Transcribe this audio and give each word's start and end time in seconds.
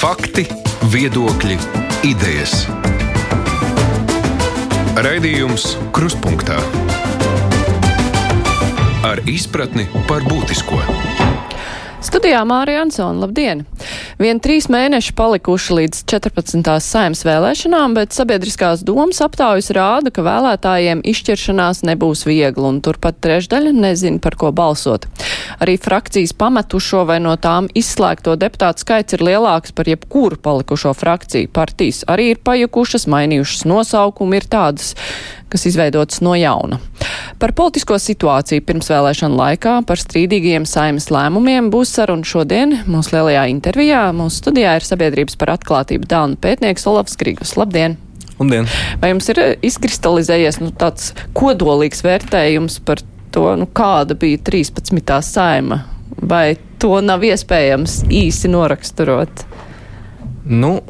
Fakti, 0.00 0.46
viedokļi, 0.88 1.58
idejas. 2.08 2.62
Raidījums 4.96 5.74
Kruspunkta 5.92 6.56
ar 9.04 9.20
izpratni 9.28 9.84
par 10.08 10.24
būtisko. 10.24 10.80
Studijā 12.00 12.40
Mārija 12.48 12.86
Ansona, 12.86 13.26
labdien! 13.26 13.66
Vien 14.20 14.40
trīs 14.42 14.68
mēneši 14.72 15.14
palikuši 15.16 15.76
līdz 15.78 16.02
14. 16.10 16.72
saimas 16.84 17.22
vēlēšanām, 17.26 17.94
bet 17.96 18.16
sabiedriskās 18.16 18.84
domas 18.86 19.22
aptaujas 19.24 19.70
rāda, 19.76 20.12
ka 20.14 20.24
vēlētājiem 20.26 21.02
izšķiršanās 21.12 21.82
nebūs 21.88 22.26
viegli, 22.28 22.66
un 22.66 22.82
turpat 22.84 23.20
trešdaļa 23.24 23.72
nezina, 23.76 24.20
par 24.22 24.36
ko 24.40 24.52
balsot. 24.56 25.08
Arī 25.60 25.76
frakcijas 25.80 26.34
pametušo 26.36 27.04
vai 27.08 27.18
no 27.24 27.34
tām 27.40 27.70
izslēgto 27.76 28.36
deputātu 28.40 28.84
skaits 28.84 29.16
ir 29.16 29.24
lielāks 29.24 29.74
par 29.76 29.88
jebkuru 29.90 30.40
palikušo 30.42 30.94
frakciju. 30.96 31.50
Partijas 31.54 32.04
arī 32.10 32.32
ir 32.34 32.44
pajukušas, 32.44 33.08
mainījušas 33.10 33.66
nosaukumu, 33.70 34.38
ir 34.38 34.48
tādas, 34.50 34.94
kas 35.50 35.66
izveidotas 35.66 36.20
no 36.24 36.36
jauna. 36.38 36.78
Par 37.40 37.54
politisko 37.56 37.96
situāciju 38.00 38.62
pirmsvēlēšana 38.68 39.36
laikā, 39.38 39.74
par 39.88 40.00
strīdīgiem 40.00 40.66
saimas 40.68 41.08
lēmumiem 41.12 41.70
būs 41.72 41.94
saruna 41.96 42.26
šodien 42.26 42.82
mūsu 42.90 43.16
lielajā 43.16 43.46
intervijā. 43.50 43.69
Mūsu 43.76 44.40
studijā 44.40 44.76
ir 44.78 44.86
sabiedrības 44.86 45.36
par 45.40 45.54
atklātību 45.54 46.08
dānu 46.10 46.38
pētnieks 46.40 46.86
Olavs 46.90 47.16
Grigus. 47.20 47.56
Labdien! 47.60 47.98
Labdien! 48.40 48.66
Vai 49.02 49.12
jums 49.12 49.28
ir 49.30 49.40
izkristalizējies 49.66 50.60
nu, 50.62 50.70
tāds 50.72 51.12
kodolīgs 51.36 52.02
vērtējums 52.06 52.80
par 52.86 53.02
to, 53.30 53.46
nu, 53.60 53.68
kāda 53.70 54.16
bija 54.18 54.40
13. 54.50 55.04
saima? 55.22 55.84
Vai 56.20 56.56
to 56.82 56.96
nav 57.04 57.22
iespējams 57.26 58.02
īsi 58.10 58.50
noraksturot? 58.50 59.44
Nu, 60.50 60.80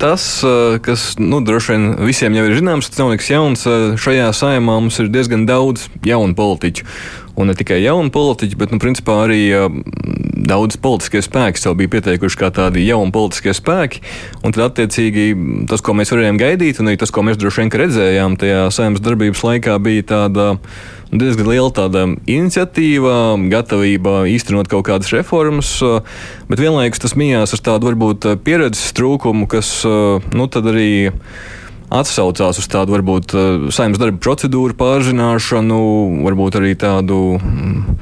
Tas, 0.00 0.40
kas 0.80 1.02
nu, 1.20 1.42
droši 1.44 1.74
vien 1.74 1.82
visiem 2.08 2.32
jau 2.32 2.46
ir 2.48 2.54
zināms, 2.56 2.86
tas 2.88 3.02
nav 3.02 3.10
nekas 3.12 3.26
jauns. 3.28 3.66
Šajā 4.00 4.30
saimā 4.32 4.78
mums 4.80 4.96
ir 5.02 5.10
diezgan 5.12 5.44
daudz 5.44 5.90
jaunu 6.08 6.32
politiķu. 6.38 6.86
Un 7.36 7.50
ne 7.50 7.56
tikai 7.58 7.82
jaunu 7.82 8.08
politiķu, 8.14 8.56
bet 8.56 8.72
nu, 8.72 8.80
principā 8.80 9.18
arī 9.26 9.42
daudz 10.44 10.78
politiskie 10.80 11.22
spēki 11.24 11.60
sev 11.60 11.76
bija 11.78 11.92
pieteikuši 11.96 12.40
kā 12.40 12.50
tādi 12.54 12.84
jauni 12.86 13.14
politiskie 13.14 13.54
spēki. 13.56 14.02
Un 14.44 14.54
tad, 14.54 14.66
attiecīgi, 14.70 15.30
tas, 15.70 15.82
ko 15.84 15.96
mēs 15.96 16.12
varējām 16.14 16.40
gaidīt, 16.40 16.80
un 16.80 16.90
arī 16.90 17.00
tas, 17.00 17.12
ko 17.14 17.24
mēs 17.26 17.40
droši 17.40 17.64
vien 17.64 17.72
redzējām 17.84 18.36
tajā 18.40 18.66
saimnes 18.74 19.04
darbības 19.04 19.44
laikā, 19.46 19.78
bija 19.84 20.06
tāda 20.12 20.50
diezgan 21.14 21.48
liela 21.48 21.70
tāda 21.74 22.06
iniciatīva, 22.30 23.16
gatavība 23.52 24.24
īstenot 24.30 24.70
kaut 24.70 24.86
kādas 24.88 25.12
reformas, 25.14 25.76
bet 26.50 26.62
vienlaikus 26.62 27.04
tas 27.04 27.14
mijās 27.18 27.54
ar 27.54 27.62
tādu 27.70 27.92
varbūt 27.92 28.26
pieredzes 28.46 28.94
trūkumu, 28.98 29.46
kas 29.50 29.76
nu, 29.86 30.48
tad 30.50 30.72
arī 30.72 31.12
atsaucās 31.94 32.58
uz 32.58 32.66
tādu 32.70 32.96
varbūt 32.96 33.36
saimnes 33.74 34.00
darba 34.02 34.18
procedūru 34.24 34.74
pārzināšanu, 34.78 35.80
varbūt 36.26 36.58
arī 36.58 36.74
tādu. 36.80 37.22
Mm, 37.38 37.98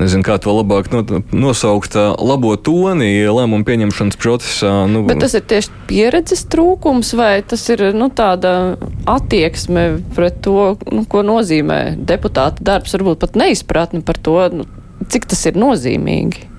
nezinu, 0.00 0.24
kā 0.26 0.38
to 0.42 0.54
labāk 0.56 0.90
nosaukt, 1.32 1.96
labo 2.18 2.54
toni 2.56 3.10
lēmumu 3.28 3.66
pieņemšanas 3.68 4.20
procesā. 4.20 4.72
Nu, 4.90 5.04
Bet 5.08 5.22
tas 5.24 5.36
ir 5.38 5.44
tieši 5.48 5.72
pieredzes 5.90 6.46
trūkums, 6.52 7.14
vai 7.18 7.34
tas 7.46 7.64
ir 7.72 7.88
nu, 7.96 8.08
tāda 8.12 8.76
attieksme 9.10 9.88
pret 10.16 10.40
to, 10.44 10.76
nu, 10.92 11.04
ko 11.08 11.24
nozīmē 11.26 11.82
deputāta 11.98 12.64
darbs, 12.64 12.94
varbūt 12.96 13.24
pat 13.26 13.38
neizpratni 13.38 14.02
par 14.06 14.20
to, 14.20 14.38
nu, 14.54 14.68
cik 15.12 15.28
tas 15.32 15.44
ir 15.50 15.60
nozīmīgi? 15.60 16.51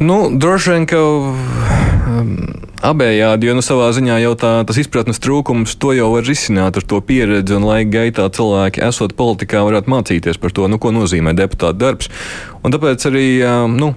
Nu, 0.00 0.30
droši 0.32 0.74
vien, 0.74 0.88
ka. 0.88 1.00
Um, 1.00 2.34
abējādi, 2.80 3.48
jo 3.48 3.56
nu, 3.58 3.62
savā 3.64 3.90
ziņā 3.92 4.16
jau 4.22 4.32
tā, 4.40 4.52
tas 4.64 4.78
izpratnes 4.80 5.20
trūkums 5.20 5.76
to 5.80 5.92
jau 5.96 6.08
var 6.14 6.24
risināt 6.24 6.78
ar 6.80 6.86
to 6.88 7.00
pieredzi, 7.04 7.56
un 7.58 7.66
laika 7.68 7.90
gaitā 7.98 8.28
cilvēki, 8.32 8.82
esot 8.88 9.12
politikā, 9.18 9.60
varētu 9.66 9.92
mācīties 9.92 10.40
par 10.40 10.54
to, 10.56 10.68
nu, 10.72 10.80
ko 10.80 10.92
nozīmē 10.96 11.34
deputāta 11.36 11.76
darbs. 11.76 12.08
Un 12.64 12.72
tāpēc 12.72 13.04
arī, 13.10 13.26
nu, 13.76 13.92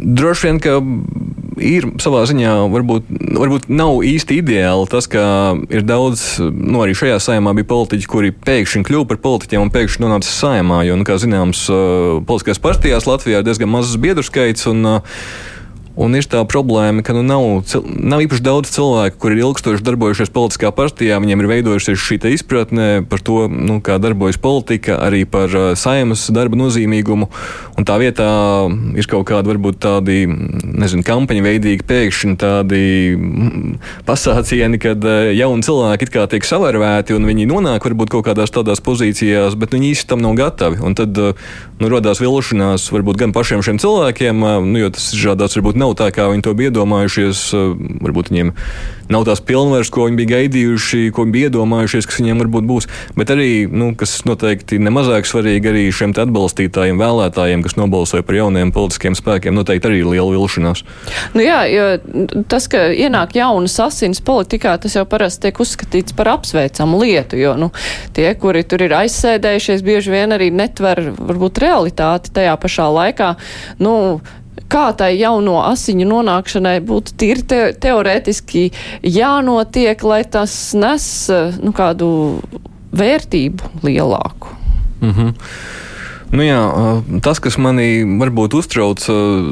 droši 0.00 0.48
vien, 0.48 0.62
ka 0.64 0.78
ir 1.60 1.86
savā 2.02 2.24
ziņā 2.28 2.54
varbūt, 2.72 3.08
varbūt 3.36 3.68
nav 3.72 4.00
īsti 4.06 4.40
ideāli 4.40 4.88
tas, 4.90 5.08
ka 5.10 5.22
ir 5.72 5.84
daudz, 5.86 6.24
nu, 6.40 6.80
arī 6.84 6.96
šajā 6.98 7.20
saimā 7.22 7.54
bija 7.58 7.68
politiķi, 7.70 8.10
kuri 8.10 8.32
pēkšņi 8.34 8.84
kļuva 8.88 9.10
par 9.12 9.20
politiķiem 9.24 9.66
un 9.66 9.72
pēkšņi 9.74 10.04
nonāca 10.04 10.32
saimā, 10.32 10.82
jo, 10.88 10.98
nu, 10.98 11.06
kā 11.08 11.20
zināms, 11.20 11.66
politiskajās 12.26 12.62
partijās 12.64 13.08
Latvijā 13.10 13.42
ir 13.42 13.48
diezgan 13.48 13.72
mazs 13.72 13.96
biedru 14.00 14.26
skaits. 14.26 14.66
Un, 14.70 14.86
Un 16.00 16.16
ir 16.16 16.24
tā 16.24 16.40
problēma, 16.48 17.02
ka 17.04 17.12
nu, 17.12 17.20
nav, 17.26 17.42
nav 17.84 18.22
īpaši 18.24 18.44
daudz 18.44 18.70
cilvēku, 18.72 19.18
kuri 19.20 19.36
ir 19.36 19.42
ilgstoši 19.44 19.84
darbojušies 19.84 20.30
politiskā 20.32 20.70
partijā. 20.72 21.18
Viņiem 21.20 21.42
ir 21.42 21.48
veidojusies 21.50 22.00
šī 22.00 22.16
izpratne 22.32 23.02
par 23.04 23.20
to, 23.20 23.42
nu, 23.52 23.82
kā 23.84 23.98
darbojas 24.00 24.40
politika, 24.40 24.96
arī 25.04 25.26
par 25.28 25.52
uh, 25.52 25.66
saimas 25.76 26.22
darba 26.32 26.56
nozīmīgumu. 26.56 27.28
Un 27.76 27.88
tā 27.88 27.98
vietā 28.00 28.30
ir 28.96 29.08
kaut 29.12 29.26
kādi, 29.28 29.52
varbūt 29.52 29.80
tādi, 29.84 30.22
nezinu, 30.24 31.04
kampaņa 31.04 31.44
veidīgi 31.44 31.84
pēkšņi 31.90 32.36
tādi 32.40 32.80
mm, 33.18 33.76
pasācieni, 34.08 34.80
kad 34.80 35.04
uh, 35.04 35.28
jauni 35.36 35.68
cilvēki 35.68 36.08
it 36.08 36.14
kā 36.16 36.24
tiek 36.32 36.48
savērvēti 36.48 37.18
un 37.18 37.28
viņi 37.28 37.48
nonāk 37.52 37.84
varbūt 37.90 38.14
kaut 38.16 38.24
kādās 38.30 38.56
tādās 38.56 38.80
pozīcijās, 38.84 39.58
bet 39.60 39.76
viņi 39.76 39.92
īsti 39.92 40.14
tam 40.14 40.24
nav 40.24 40.38
gatavi. 40.40 40.80
Un 40.80 40.96
tad 40.96 41.20
uh, 41.20 41.36
nu, 41.76 41.92
radās 41.92 42.24
vilšanās 42.24 42.88
varbūt 42.88 43.20
gan 43.20 43.36
pašiem 43.36 43.60
šiem 43.68 43.84
cilvēkiem, 43.84 44.48
nu, 44.64 44.80
jo 44.80 44.92
tas 44.96 45.12
izrādās 45.12 45.60
varbūt 45.60 45.80
nav 45.80 45.89
nav 45.90 45.98
tā, 45.98 46.10
kā 46.14 46.30
viņi 46.30 46.46
to 46.46 46.54
bija 46.54 46.70
iedomājušies. 46.70 47.42
Eh, 47.54 47.74
varbūt 48.06 48.30
viņiem 48.30 48.54
nav 49.10 49.24
tās 49.26 49.42
pilnvaras, 49.42 49.90
ko 49.90 50.06
viņi 50.06 50.18
bija 50.20 50.30
gaidījuši, 50.36 51.10
ko 51.10 51.24
viņi 51.24 51.34
bija 51.34 51.50
iedomājušies, 51.50 52.06
kas 52.06 52.20
viņiem 52.20 52.42
varbūt 52.44 52.66
būs. 52.68 52.86
Bet 53.18 53.32
arī, 53.34 53.66
nu, 53.66 53.90
kas 53.98 54.20
noteikti 54.28 54.78
nemazāk 54.78 55.26
svarīgi, 55.26 55.70
arī 55.72 55.84
šiem 55.90 56.14
atbalstītājiem, 56.14 57.00
vēlētājiem, 57.00 57.64
kas 57.66 57.76
nobalsoja 57.78 58.22
par 58.26 58.38
jauniem 58.38 58.70
politiskiem 58.74 59.18
spēkiem, 59.18 59.56
noteikti 59.56 59.90
arī 59.90 60.02
ir 60.02 60.10
liela 60.12 60.30
vilšanās. 60.36 60.84
Nu 61.34 61.42
jā, 61.42 61.60
jo 61.70 62.44
tas, 62.50 62.68
ka 62.70 62.86
ienāk 62.94 63.34
jaunas 63.38 63.74
asins 63.82 64.22
politikā, 64.22 64.76
tas 64.78 64.94
jau 64.94 65.06
parasti 65.10 65.48
tiek 65.48 65.62
uzskatīts 65.64 66.14
par 66.14 66.30
apsveicamu 66.36 67.02
lietu, 67.02 67.38
jo 67.40 67.56
nu, 67.58 67.72
tie, 68.14 68.28
kuri 68.38 68.62
tur 68.62 68.86
ir 68.86 68.94
aizsēdējušies, 69.02 69.82
bieži 69.86 70.14
vien 70.14 70.36
arī 70.36 70.52
netver 70.54 71.10
varbūt 71.18 71.62
realitāti 71.64 72.34
tajā 72.38 72.54
pašā 72.62 72.86
laikā. 72.94 73.34
Nu, 73.82 74.20
kā 74.70 74.90
tai 74.96 75.14
jauno 75.18 75.58
asiņu 75.64 76.06
nonākšanai 76.10 76.76
būtu 76.86 77.16
tīri 77.20 77.44
te, 77.46 77.60
teorētiski 77.80 78.68
jānotiek, 79.02 80.02
lai 80.06 80.22
tas 80.24 80.54
nes 80.78 81.04
nu, 81.60 81.74
kādu 81.76 82.10
vērtību 82.96 83.84
lielāku. 83.86 84.56
Mm 85.00 85.12
-hmm. 85.12 85.34
Nu 86.30 86.44
jā, 86.46 86.58
tas, 87.26 87.40
kas 87.42 87.56
manī 87.58 88.04
varbūt 88.06 88.54
uztrauc 88.54 89.02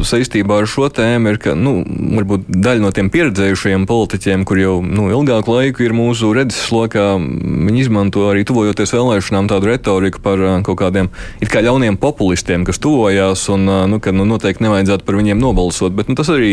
saistībā 0.06 0.60
ar 0.62 0.68
šo 0.70 0.86
tēmu, 0.94 1.32
ir, 1.32 1.40
ka 1.42 1.56
nu, 1.58 1.80
daļa 1.82 2.84
no 2.84 2.92
tiem 2.94 3.10
pieredzējušajiem 3.10 3.86
politiķiem, 3.90 4.44
kur 4.46 4.60
jau 4.62 4.76
nu, 4.86 5.08
ilgāku 5.10 5.56
laiku 5.56 5.82
ir 5.82 5.96
mūsu 5.98 6.30
redzeslokā, 6.38 7.08
viņi 7.18 7.82
izmanto 7.82 8.28
arī 8.30 8.46
tuvojoties 8.46 8.94
vēlēšanām 8.94 9.50
tādu 9.50 9.72
retoriku 9.72 10.22
par 10.22 10.44
kaut 10.66 10.78
kādiem 10.84 11.10
it 11.42 11.50
kā 11.50 11.64
ļauniem 11.66 11.98
populistiem, 11.98 12.62
kas 12.68 12.78
tuvojās 12.78 13.48
un 13.50 13.66
nu, 13.90 13.98
ka 13.98 14.14
nu, 14.14 14.28
noteikti 14.30 14.68
nevajadzētu 14.68 15.08
par 15.08 15.18
viņiem 15.18 15.42
nobalsot. 15.42 15.98
Bet, 15.98 16.12
nu, 16.12 16.18
tas 16.18 16.30
arī 16.30 16.52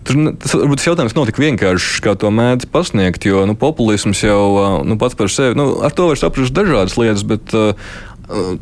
Tur, 0.00 0.16
tas, 0.40 0.54
varbūt, 0.56 0.80
tas 0.80 0.86
jautājums 0.88 1.12
nav 1.12 1.26
tik 1.28 1.38
vienkāršs, 1.42 1.98
kā 2.00 2.14
to 2.16 2.30
mēdz 2.32 2.70
pasniegt, 2.72 3.26
jo 3.28 3.42
nu, 3.44 3.52
populisms 3.58 4.22
jau 4.24 4.80
nu, 4.80 4.96
pats 5.00 5.16
par 5.18 5.28
sevi, 5.28 5.58
nu, 5.58 5.74
ar 5.84 5.92
to 5.92 6.06
var 6.08 6.16
saprast 6.16 6.56
dažādas 6.56 6.96
lietas, 6.96 7.24
bet 7.28 7.52
uh, 7.52 7.92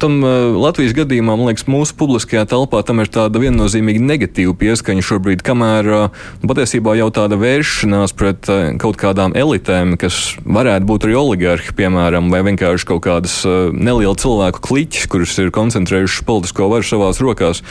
Tam 0.01 0.19
Latvijas 0.59 0.95
gadījumā, 0.97 1.35
man 1.37 1.51
liekas, 1.51 1.67
mūsu 1.69 1.97
publiskajā 1.99 2.47
telpā 2.49 2.81
tam 2.87 3.03
ir 3.03 3.11
tāda 3.13 3.41
viennozīmīga 3.43 4.01
negatīva 4.01 4.55
pieskaņa 4.57 5.05
šobrīd, 5.05 5.45
kamēr 5.45 5.91
nu, 5.93 6.49
patiesībā 6.49 6.97
jau 6.97 7.11
tāda 7.15 7.37
vēršanās 7.41 8.17
pret 8.17 8.49
kaut 8.81 9.01
kādām 9.01 9.37
elitēm, 9.37 9.99
kas 10.01 10.39
varētu 10.45 10.89
būt 10.89 11.09
arī 11.09 11.19
oligarhi, 11.21 11.75
piemēram, 11.77 12.33
vai 12.33 12.45
vienkārši 12.49 12.89
kaut 12.89 13.05
kādas 13.09 13.43
neliela 13.75 14.17
cilvēku 14.19 14.65
kliķis, 14.65 15.09
kuras 15.13 15.37
ir 15.43 15.53
koncentrējušas 15.55 16.25
politisko 16.29 16.71
varu 16.73 16.89
savās 16.89 17.21
rokās 17.25 17.65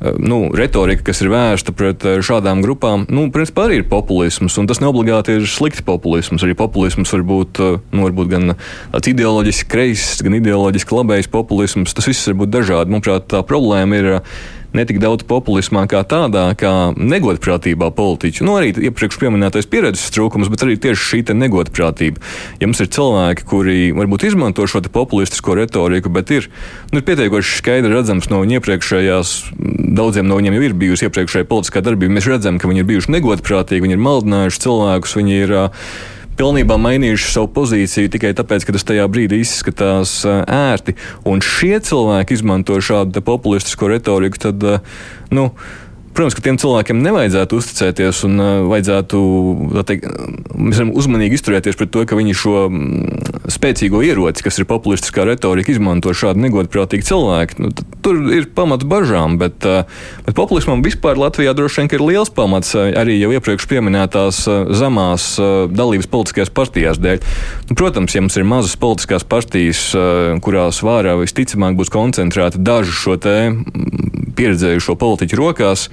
nu, 0.00 0.48
retorika, 0.54 1.02
kas 1.08 1.22
ir 1.24 1.30
vērsta 1.32 1.74
pret 1.74 2.04
eh, 2.06 2.18
šādām 2.24 2.62
grupām, 2.62 3.06
nu, 3.10 3.26
principā 3.34 3.66
arī 3.66 3.80
ir 3.80 3.88
populisms. 3.90 4.54
Un 4.60 4.68
tas 4.70 4.78
neobligāti 4.82 5.38
ir 5.38 5.48
slikts 5.50 5.82
populisms. 5.86 6.44
Arī 6.46 6.54
populisms 6.58 7.12
var 7.16 7.24
būt, 7.26 7.62
eh, 7.64 7.80
nu, 7.90 8.04
varbūt 8.06 8.30
gan 8.30 8.54
tāds 8.92 9.10
ideoloģiski 9.10 9.70
kreiss, 9.72 10.22
gan 10.22 10.38
ideoloģiski 10.38 11.00
labējs 11.00 11.30
populisms. 11.34 11.96
Tas 11.98 12.06
viss 12.06 12.30
var 12.30 12.38
būt 12.44 12.54
dažādi. 12.54 12.94
Manuprāt, 12.94 13.26
tā 13.32 13.42
problēma 13.46 13.98
ir 13.98 14.10
netik 14.76 15.00
daudz 15.00 15.24
populismā 15.28 15.84
kā 15.90 16.02
tādā, 16.08 16.50
kā 16.58 16.92
negodprātībā 16.96 17.90
politiķu. 17.96 18.44
Nu, 18.46 18.56
arī 18.58 18.72
iepriekš 18.88 19.20
pieminētais 19.20 19.68
pieredzes 19.70 20.12
trūkums, 20.14 20.50
bet 20.52 20.64
arī 20.66 20.76
tieši 20.80 21.06
šī 21.08 21.20
negodprātība. 21.38 22.20
Ja 22.60 22.68
mums 22.68 22.82
ir 22.84 22.90
cilvēki, 22.92 23.46
kuri 23.48 23.78
varbūt 23.96 24.28
izmanto 24.28 24.66
šo 24.68 24.82
populistisko 24.92 25.56
retoriku, 25.58 26.12
bet 26.12 26.32
ir, 26.34 26.50
nu, 26.92 27.00
ir 27.00 27.06
pietiekoši 27.08 27.58
skaidri 27.62 27.94
redzams 27.94 28.28
no 28.32 28.42
viņa 28.44 28.60
iepriekšējās, 28.60 29.34
daudziem 29.98 30.28
no 30.28 30.38
viņiem 30.38 30.58
jau 30.58 30.68
ir 30.68 30.76
bijusi 30.78 31.08
iepriekšējā 31.08 31.48
politiskā 31.48 31.82
darbība. 31.84 32.18
Mēs 32.18 32.28
redzam, 32.30 32.60
ka 32.60 32.70
viņi 32.70 32.84
ir 32.84 32.92
bijuši 32.92 33.16
negodprātīgi, 33.16 33.84
viņi 33.86 33.98
ir 33.98 34.04
maldinājuši 34.04 34.64
cilvēkus, 34.64 35.18
viņi 35.18 35.42
ir 35.46 35.56
uh, 35.64 35.90
pilnībā 36.38 36.78
mainījuši 36.80 37.32
savu 37.32 37.50
pozīciju 37.58 38.12
tikai 38.14 38.32
tāpēc, 38.38 38.66
ka 38.66 38.76
tas 38.76 38.86
tajā 38.88 39.08
brīdī 39.10 39.42
izskatās 39.42 40.20
ērti. 40.28 40.94
Un 41.28 41.42
šie 41.44 41.76
cilvēki 41.84 42.38
izmanto 42.38 42.78
šādu 42.82 43.24
populistisko 43.26 43.90
retoriku, 43.92 44.48
tad, 44.48 44.66
nu, 45.34 45.50
Protams, 46.18 46.34
ka 46.34 46.42
tiem 46.42 46.56
cilvēkiem 46.58 46.98
nevajadzētu 46.98 47.58
uzticēties 47.60 48.24
un 48.26 48.40
uh, 48.42 48.48
vajadzētu 48.66 49.18
teikt, 49.86 50.08
uzmanīgi 50.98 51.38
izturēties 51.38 51.78
pret 51.78 51.92
to, 51.94 52.02
ka 52.10 52.18
viņi 52.18 52.34
šo 52.34 52.62
spēcīgo 53.48 54.02
ieroci, 54.04 54.44
kas 54.44 54.60
ir 54.60 54.66
populistiskā 54.68 55.24
retorika, 55.28 55.72
izmanto 55.72 56.12
šādi 56.16 56.44
negodprātīgi 56.44 57.06
cilvēki. 57.08 57.58
Nu, 57.62 57.72
tur 58.04 58.20
ir 58.34 58.48
pamats 58.54 58.86
bažām, 58.88 59.38
bet, 59.40 59.64
uh, 59.68 59.88
bet 60.26 60.36
populismam 60.38 60.84
vispār 60.84 61.20
Latvijā 61.20 61.54
droši 61.56 61.82
vien 61.82 61.92
ir 61.96 62.04
liels 62.04 62.32
pamats 62.34 62.74
uh, 62.76 62.90
arī 63.00 63.18
jau 63.18 63.32
iepriekš 63.34 63.68
pieminētās 63.70 64.42
uh, 64.46 64.72
zemās 64.76 65.30
dalības 65.72 66.08
politiskajās 66.12 66.52
partijās 66.54 67.00
dēļ. 67.02 67.24
Nu, 67.70 67.76
protams, 67.78 68.14
ja 68.14 68.22
mums 68.24 68.36
ir 68.38 68.46
mazas 68.48 68.76
politiskās 68.80 69.24
partijas, 69.28 69.80
kurās 70.44 70.80
vārā 70.84 71.14
visticamāk 71.20 71.76
būs 71.78 71.92
koncentrēta 71.92 72.60
dažu 72.60 72.94
šo 72.94 73.16
pieredzējušo 74.38 74.96
politiķu 74.98 75.38
rokās, 75.40 75.88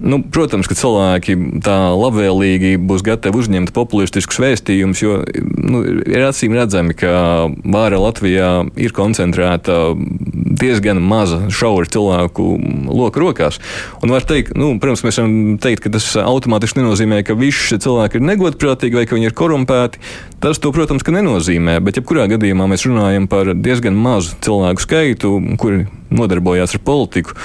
Nu, 0.00 0.22
protams, 0.24 0.64
ka 0.64 0.76
cilvēki 0.78 1.34
tā 1.64 1.76
labvēlīgi 1.92 2.78
būs 2.88 3.02
gatavi 3.04 3.36
uzņemt 3.42 3.72
populistiskus 3.76 4.40
vēstījumus, 4.40 5.02
jo 5.04 5.18
nu, 5.60 5.82
ir 6.08 6.24
acīm 6.24 6.56
redzami, 6.56 6.96
ka 6.96 7.12
vāra 7.68 8.00
Latvijā 8.00 8.50
ir 8.80 8.94
koncentrēta 8.96 9.92
diezgan 10.60 11.02
maza, 11.04 11.42
šaura 11.52 11.88
cilvēku 11.92 12.46
loka 12.88 13.20
rokās. 13.20 13.60
Un 14.00 14.14
var 14.14 14.24
teikt, 14.24 14.56
nu, 14.56 14.72
protams, 14.80 15.04
mēs 15.04 15.20
varam 15.20 15.60
teikt, 15.60 15.84
ka 15.84 15.92
tas 15.92 16.08
automātiski 16.20 16.80
nenozīmē, 16.80 17.20
ka 17.26 17.36
visi 17.36 17.68
šie 17.68 17.80
cilvēki 17.84 18.20
ir 18.20 18.26
negodprātīgi 18.32 19.02
vai 19.02 19.06
ka 19.08 19.18
viņi 19.18 19.30
ir 19.30 19.36
korumpēti. 19.36 20.00
Tas, 20.40 20.56
to, 20.56 20.72
protams, 20.72 21.04
nenozīmē, 21.04 21.76
bet 21.84 22.00
jebkurā 22.00 22.24
gadījumā 22.32 22.64
mēs 22.72 22.88
runājam 22.88 23.28
par 23.28 23.52
diezgan 23.52 24.00
mazu 24.00 24.38
cilvēku 24.40 24.84
skaitu, 24.86 25.36
kuri 25.60 25.84
nodarbojās 26.10 26.74
ar 26.74 26.84
politiku. 26.84 27.36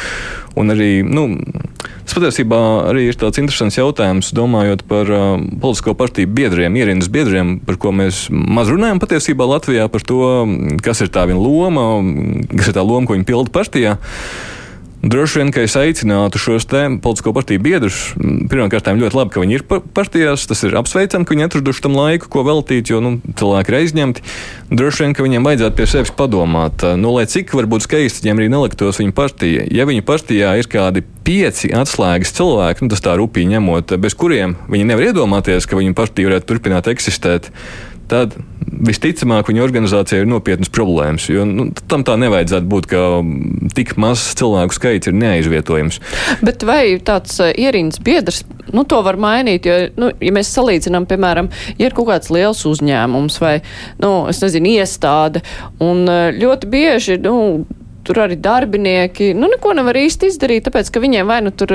Un 0.55 0.71
arī, 0.71 1.03
nu, 1.03 1.27
tas 2.15 2.23
patiesībā 2.23 2.59
arī 2.87 3.09
ir 3.09 3.17
tāds 3.19 3.41
interesants 3.41 3.75
jautājums, 3.75 4.31
domājot 4.35 4.85
par 4.87 5.11
uh, 5.11 5.35
politisko 5.61 5.95
partiju 5.99 6.31
biedriem, 6.31 6.75
ierindas 6.79 7.11
biedriem, 7.11 7.57
par 7.67 7.75
ko 7.81 7.91
mēs 7.91 8.25
maz 8.31 8.71
runājam 8.71 9.01
patiesībā 9.03 9.47
Latvijā, 9.49 9.89
par 9.91 10.05
to, 10.07 10.23
kas 10.85 11.03
ir 11.03 11.11
tā 11.11 11.27
viņa 11.27 11.41
loma, 11.41 11.87
kas 12.55 12.71
ir 12.71 12.77
tā 12.77 12.85
loma, 12.87 13.09
ko 13.09 13.17
viņa 13.17 13.27
pilda 13.27 13.51
partijā. 13.59 13.97
Uh, 13.99 14.54
Droši 15.05 15.37
vien, 15.37 15.51
ka 15.53 15.61
es 15.61 15.75
aicinātu 15.77 16.39
šos 16.41 16.65
politisko 16.65 17.29
partiju 17.35 17.61
biedrus. 17.61 18.15
Pirmkārt, 18.49 18.87
ļoti 18.89 19.17
labi, 19.19 19.33
ka 19.35 19.43
viņi 19.43 19.57
ir 19.59 19.63
partijās. 19.69 20.47
Tas 20.49 20.63
ir 20.65 20.73
apsveicami, 20.79 21.27
ka 21.27 21.35
viņi 21.35 21.45
atraduši 21.45 21.83
tam 21.85 21.93
laiku, 21.99 22.29
ko 22.33 22.41
veltīt, 22.47 22.89
jo 22.89 23.03
nu, 23.05 23.11
cilvēki 23.37 23.69
ir 23.69 23.77
aizņemti. 23.83 24.25
Droši 24.73 25.05
vien, 25.05 25.13
ka 25.13 25.25
viņiem 25.27 25.45
vajadzētu 25.45 25.77
pie 25.77 25.87
sevis 25.91 26.13
padomāt, 26.17 26.87
nu, 26.97 27.13
lai 27.13 27.27
cik 27.29 27.53
varbūt 27.53 27.85
skaisti 27.85 28.25
viņiem 28.25 28.41
arī 28.41 28.51
neliktos 28.55 29.01
viņa 29.03 29.13
partija. 29.13 29.69
Ja 29.69 29.85
viņa 29.85 30.05
partijā 30.09 30.57
ir 30.57 30.69
kādi 30.73 31.05
pieci 31.25 31.69
atslēgas 31.69 32.33
cilvēki, 32.37 32.85
nu, 32.85 32.93
tas 32.93 33.05
tā 33.05 33.13
rūpīgi 33.21 33.53
ņemot, 33.53 33.99
bez 34.01 34.17
kuriem 34.17 34.57
viņi 34.65 34.89
nevar 34.89 35.11
iedomāties, 35.11 35.69
ka 35.69 35.77
viņa 35.77 35.93
partija 35.97 36.31
varētu 36.31 36.49
turpināt 36.49 36.89
eksistēt 36.89 37.51
tad 38.11 38.35
visticamāk 38.85 39.49
viņa 39.49 39.63
organizācijai 39.63 40.23
ir 40.23 40.29
nopietnas 40.29 40.71
problēmas. 40.73 41.27
Jo 41.31 41.45
nu, 41.47 41.67
tam 41.89 42.03
tā 42.07 42.17
nevajadzētu 42.19 42.69
būt, 42.71 42.89
ka 42.91 43.03
tik 43.77 43.95
mazs 44.01 44.35
cilvēku 44.39 44.75
skaits 44.75 45.11
ir 45.11 45.17
neaizvietojams. 45.17 46.01
Bet 46.45 46.65
vai 46.67 46.97
tāds 47.05 47.37
uh, 47.43 47.51
ierīnas 47.51 48.01
biedrs, 48.05 48.43
nu, 48.73 48.85
to 48.89 49.01
var 49.05 49.19
mainīt? 49.21 49.69
Jo, 49.69 49.77
nu, 50.01 50.11
ja 50.19 50.35
mēs 50.35 50.51
salīdzinām, 50.55 51.07
piemēram, 51.09 51.49
ja 51.79 51.89
ir 51.89 51.95
kaut 51.97 52.09
kāds 52.11 52.33
liels 52.33 52.65
uzņēmums 52.67 53.39
vai, 53.43 53.55
nu, 54.03 54.11
es 54.31 54.43
nezinu, 54.43 54.75
iestāde, 54.79 55.45
un 55.83 56.05
uh, 56.09 56.29
ļoti 56.35 56.71
bieži, 56.71 57.19
nu, 57.23 57.65
tur 58.05 58.19
arī 58.25 58.37
darbinieki, 58.41 59.31
nu, 59.37 59.49
neko 59.51 59.73
nevar 59.77 59.97
īsti 59.99 60.29
izdarīt, 60.31 60.67
tāpēc, 60.67 60.91
ka 60.93 61.01
viņiem 61.03 61.29
vai 61.29 61.39
nu 61.45 61.53
tur 61.55 61.73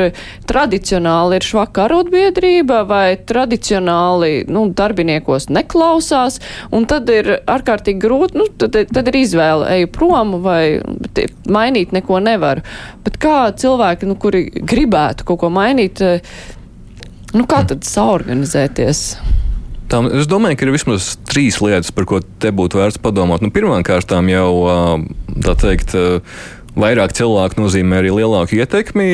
tradicionāli 0.48 1.40
ir 1.40 1.46
švaka 1.46 1.86
arotbiedrība, 1.88 2.82
vai 2.88 3.04
tradicionāli, 3.26 4.44
nu, 4.50 4.66
darbiniekos 4.76 5.50
neklausās, 5.50 6.40
un 6.76 6.86
tad 6.90 7.10
ir 7.12 7.32
ārkārtīgi 7.40 8.02
grūti, 8.02 8.38
nu, 8.40 8.46
tad, 8.62 8.78
tad 8.92 9.10
ir 9.10 9.20
izvēle, 9.22 9.68
eju 9.78 9.90
prom, 9.94 10.38
vai 10.44 10.80
mainīt 11.50 11.94
neko 11.96 12.22
nevaru. 12.22 12.64
Bet 13.04 13.18
kā 13.22 13.42
cilvēki, 13.56 14.08
nu, 14.10 14.18
kuri 14.20 14.46
gribētu 14.50 15.26
kaut 15.28 15.42
ko 15.42 15.52
mainīt, 15.52 16.02
nu, 17.34 17.46
kā 17.50 17.64
tad 17.68 17.86
saorganizēties? 17.88 19.06
Tām, 19.90 20.06
es 20.14 20.28
domāju, 20.30 20.54
ka 20.54 20.66
ir 20.66 20.70
vismaz 20.76 21.16
trīs 21.26 21.58
lietas, 21.58 21.90
par 21.94 22.06
ko 22.06 22.20
te 22.22 22.52
būtu 22.54 22.78
vērts 22.78 23.00
padomāt. 23.02 23.42
Nu, 23.42 23.50
Pirmkārt, 23.50 24.12
jau 24.30 24.50
tā 25.42 25.54
teikt, 25.58 25.96
vairāk 26.78 27.14
cilvēku 27.18 27.58
nozīmē 27.58 27.98
arī 27.98 28.12
lielāku 28.20 28.60
ietekmi. 28.60 29.10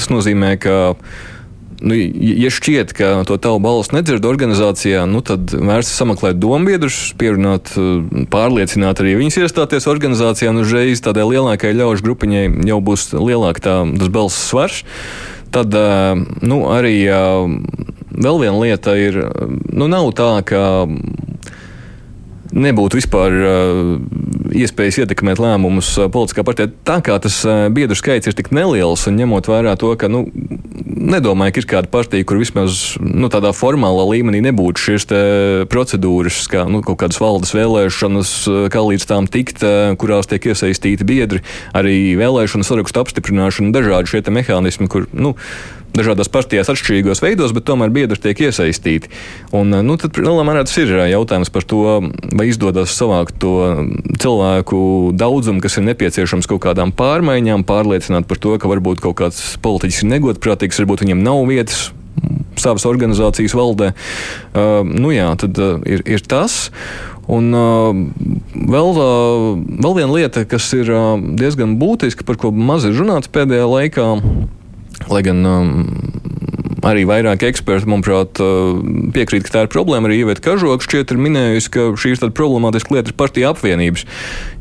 Tas 0.00 0.12
nozīmē, 0.12 0.56
ka. 0.62 0.76
Nu, 1.84 1.92
ja 1.92 2.48
šķiet, 2.48 2.94
ka 2.96 3.10
to 3.28 3.36
tavu 3.36 3.58
balstu 3.60 3.98
nedzird 3.98 4.24
organizācijā, 4.24 5.02
nu, 5.04 5.20
tad 5.20 5.52
vērts 5.52 5.90
sameklēt 5.92 6.38
dombiedrus, 6.40 7.10
pierunāt, 7.20 7.74
pārliecināt 8.32 9.02
arī 9.04 9.12
viņus 9.18 9.36
iestāties 9.42 9.84
organizācijā, 9.92 10.54
un 10.54 10.62
uzreiz 10.62 11.04
tādai 11.04 11.26
lielākai 11.28 11.74
ļaužu 11.76 12.06
grupiņai 12.08 12.46
jau 12.70 12.80
būs 12.80 13.10
lielāks 13.12 13.66
tas 13.66 14.14
balss 14.16 14.48
svars. 14.48 14.80
Tad 15.52 15.76
nu, 16.40 16.62
arī 16.72 16.96
vēl 18.16 18.42
viena 18.42 18.56
lieta 18.60 18.96
ir, 18.98 19.20
nu, 19.72 19.88
nav 19.92 20.10
tā, 20.16 20.30
ka 20.46 20.62
nebūtu 22.56 22.98
vispār 22.98 23.34
uh, 23.36 23.90
iespējas 24.56 25.00
ietekmēt 25.02 25.40
lēmumus 25.42 25.92
uh, 25.98 26.08
politiskā 26.12 26.44
partijā. 26.46 26.70
Tā 26.86 26.98
kā 27.04 27.18
tas 27.22 27.38
uh, 27.46 27.66
biedru 27.72 27.96
skaits 27.98 28.30
ir 28.30 28.36
tik 28.36 28.52
neliels, 28.54 29.06
un 29.10 29.18
ņemot 29.20 29.50
vērā 29.50 29.74
to, 29.80 29.92
ka 29.98 30.10
nu, 30.12 30.24
nedomāju, 30.86 31.54
ka 31.54 31.62
ir 31.62 31.68
kāda 31.70 31.92
partija, 31.92 32.26
kur 32.28 32.40
vismaz 32.40 32.96
nu, 33.00 33.30
tādā 33.32 33.52
formālā 33.56 34.06
līmenī 34.12 34.42
nebūtu 34.48 34.86
šīs 34.86 35.08
procedūras, 35.70 36.44
kā 36.52 36.64
nu, 36.70 36.82
kaut 36.86 37.00
kādas 37.02 37.20
valdes 37.22 37.54
vēlēšanas, 37.56 38.34
kā 38.72 38.84
līdz 38.90 39.08
tām 39.08 39.30
tikt, 39.30 39.64
kurās 40.00 40.30
tiek 40.30 40.50
iesaistīti 40.52 41.06
biedri, 41.06 41.42
arī 41.76 42.16
vēlēšanu 42.18 42.66
sarakstu 42.66 43.04
apstiprināšana, 43.04 43.74
dažādi 43.76 44.14
šie 44.14 44.24
mehānismi, 44.32 44.88
kur 44.90 45.06
nu, 45.14 45.36
dažādās 45.96 46.30
partijās 46.32 46.70
atšķirīgos 46.72 47.22
veidos, 47.24 47.54
bet 47.56 47.66
tomēr 47.68 47.92
biedri 47.94 48.20
tiek 48.20 48.46
iesaistīti. 48.48 49.10
Un, 49.56 49.72
nu, 49.86 49.98
tad, 50.00 50.18
lielā 50.20 50.44
mērā 50.46 50.64
tas 50.68 50.76
ir 50.82 50.92
jautājums 51.10 51.52
par 51.52 51.66
to, 51.68 51.82
vai 52.36 52.48
izdodas 52.50 52.94
savākt 52.96 53.38
to 53.42 53.56
cilvēku 54.22 54.78
daudzumu, 55.16 55.62
kas 55.64 55.78
ir 55.80 55.88
nepieciešams 55.90 56.48
kaut 56.50 56.64
kādām 56.68 56.94
pārmaiņām, 56.96 57.66
pārliecināt 57.68 58.28
par 58.30 58.40
to, 58.42 58.56
ka 58.60 58.70
varbūt 58.70 59.04
kaut 59.04 59.18
kāds 59.22 59.54
politiķis 59.64 60.04
ir 60.04 60.12
negodprātīgs, 60.16 60.82
varbūt 60.82 61.06
viņam 61.06 61.24
nav 61.26 61.44
vietas 61.50 61.88
savas 62.60 62.86
organizācijas 62.88 63.54
valdē. 63.56 63.92
Uh, 63.92 64.80
nu 64.86 65.12
jā, 65.12 65.28
tad 65.40 65.58
uh, 65.60 65.76
ir, 65.84 66.02
ir 66.08 66.24
tas. 66.24 66.66
Un 67.26 67.50
uh, 67.58 67.90
vēl, 68.54 68.90
uh, 69.02 69.56
vēl 69.82 69.96
viena 69.98 70.12
lieta, 70.14 70.44
kas 70.48 70.68
ir 70.76 70.90
uh, 70.94 71.16
diezgan 71.18 71.74
būtiska, 71.80 72.26
par 72.26 72.38
ko 72.40 72.52
maz 72.54 72.86
ir 72.86 72.94
runāts 72.96 73.30
pēdējā 73.32 73.66
laikā, 73.66 74.06
Lai 75.04 75.22
gan 75.22 75.44
um, 75.44 76.15
arī 76.86 77.04
vairāk 77.08 77.42
eksperti, 77.48 77.88
manuprāt, 77.90 78.40
uh, 78.42 78.78
piekrīt, 79.14 79.46
ka 79.46 79.54
tā 79.54 79.64
ir 79.66 79.70
problēma. 79.72 80.08
Arī 80.08 80.20
Ieveta 80.22 80.44
Kažoka 80.44 80.86
šķiet 80.86 81.14
ir 81.14 81.20
minējusi, 81.22 81.72
ka 81.74 81.86
šī 81.98 82.14
ir 82.14 82.20
tāda 82.22 82.34
problemātiska 82.36 82.94
lieta 82.94 83.12
ir 83.12 83.16
partija 83.18 83.50
apvienības. 83.52 84.06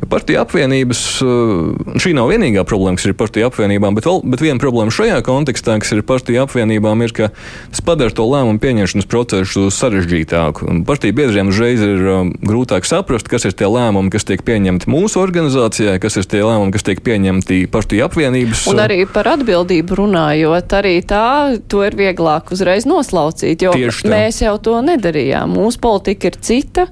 Jo 0.01 0.09
partija 0.11 0.41
apvienības, 0.45 1.03
uh, 1.25 1.99
šī 2.01 2.15
nav 2.17 2.31
vienīgā 2.33 2.65
problēma, 2.67 2.99
kas 2.99 3.09
ir 3.09 3.17
partija 3.19 3.49
apvienībām, 3.51 3.97
bet, 3.97 4.07
vēl, 4.09 4.23
bet 4.33 4.43
viena 4.43 4.61
problēma 4.61 4.93
šajā 4.95 5.19
kontekstā, 5.27 5.77
kas 5.83 5.93
ir 5.93 6.01
partija 6.07 6.45
apvienībām, 6.47 7.05
ir, 7.05 7.13
ka 7.15 7.29
tas 7.69 7.83
padara 7.85 8.15
to 8.15 8.25
lēmumu 8.25 8.61
pieņemšanas 8.63 9.09
procesu 9.11 9.67
sarežģītāku. 9.73 10.71
Partija 10.89 11.15
biedriem 11.15 11.53
uzreiz 11.53 11.83
ir 11.85 12.03
um, 12.09 12.33
grūtāk 12.41 12.87
saprast, 12.89 13.29
kas 13.31 13.47
ir 13.47 13.55
tie 13.57 13.69
lēmumi, 13.69 14.13
kas 14.13 14.27
tiek 14.27 14.41
pieņemti 14.45 14.89
mūsu 14.91 15.21
organizācijā, 15.21 15.97
kas 16.01 16.17
ir 16.19 16.29
tie 16.29 16.41
lēmumi, 16.45 16.73
kas 16.75 16.87
tiek 16.87 17.03
pieņemti 17.05 17.61
partiju 17.73 18.09
apvienības. 18.09 18.65
Un 18.71 18.83
arī 18.83 19.03
par 19.09 19.29
atbildību 19.35 20.01
runājot, 20.01 20.75
arī 20.79 20.97
tā, 21.05 21.25
to 21.69 21.85
ir 21.85 21.97
vieglāk 21.97 22.14
vieglāk 22.15 22.51
uzreiz 22.55 22.85
noslaucīt, 22.87 23.61
jo 23.61 23.73
mēs 24.07 24.41
jau 24.41 24.55
to 24.57 24.79
nedarījām. 24.81 25.55
Mūsu 25.55 25.79
politika 25.83 26.31
ir 26.31 26.39
cita, 26.39 26.87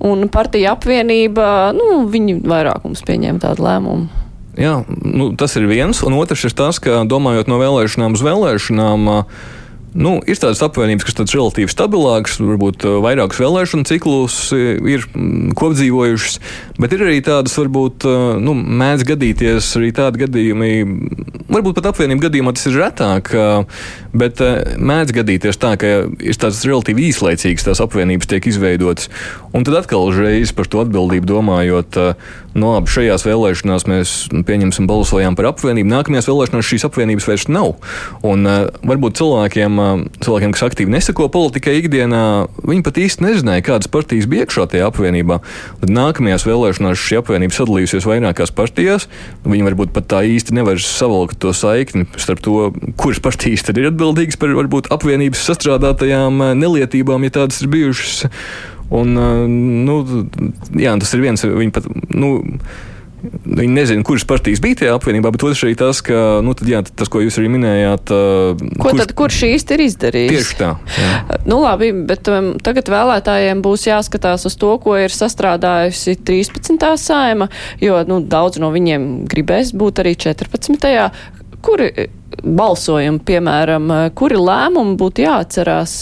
un 0.00 0.28
partija 0.32 0.72
apvienība, 0.76 1.72
nu, 1.76 2.06
viņi 2.08 2.40
vairāk 2.40 2.84
mums 2.86 3.04
pieņēma 3.04 3.42
tādu 3.42 3.66
lēmumu. 3.66 4.08
Jā, 4.58 4.82
nu, 4.86 5.30
tas 5.36 5.56
ir 5.56 5.64
viens, 5.68 6.02
un 6.04 6.16
otrs 6.18 6.44
ir 6.44 6.52
tas, 6.52 6.80
ka 6.82 7.04
domājot 7.08 7.48
no 7.48 7.56
vēlēšanām 7.60 8.16
uz 8.16 8.24
vēlēšanām, 8.24 9.06
Nu, 9.92 10.14
ir 10.24 10.38
tādas 10.40 10.62
apvienības, 10.64 11.04
kas 11.04 11.18
ir 11.20 11.36
relatīvi 11.36 11.68
stabilākas, 11.68 12.38
varbūt 12.40 12.86
uh, 12.88 12.94
vairākus 13.04 13.42
vēlēšanu 13.42 13.84
ciklus 13.90 14.36
uh, 14.56 14.78
ir 14.88 15.04
mm, 15.04 15.52
kopdzīvojušas, 15.58 16.38
bet 16.80 16.94
ir 16.96 17.04
arī 17.04 17.18
tādas, 17.24 17.58
varbūt, 17.60 18.06
uh, 18.08 18.22
nu, 18.40 18.54
mēdz 18.56 19.04
gadīties 19.10 19.68
arī 19.76 19.90
tādi 19.92 20.22
gadījumi, 20.24 20.70
varbūt 21.52 21.76
pat 21.76 21.90
apvienību 21.90 22.24
gadījumā 22.24 22.54
tas 22.56 22.70
ir 22.70 22.78
retāk, 22.80 23.28
bet 24.16 24.40
mēdz 24.80 25.12
gadīties 25.12 25.60
tā, 25.60 25.74
ka 25.80 25.90
ir 26.08 26.38
tādas 26.40 26.62
relatīvi 26.64 27.10
īslaicīgas 27.10 27.66
tās 27.66 27.82
apvienības 27.84 28.30
tiek 28.30 28.48
izveidotas. 28.48 29.10
Un 29.52 29.66
tad 29.68 29.76
atkal 29.82 30.06
uzreiz 30.08 30.54
par 30.56 30.70
to 30.72 30.80
atbildību 30.80 31.28
domājot, 31.28 31.98
no 32.54 32.62
nu, 32.62 32.72
labi, 32.78 32.92
šajās 32.92 33.26
vēlēšanās 33.28 33.86
mēs 33.90 34.14
pieņemsim 34.48 34.88
balsojām 34.88 35.36
par 35.36 35.50
apvienību, 35.52 35.92
nākamajās 35.92 36.30
vēlēšanās 36.30 36.70
šīs 36.72 36.88
apvienības 36.88 37.28
vairs 37.28 37.48
nav. 37.52 37.74
Un 38.24 38.48
varbūt 38.48 39.20
cilvēkiem 39.20 39.81
cilvēkiem, 40.22 40.52
kas 40.54 40.64
aktīvi 40.66 40.92
nesako 40.92 41.28
politikai 41.32 41.76
ikdienā, 41.80 42.22
viņi 42.66 42.84
pat 42.86 43.00
īsti 43.02 43.26
nezināja, 43.26 43.64
kādas 43.66 43.90
partijas 43.92 44.28
bija 44.30 44.46
iekšā 44.46 44.66
tajā 44.72 44.88
apvienībā. 44.90 45.38
Tad 45.82 45.94
nākamajās 45.94 46.46
vēlēšanās 46.48 47.00
šī 47.02 47.20
apvienība 47.20 47.56
sadalījusies 47.56 48.08
vairākās 48.08 48.54
partijās. 48.56 49.08
Viņi 49.46 49.68
varbūt 49.70 49.94
pat 49.96 50.10
tā 50.12 50.22
īsti 50.28 50.56
nevar 50.58 50.80
savalkt 50.82 51.40
to 51.42 51.54
saikni 51.56 52.06
starp 52.16 52.42
to, 52.44 52.70
kuras 53.00 53.22
partijas 53.22 53.66
tad 53.66 53.80
ir 53.80 53.90
atbildīgas 53.92 54.38
par 54.40 54.54
varbūt 54.58 54.92
apvienības 54.94 55.42
sastrādātajām 55.50 56.44
nelietībām, 56.58 57.26
ja 57.26 57.38
tādas 57.40 57.62
ir 57.62 57.72
bijušas. 57.72 58.22
Un, 58.92 59.16
nu, 59.86 59.98
jā, 60.76 60.92
tas 61.00 61.14
ir 61.16 61.22
viens, 61.24 61.44
viņi 61.48 61.72
pat. 61.72 61.86
Nu, 62.12 62.34
Viņi 63.22 63.70
nezina, 63.70 64.02
kuras 64.06 64.24
partijas 64.26 64.58
bija 64.62 64.80
tajā 64.80 64.94
apvienībā, 64.96 65.30
bet 65.34 65.44
otrs 65.46 65.60
arī 65.62 65.76
tas, 65.78 66.00
ka, 66.02 66.40
nu, 66.42 66.54
tad, 66.58 66.66
jā, 66.70 66.80
tas, 66.82 67.10
ko 67.12 67.20
jūs 67.22 67.36
arī 67.38 67.50
minējāt. 67.54 68.10
Uh, 68.10 68.62
ko 68.80 68.88
kurš, 68.88 68.98
tad, 68.98 69.12
kurš 69.18 69.40
īsti 69.46 69.76
ir 69.76 69.82
izdarījis? 69.84 70.32
Tieši 70.32 70.56
tā. 70.58 70.70
Jā. 70.98 71.10
Nu, 71.52 71.58
labi, 71.62 71.90
bet 72.06 72.26
um, 72.30 72.52
tagad 72.62 72.88
vēlētājiem 72.90 73.60
būs 73.62 73.84
jāskatās 73.88 74.46
uz 74.48 74.56
to, 74.58 74.72
ko 74.82 74.94
ir 74.98 75.12
sastrādājusi 75.14 76.16
13. 76.22 76.86
saima, 76.98 77.48
jo, 77.82 77.98
nu, 78.08 78.20
daudz 78.26 78.58
no 78.62 78.70
viņiem 78.74 79.26
gribēs 79.30 79.74
būt 79.76 80.02
arī 80.02 80.14
14. 80.18 80.98
Kuri 81.62 82.08
balsojumi, 82.42 83.22
piemēram, 83.26 83.92
kuri 84.18 84.40
lēmumi 84.40 84.98
būtu 84.98 85.26
jāatcerās? 85.26 86.00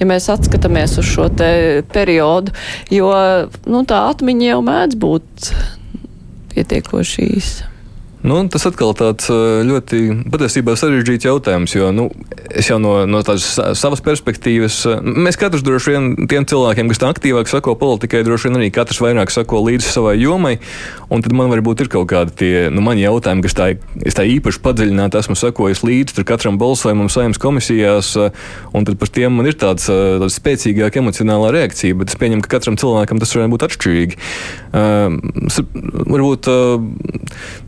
ja 0.00 0.08
mēs 0.10 0.26
atskatāmies 0.32 0.98
uz 0.98 1.06
šo 1.06 1.28
periodu, 1.94 2.52
jo 2.92 3.12
nu, 3.70 3.84
tā 3.88 4.00
atmiņa 4.10 4.48
jau 4.48 4.60
mēdz 4.66 4.98
būt 5.00 5.52
pietiekoši 6.54 7.30
īsa. 7.36 7.73
Nu, 8.24 8.38
tas 8.48 8.64
atkal 8.64 8.94
tāds 8.96 9.28
ļoti 9.28 9.98
patiesībā 10.32 10.72
sarežģīts 10.80 11.26
jautājums, 11.28 11.74
jo 11.76 11.90
nu, 11.92 12.06
es 12.48 12.70
jau 12.70 12.78
no, 12.80 12.94
no 13.04 13.20
tādas 13.26 13.50
savas 13.76 14.00
perspektīvas, 14.04 14.78
mēs 15.04 15.36
katrs 15.36 15.60
droši 15.66 15.92
vien 15.92 16.06
tiem 16.30 16.46
cilvēkiem, 16.48 16.88
kas 16.88 17.02
aktīvāk 17.04 17.50
sako 17.52 17.74
politikai, 17.76 18.22
droši 18.24 18.48
vien 18.48 18.56
arī 18.62 18.70
katrs 18.72 19.02
vairāk 19.04 19.28
sako 19.34 19.60
līdzi 19.66 19.92
savai 19.92 20.14
jomai, 20.22 20.54
un 21.12 21.24
tad 21.24 21.36
man 21.36 21.52
varbūt 21.52 21.84
ir 21.84 21.90
kaut 21.92 22.08
kādi 22.14 22.32
tie, 22.40 22.54
nu, 22.72 22.80
mani 22.86 23.04
jautājumi, 23.04 23.44
kas 23.44 23.58
tā, 23.58 23.66
tā 24.16 24.24
īpaši 24.38 24.62
padziļināti 24.64 25.20
esmu 25.20 25.36
sakojis 25.36 25.84
līdzi 25.84 26.24
katram 26.24 26.56
balsojumam 26.56 27.12
saimnes 27.12 27.42
komisijās, 27.42 28.14
un 28.16 28.88
tad 28.88 28.96
par 29.04 29.12
tiem 29.12 29.36
man 29.36 29.50
ir 29.52 29.60
tāds, 29.60 29.90
tāds 29.92 30.40
spēcīgāk 30.40 30.96
emocionālā 31.02 31.52
reakcija, 31.58 32.00
bet 32.00 32.14
es 32.14 32.16
pieņemu, 32.24 32.48
ka 32.48 32.56
katram 32.56 32.80
cilvēkam 32.80 33.20
tas 33.20 33.36
varētu 33.36 33.52
būt 33.52 33.68
atšķirīgi. 33.68 34.20
Uh, 34.72 35.20
varbūt 36.08 36.48
uh, 36.48 36.88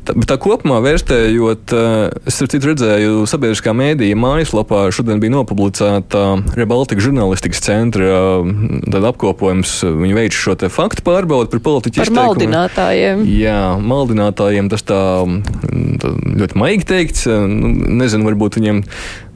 tā, 0.08 0.16
tā 0.32 0.40
kopumā 0.46 0.78
vērtējot, 0.84 1.74
eh, 1.74 2.28
es 2.30 2.38
citu 2.38 2.70
redzēju 2.70 3.26
sabiedriskā 3.28 3.74
mēdīja 3.76 4.18
mājaslapā, 4.18 4.86
šodien 4.94 5.20
bija 5.22 5.34
nopublicēta 5.34 6.24
Rebaltika 6.56 7.02
žurnālistikas 7.04 7.62
centra 7.66 8.40
mm, 8.44 8.94
apkopojums. 9.10 9.78
Viņi 9.86 10.16
veic 10.16 10.36
šo 10.36 10.56
faktu 10.72 11.04
pārbaudi 11.06 11.50
par 11.52 11.62
politiķu 11.66 12.00
par 12.00 12.08
izteikumiem. 12.08 12.30
maldinātājiem. 12.30 13.24
Jā, 13.36 13.60
maldinātājiem 13.82 14.70
tas 14.72 14.86
tā, 14.86 15.02
mm, 15.26 15.98
tā 16.02 16.14
ļoti 16.42 16.60
maigi 16.62 16.88
teikts. 16.88 17.26
Nu, 17.26 17.72
nezinu, 18.02 18.26
varbūt 18.30 18.60
viņiem 18.60 18.82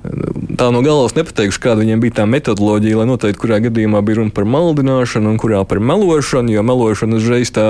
Tā 0.01 0.71
no 0.73 0.81
galvas 0.81 1.13
nepateikšu, 1.13 1.61
kāda 1.61 1.83
viņiem 1.83 2.01
bija 2.01 2.21
tā 2.21 2.25
metodoloģija, 2.29 3.03
lai 3.03 3.09
noteikti, 3.11 3.41
kurā 3.43 3.59
gadījumā 3.67 4.01
bija 4.05 4.23
runa 4.23 4.33
par 4.33 4.47
maldināšanu 4.49 5.35
un 5.35 5.37
kurā 5.41 5.61
par 5.69 5.81
melošanu, 5.85 6.55
jo 6.55 6.65
melošana 6.65 7.19
uzreiz 7.19 7.53
tā 7.53 7.67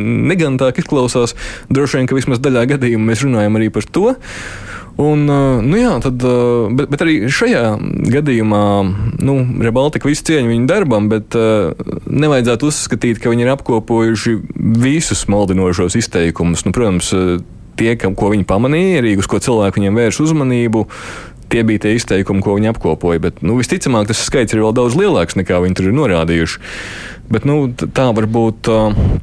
negantāk 0.00 0.82
izklausās. 0.82 1.32
Droši 1.72 2.00
vien, 2.00 2.10
ka 2.10 2.18
vismaz 2.18 2.42
daļā 2.44 2.66
gadījumā 2.74 3.08
mēs 3.08 3.24
runājam 3.24 3.56
arī 3.56 3.70
par 3.72 3.88
to. 3.88 4.12
Un, 5.00 5.24
nu 5.24 5.78
jā, 5.80 5.94
tad, 6.04 6.20
bet, 6.76 6.90
bet 6.92 7.06
arī 7.06 7.14
šajā 7.32 7.64
gadījumā 8.12 8.64
nu, 9.24 9.38
Rebaltika 9.64 10.10
visu 10.10 10.26
cieņu 10.28 10.52
viņa 10.52 10.68
darbam, 10.68 11.08
bet 11.08 11.32
nevajadzētu 11.32 12.68
uzskatīt, 12.68 13.22
ka 13.22 13.32
viņi 13.32 13.46
ir 13.46 13.54
apkopojuši 13.54 14.36
visus 14.84 15.24
maldinošos 15.32 15.96
izteikumus. 15.96 16.66
Nu, 16.68 16.76
protams, 16.76 17.08
tie, 17.80 17.96
ko 17.96 18.32
viņi 18.34 18.44
pamanīja, 18.48 19.00
arī 19.00 19.16
uz 19.20 19.28
ko 19.30 19.40
cilvēki 19.42 19.80
viņiem 19.80 19.98
vērš 20.02 20.20
uzmanību, 20.26 20.84
tie 21.52 21.64
bija 21.66 21.84
tie 21.86 21.96
izteikumi, 21.98 22.44
ko 22.44 22.56
viņi 22.58 22.72
apkopoja. 22.72 23.22
Bet, 23.22 23.42
nu, 23.44 23.58
visticamāk, 23.60 24.08
tas 24.10 24.22
skaits 24.26 24.56
ir 24.56 24.64
vēl 24.64 24.76
daudz 24.76 24.96
lielāks 24.98 25.38
nekā 25.38 25.60
viņi 25.64 25.78
tur 25.78 25.90
ir 25.90 25.98
norādījuši. 25.98 26.62
Bet, 27.32 27.48
nu, 27.48 27.66
tā 27.72 28.10
var 28.16 28.30
būt. 28.30 28.72
Uh, 28.72 29.20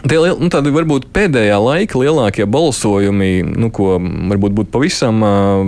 Tie 0.00 0.16
nu, 0.16 0.46
tādi 0.48 0.70
varbūt 0.72 1.08
pēdējā 1.12 1.56
laika 1.60 1.98
lielākie 2.00 2.46
balsojumi, 2.48 3.42
nu, 3.58 3.68
ko 3.74 3.98
varbūt 3.98 4.54
būtu 4.56 4.70
pavisam 4.72 5.18
uh, 5.26 5.60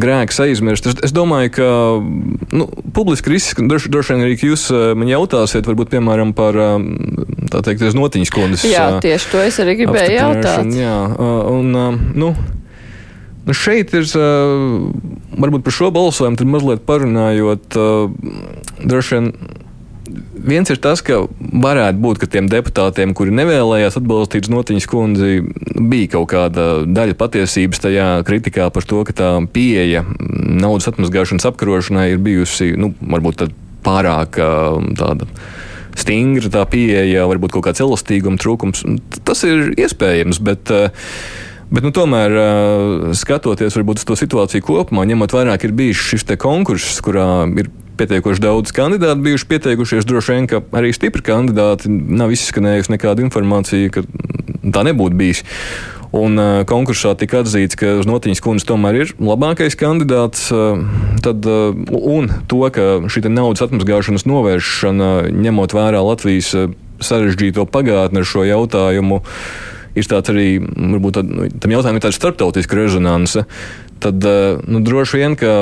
grēks 0.00 0.38
aizmirst. 0.40 0.86
Es, 0.88 0.96
es 1.10 1.12
domāju, 1.12 1.50
ka 1.58 1.68
nu, 2.54 2.68
publiski 2.96 3.34
risks, 3.34 3.60
droši, 3.60 3.90
droši 3.92 4.14
vien 4.14 4.24
arī 4.24 4.38
jūs 4.38 4.68
man 4.96 5.10
jautāsiet, 5.10 5.66
varbūt 5.68 5.92
piemēram 5.92 6.32
par 6.38 6.56
tā 7.52 7.64
teikt, 7.66 7.84
notiņas 7.98 8.32
kundas. 8.32 8.64
Jā, 8.70 8.86
tieši 9.04 9.30
to 9.34 9.42
es 9.42 9.60
arī 9.60 9.76
gribēju 9.82 10.16
jautāt. 10.16 10.72
Jā, 10.78 10.98
un, 11.50 11.74
nu, 12.14 12.30
Nu 13.44 13.52
šeit 13.56 13.92
ir 13.92 14.06
varbūt 14.14 15.66
par 15.66 15.74
šo 15.76 15.90
balsojumu 15.92 16.48
mazliet 16.48 16.86
parunājot. 16.88 17.76
Droši 18.84 19.18
vien 19.18 19.32
viens 20.44 20.70
ir 20.70 20.78
tas, 20.82 21.02
ka 21.04 21.22
varētu 21.38 22.00
būt, 22.02 22.20
ka 22.20 22.28
tiem 22.30 22.48
deputātiem, 22.52 23.14
kuri 23.16 23.34
nevēlējās 23.34 23.98
atbalstīt 24.00 24.50
Notiņas 24.52 24.88
kundzi, 24.90 25.40
bija 25.78 26.14
kaut 26.16 26.28
kāda 26.34 26.66
daļa 26.86 27.16
patiesības 27.20 27.82
tajā 27.84 28.08
kritikā 28.28 28.68
par 28.74 28.86
to, 28.88 29.02
ka 29.08 29.16
tā 29.16 29.30
pieeja 29.54 30.04
naudas 30.18 30.90
atmazgāšanas 30.92 31.48
apkarošanai 31.50 32.10
ir 32.12 32.24
bijusi 32.24 32.74
nu, 32.80 32.92
varbūt 33.00 33.48
pārāk 33.84 34.40
tāda 34.98 35.28
stingra 35.98 36.50
tā 36.50 36.64
pieeja, 36.68 37.28
varbūt 37.30 37.54
kaut 37.54 37.68
kāds 37.68 37.82
elastīguma 37.84 38.40
trūkums. 38.40 38.82
Tas 39.24 39.44
ir 39.46 39.70
iespējams, 39.78 40.40
bet 40.42 40.72
uh, 40.74 41.08
Bet, 41.70 41.84
nu, 41.86 41.90
tomēr, 41.94 42.34
skatoties 43.16 43.76
varbūt, 43.78 44.02
uz 44.02 44.08
to 44.08 44.16
situāciju 44.18 44.64
kopumā, 44.66 45.06
ņemot 45.08 45.32
vērā, 45.32 45.56
ka 45.58 45.68
ir 45.68 45.74
bijis 45.76 46.02
šis 46.12 46.26
konkurss, 46.40 47.00
kurā 47.04 47.46
ir 47.56 47.70
pietiekoši 47.98 48.42
daudz 48.42 48.74
kandidātu 48.74 49.22
bijuši 49.24 49.48
pieteikušies. 49.50 50.06
Droši 50.08 50.34
vien, 50.34 50.48
ka 50.50 50.62
arī 50.76 50.92
stipri 50.94 51.24
kandidāti 51.24 51.90
nav 51.90 52.34
izskanējusi 52.34 52.94
nekāda 52.94 53.24
informācija, 53.24 53.92
ka 53.94 54.04
tā 54.74 54.84
nebūtu 54.88 55.18
bijis. 55.18 55.44
Un 56.14 56.38
uh, 56.38 56.62
konkursā 56.68 57.16
tika 57.18 57.40
atzīts, 57.42 57.74
ka 57.78 57.96
Notiņas 58.06 58.42
kundze 58.42 58.68
tomēr 58.68 59.00
ir 59.00 59.12
labākais 59.18 59.74
kandidāts. 59.78 60.46
Uh, 60.54 60.84
tad, 61.24 61.42
uh, 61.42 61.74
un 61.90 62.30
to, 62.50 62.62
ka 62.74 63.02
šī 63.10 63.26
naudas 63.26 63.64
atmazgāšanas 63.66 64.26
novēršana, 64.30 65.12
ņemot 65.34 65.74
vērā 65.74 66.02
Latvijas 66.06 66.52
sarežģīto 67.02 67.66
pagātni 67.66 68.22
ar 68.22 68.30
šo 68.30 68.46
jautājumu, 68.46 69.22
uh, 69.24 69.73
ir 69.94 70.10
tāds 70.10 70.32
arī, 70.32 70.48
varbūt 70.60 71.18
tad, 71.20 71.30
nu, 71.30 71.48
tam 71.48 71.74
jautājumam 71.74 72.00
ir 72.00 72.04
tāda 72.06 72.18
starptautiska 72.18 72.78
rezonance, 72.78 73.46
tad 74.02 74.28
eh, 74.28 74.60
nu, 74.66 74.82
droši 74.84 75.22
vien, 75.22 75.38
ka 75.38 75.54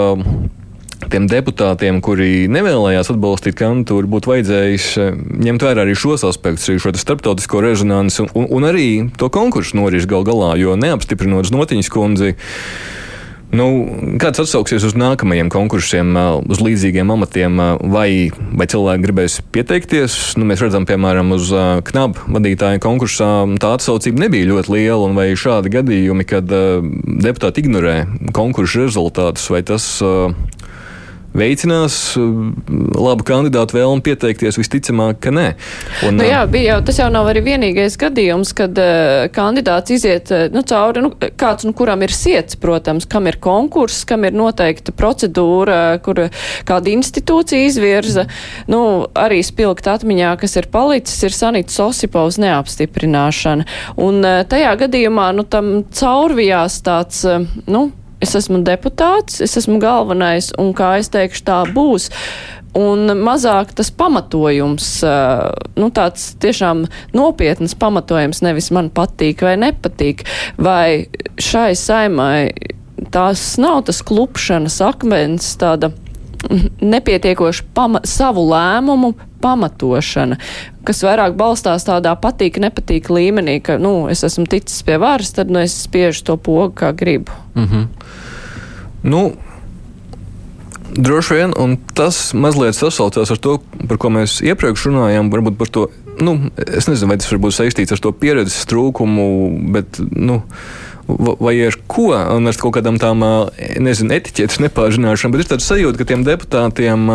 tiem 1.12 1.26
deputātiem, 1.30 1.98
kuri 2.04 2.46
nevēlējās 2.52 3.10
atbalstīt 3.12 3.56
kandidatūru, 3.58 4.10
būtu 4.12 4.32
vajadzējis 4.32 4.88
eh, 5.02 5.12
ņemt 5.48 5.66
vērā 5.66 5.86
arī 5.86 5.96
šos 5.98 6.24
aspektus, 6.28 6.70
arī 6.70 6.82
šo 6.82 6.94
starptautisko 7.02 7.62
rezonanci 7.64 8.26
un, 8.28 8.48
un 8.48 8.68
arī 8.68 8.88
to 9.20 9.30
konkursu 9.32 9.80
norisi 9.80 10.10
gal 10.10 10.26
galā, 10.28 10.54
jo 10.60 10.76
neapstiprinot 10.78 11.50
Znotiņas 11.50 11.92
kundzi. 11.92 12.34
Nu, 13.52 13.66
kāds 14.16 14.40
atsauksies 14.40 14.84
uz 14.88 14.94
nākamajiem 14.96 15.50
konkursiem, 15.52 16.14
uz 16.48 16.60
līdzīgiem 16.64 17.10
amatiem, 17.12 17.58
vai, 17.92 18.30
vai 18.32 18.66
cilvēki 18.72 19.04
gribēs 19.04 19.34
pieteikties? 19.52 20.14
Nu, 20.40 20.46
mēs 20.48 20.62
redzam, 20.64 20.86
piemēram, 20.88 21.34
uz 21.36 21.50
knabu 21.90 22.32
vadītāju 22.32 22.80
konkursā 22.80 23.28
tā 23.60 23.74
atsaucība 23.76 24.24
nebija 24.24 24.48
ļoti 24.54 24.72
liela, 24.72 25.02
un 25.04 25.18
vai 25.20 25.28
šādi 25.36 25.74
gadījumi, 25.76 26.24
kad 26.32 26.48
deputāti 26.48 27.66
ignorē 27.66 27.96
konkursu 28.32 28.86
rezultātus, 28.86 29.50
vai 29.52 29.60
tas 29.68 29.90
veicinās 31.36 31.96
labu 32.18 33.24
kandidātu 33.26 33.78
vēlmu 33.78 34.04
pieteikties, 34.04 34.58
visticamāk, 34.60 35.20
ka 35.24 35.32
nē. 35.34 35.46
Un, 36.06 36.18
nu, 36.20 36.26
jā, 36.26 36.42
bija 36.50 36.74
jau, 36.74 36.80
tas 36.88 37.00
jau 37.00 37.08
nav 37.12 37.30
arī 37.30 37.42
vienīgais 37.46 37.96
gadījums, 38.00 38.52
kad 38.56 38.76
uh, 38.80 39.26
kandidāts 39.34 39.94
iziet 39.94 40.32
nu, 40.52 40.64
cauri, 40.68 41.04
nu, 41.04 41.12
kāds, 41.40 41.66
nu, 41.68 41.74
kuram 41.76 42.04
ir 42.04 42.14
siets, 42.14 42.58
protams, 42.60 43.08
kam 43.10 43.30
ir 43.30 43.38
konkurss, 43.42 44.04
kam 44.08 44.26
ir 44.28 44.36
noteikta 44.36 44.94
procedūra, 44.96 45.80
kur 46.04 46.26
kāda 46.68 46.92
institūcija 46.92 47.70
izvirza. 47.70 48.26
Nu, 48.70 48.82
arī 49.18 49.40
spilgt 49.46 49.88
atmiņā, 49.90 50.34
kas 50.42 50.58
ir 50.60 50.68
palicis, 50.72 51.18
ir 51.26 51.36
Sanita 51.36 51.72
Sosipovs 51.72 52.40
neapstiprināšana. 52.42 53.66
Un 54.02 54.20
uh, 54.20 54.42
tajā 54.48 54.76
gadījumā, 54.84 55.32
nu, 55.38 55.48
tam 55.48 55.74
caurvijās 55.96 56.80
tāds, 56.84 57.24
uh, 57.28 57.48
nu, 57.70 57.88
es 58.22 58.34
esmu 58.38 58.62
deputāts, 58.66 59.40
es 59.44 59.56
esmu 59.58 59.80
galvenais, 59.82 60.52
un 60.60 60.72
kā 60.76 60.96
es 61.00 61.10
teikšu, 61.12 61.44
tā 61.48 61.62
būs. 61.74 62.10
Un 62.78 63.10
mazāk 63.20 63.74
tas 63.76 63.90
pamatojums, 63.92 64.86
nu 65.76 65.88
tāds 65.92 66.30
tiešām 66.40 66.86
nopietnas 67.12 67.74
pamatojums, 67.76 68.40
nevis 68.46 68.70
man 68.72 68.88
patīk 68.94 69.44
vai 69.44 69.58
nepatīk, 69.60 70.24
vai 70.56 71.10
šai 71.36 71.74
saimai 71.76 72.48
tās 73.12 73.58
nav 73.60 73.82
tas 73.90 74.00
klupšanas 74.06 74.78
akmens, 74.86 75.50
tāda 75.60 75.92
nepietiekoši 76.94 77.68
pama, 77.74 78.00
savu 78.08 78.46
lēmumu 78.50 79.12
pamatošana, 79.42 80.38
kas 80.86 81.02
vairāk 81.06 81.36
balstās 81.38 81.86
tādā 81.86 82.14
patīk, 82.18 82.60
nepatīk 82.62 83.10
līmenī, 83.12 83.58
ka, 83.64 83.78
nu, 83.82 84.06
es 84.12 84.24
esmu 84.26 84.46
ticis 84.50 84.82
pie 84.86 84.98
varas, 85.02 85.34
tad, 85.36 85.52
nu, 85.52 85.62
es 85.62 85.76
spiežu 85.84 86.24
to 86.30 86.38
pogu, 86.38 86.72
kā 86.82 86.92
gribu. 86.96 87.32
Mm 87.54 87.68
-hmm. 87.68 87.86
Nu, 89.02 89.32
Droši 90.92 91.34
vien, 91.34 91.52
un 91.56 91.78
tas 91.96 92.16
mazliet 92.36 92.76
sasaucās 92.76 93.30
ar 93.32 93.38
to, 93.40 93.54
par 93.88 93.96
ko 93.96 94.10
mēs 94.12 94.42
iepriekš 94.44 94.90
runājām. 94.90 95.30
Varbūt 95.32 95.56
par 95.56 95.70
to, 95.72 95.86
nu, 96.20 96.34
es 96.60 96.84
nezinu, 96.84 97.08
vai 97.08 97.16
tas 97.16 97.30
varbūt 97.32 97.56
saistīts 97.56 97.94
ar 97.96 98.02
to 98.04 98.12
pieredzes 98.12 98.66
trūkumu, 98.68 99.24
bet, 99.72 99.96
nu, 100.12 100.42
vai 101.08 101.54
ar 101.64 101.78
ko, 101.88 102.10
un 102.12 102.50
ar 102.50 102.60
kaut 102.60 102.76
kādām 102.76 103.00
tām, 103.00 103.24
nezinu, 103.80 104.12
etiķetes 104.18 104.60
nepārzināšanām, 104.66 105.32
bet 105.32 105.46
ir 105.46 105.50
tāds 105.54 105.70
sajūta, 105.70 106.02
ka 106.02 106.08
tiem 106.12 106.26
deputātiem 106.28 107.08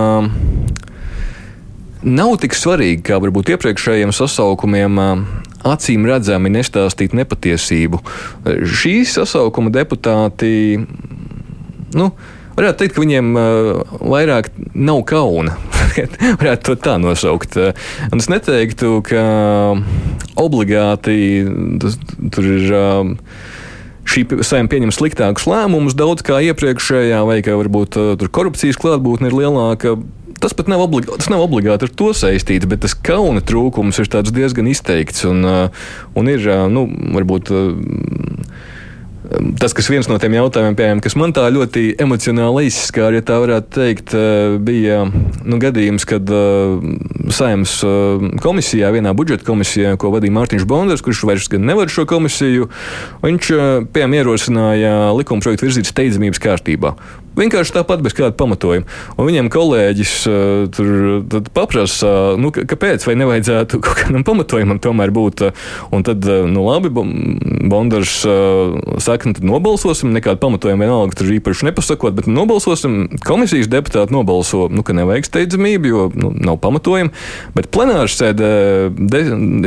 nav 2.08 2.34
tik 2.42 2.58
svarīgi, 2.58 3.04
kā 3.12 3.22
varbūt 3.22 3.54
iepriekšējiem 3.54 4.14
sasaukumiem, 4.16 4.98
acīm 5.68 6.10
redzami 6.10 6.50
nestāstīt 6.54 7.14
nepatiesību. 7.18 8.02
Šī 8.66 9.02
sasaukuma 9.06 9.74
deputāti, 9.76 10.82
nu, 11.96 12.12
varētu 12.58 12.82
teikt, 12.82 12.96
ka 12.96 13.04
viņiem 13.04 13.32
vairāk 14.02 14.52
nav 14.74 15.04
kauna. 15.10 15.56
varētu 16.40 16.72
to 16.72 16.76
tā 16.82 16.98
nosaukt. 17.02 17.58
Un 18.12 18.22
es 18.22 18.30
neteiktu, 18.32 19.00
ka 19.08 19.24
obligāti 20.40 21.46
tas, 21.82 22.00
tur 22.34 22.52
ir. 22.58 22.76
Šī 24.08 24.22
saima 24.48 24.72
pieņem 24.72 24.94
sliktākus 24.96 25.44
lēmumus 25.52 25.92
daudz 26.00 26.24
kā 26.24 26.38
iepriekšējā, 26.46 27.18
vai 27.28 27.42
ka 27.44 27.58
varbūt 27.60 27.98
uh, 28.00 28.30
korupcijas 28.32 28.80
klātbūtne 28.80 29.28
ir 29.28 29.36
lielāka. 29.36 29.98
Tas 30.40 30.56
pat 30.56 30.70
nav, 30.72 30.86
obligāti, 30.86 31.18
tas 31.20 31.28
nav 31.34 31.44
obligāti 31.44 31.90
ar 31.90 31.92
to 31.92 32.14
saistīts, 32.16 32.70
bet 32.72 32.86
tas 32.86 32.96
kauna 32.96 33.42
trūkums 33.44 34.00
ir 34.00 34.08
diezgan 34.30 34.70
izteikts 34.72 35.26
un, 35.28 35.44
un 35.44 36.32
ir, 36.32 36.48
nu, 36.72 36.86
varbūt. 37.18 37.52
Uh, 39.28 39.48
Tas, 39.58 39.74
kas 39.76 39.90
viens 39.92 40.08
no 40.08 40.16
tiem 40.22 40.36
jautājumiem, 40.38 40.76
piemēram, 40.78 41.00
kas 41.04 41.16
man 41.20 41.34
tā 41.36 41.48
ļoti 41.52 41.98
emocionāli 42.04 42.68
izskāra, 42.70 43.20
ja 43.20 43.26
tā 43.26 43.40
varētu 43.42 43.74
teikt, 43.76 44.14
eh, 44.16 44.56
bija 44.64 45.02
nu, 45.08 45.60
gadījums, 45.62 46.06
kad 46.08 46.30
uh, 46.32 46.78
saimnes 47.34 47.74
uh, 47.88 48.24
komisijā, 48.44 48.92
vienā 48.96 49.14
budžeta 49.18 49.48
komisijā, 49.48 49.96
ko 50.00 50.12
vadīja 50.14 50.36
Mārtiņš 50.38 50.68
Bonders, 50.70 51.04
kurš 51.06 51.26
vairs 51.28 51.50
nevar 51.58 51.92
šo 51.92 52.06
komisiju, 52.10 52.70
viņš 53.24 53.52
uh, 53.56 53.64
piemēram 53.92 54.18
ierosināja 54.22 54.94
likumprojektu 55.18 55.68
virzīt 55.68 55.92
steidzamības 55.92 56.44
kārtībā. 56.44 56.96
Vienkārši 57.38 57.76
tāpat 57.76 58.02
bez 58.06 58.16
kāda 58.18 58.34
pamatojuma. 58.38 58.88
Un 59.18 59.30
viņiem 59.30 59.50
kolēģis 59.54 60.14
tur 60.74 61.44
paprasa, 61.54 62.10
nu, 62.40 62.50
kāpēc, 62.52 63.06
vai 63.08 63.18
nevajadzētu 63.22 63.80
kaut 63.86 64.02
kādam 64.02 64.26
pamatojumam 64.28 64.82
tomēr 64.84 65.14
būt. 65.14 65.48
Un 65.94 66.06
tad, 66.08 66.26
nu, 66.26 66.66
labi, 66.66 66.92
Bondars 67.68 68.20
saka, 69.04 69.34
nu, 69.34 69.54
nobalsosim, 69.54 70.14
nekādu 70.16 70.42
pamatojumu 70.42 70.86
vienalga 70.86 71.18
tur 71.18 71.32
īpaši 71.38 71.70
nepasakot, 71.70 72.16
bet 72.18 72.30
nobalsosim. 72.32 73.06
Komisijas 73.28 73.70
deputāti 73.72 74.16
nobalso, 74.16 74.66
nu, 74.72 74.84
ka 74.86 74.96
nevajag 74.98 75.28
steidzamību, 75.30 75.92
jo 75.92 76.08
nu, 76.18 76.32
nav 76.34 76.60
pamatojuma. 76.64 77.14
Bet 77.58 77.70
plenārs 77.74 78.18
sēdē 78.18 78.52
de, 78.98 79.24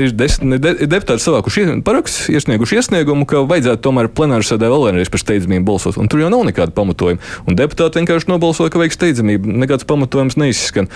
ir 0.07 0.15
desmit 0.17 0.63
de, 0.63 0.75
deputāti 0.91 1.25
savākuši 1.25 1.67
parakstus, 1.87 2.31
iesnieguši 2.35 2.81
iesniegumu, 2.81 3.29
ka 3.29 3.45
vajadzētu 3.49 3.85
tomēr 3.87 4.11
plenārs 4.15 4.51
sēdē 4.51 4.71
vēl 4.73 4.89
vienreiz 4.89 5.13
par 5.13 5.23
steidzamību 5.23 5.67
balsot. 5.69 5.99
Un 6.01 6.11
tur 6.11 6.23
jau 6.25 6.31
nav 6.33 6.45
nekāda 6.49 6.75
pamatojuma. 6.77 7.21
Un 7.47 7.60
deputāti 7.61 8.01
vienkārši 8.01 8.31
nobalsoja, 8.33 8.73
ka 8.73 8.81
vajag 8.83 8.97
steidzamību. 8.97 9.57
Nekāds 9.65 9.89
pamatojums 9.89 10.39
neizskan. 10.41 10.91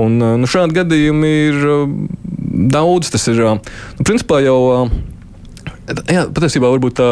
Un, 0.00 0.18
nu, 0.20 0.50
šādi 0.50 0.80
gadījumi 0.80 1.32
ir 1.50 1.70
daudz. 2.70 3.12
Tas 3.12 3.26
ir 3.32 3.40
nu, 3.40 4.04
principā 4.04 4.42
jau. 4.44 4.60
Jā, 5.90 6.22
patiesībā, 6.30 6.68
varbūt 6.70 7.00
tā 7.00 7.06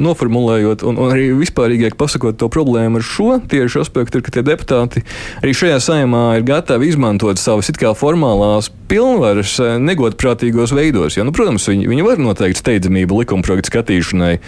noformulējot, 0.00 0.80
un, 0.88 0.96
un 1.02 1.10
arī 1.12 1.26
vispārīgāk 1.36 1.96
pasakot 2.00 2.38
to 2.40 2.48
problēmu 2.52 3.00
ar 3.00 3.04
šo 3.04 3.36
tieši 3.50 3.82
aspektu, 3.82 4.20
ir, 4.20 4.24
ka 4.24 4.32
tie 4.32 4.44
deputāti 4.46 5.02
arī 5.42 5.52
šajā 5.56 5.76
saimā 5.84 6.22
ir 6.38 6.46
gatavi 6.48 6.88
izmantot 6.88 7.40
savas 7.40 7.68
it 7.68 7.76
kā 7.80 7.92
formālās 7.98 8.70
pilnvaras 8.88 9.58
negodprātīgos 9.84 10.72
veidos. 10.76 11.18
Jo, 11.18 11.26
nu, 11.28 11.36
protams, 11.36 11.68
viņi, 11.68 11.90
viņi 11.90 12.06
var 12.06 12.22
noteikt 12.22 12.62
steidzamību 12.62 13.20
likumprojektu 13.22 13.74
skatīšanai. 13.74 14.38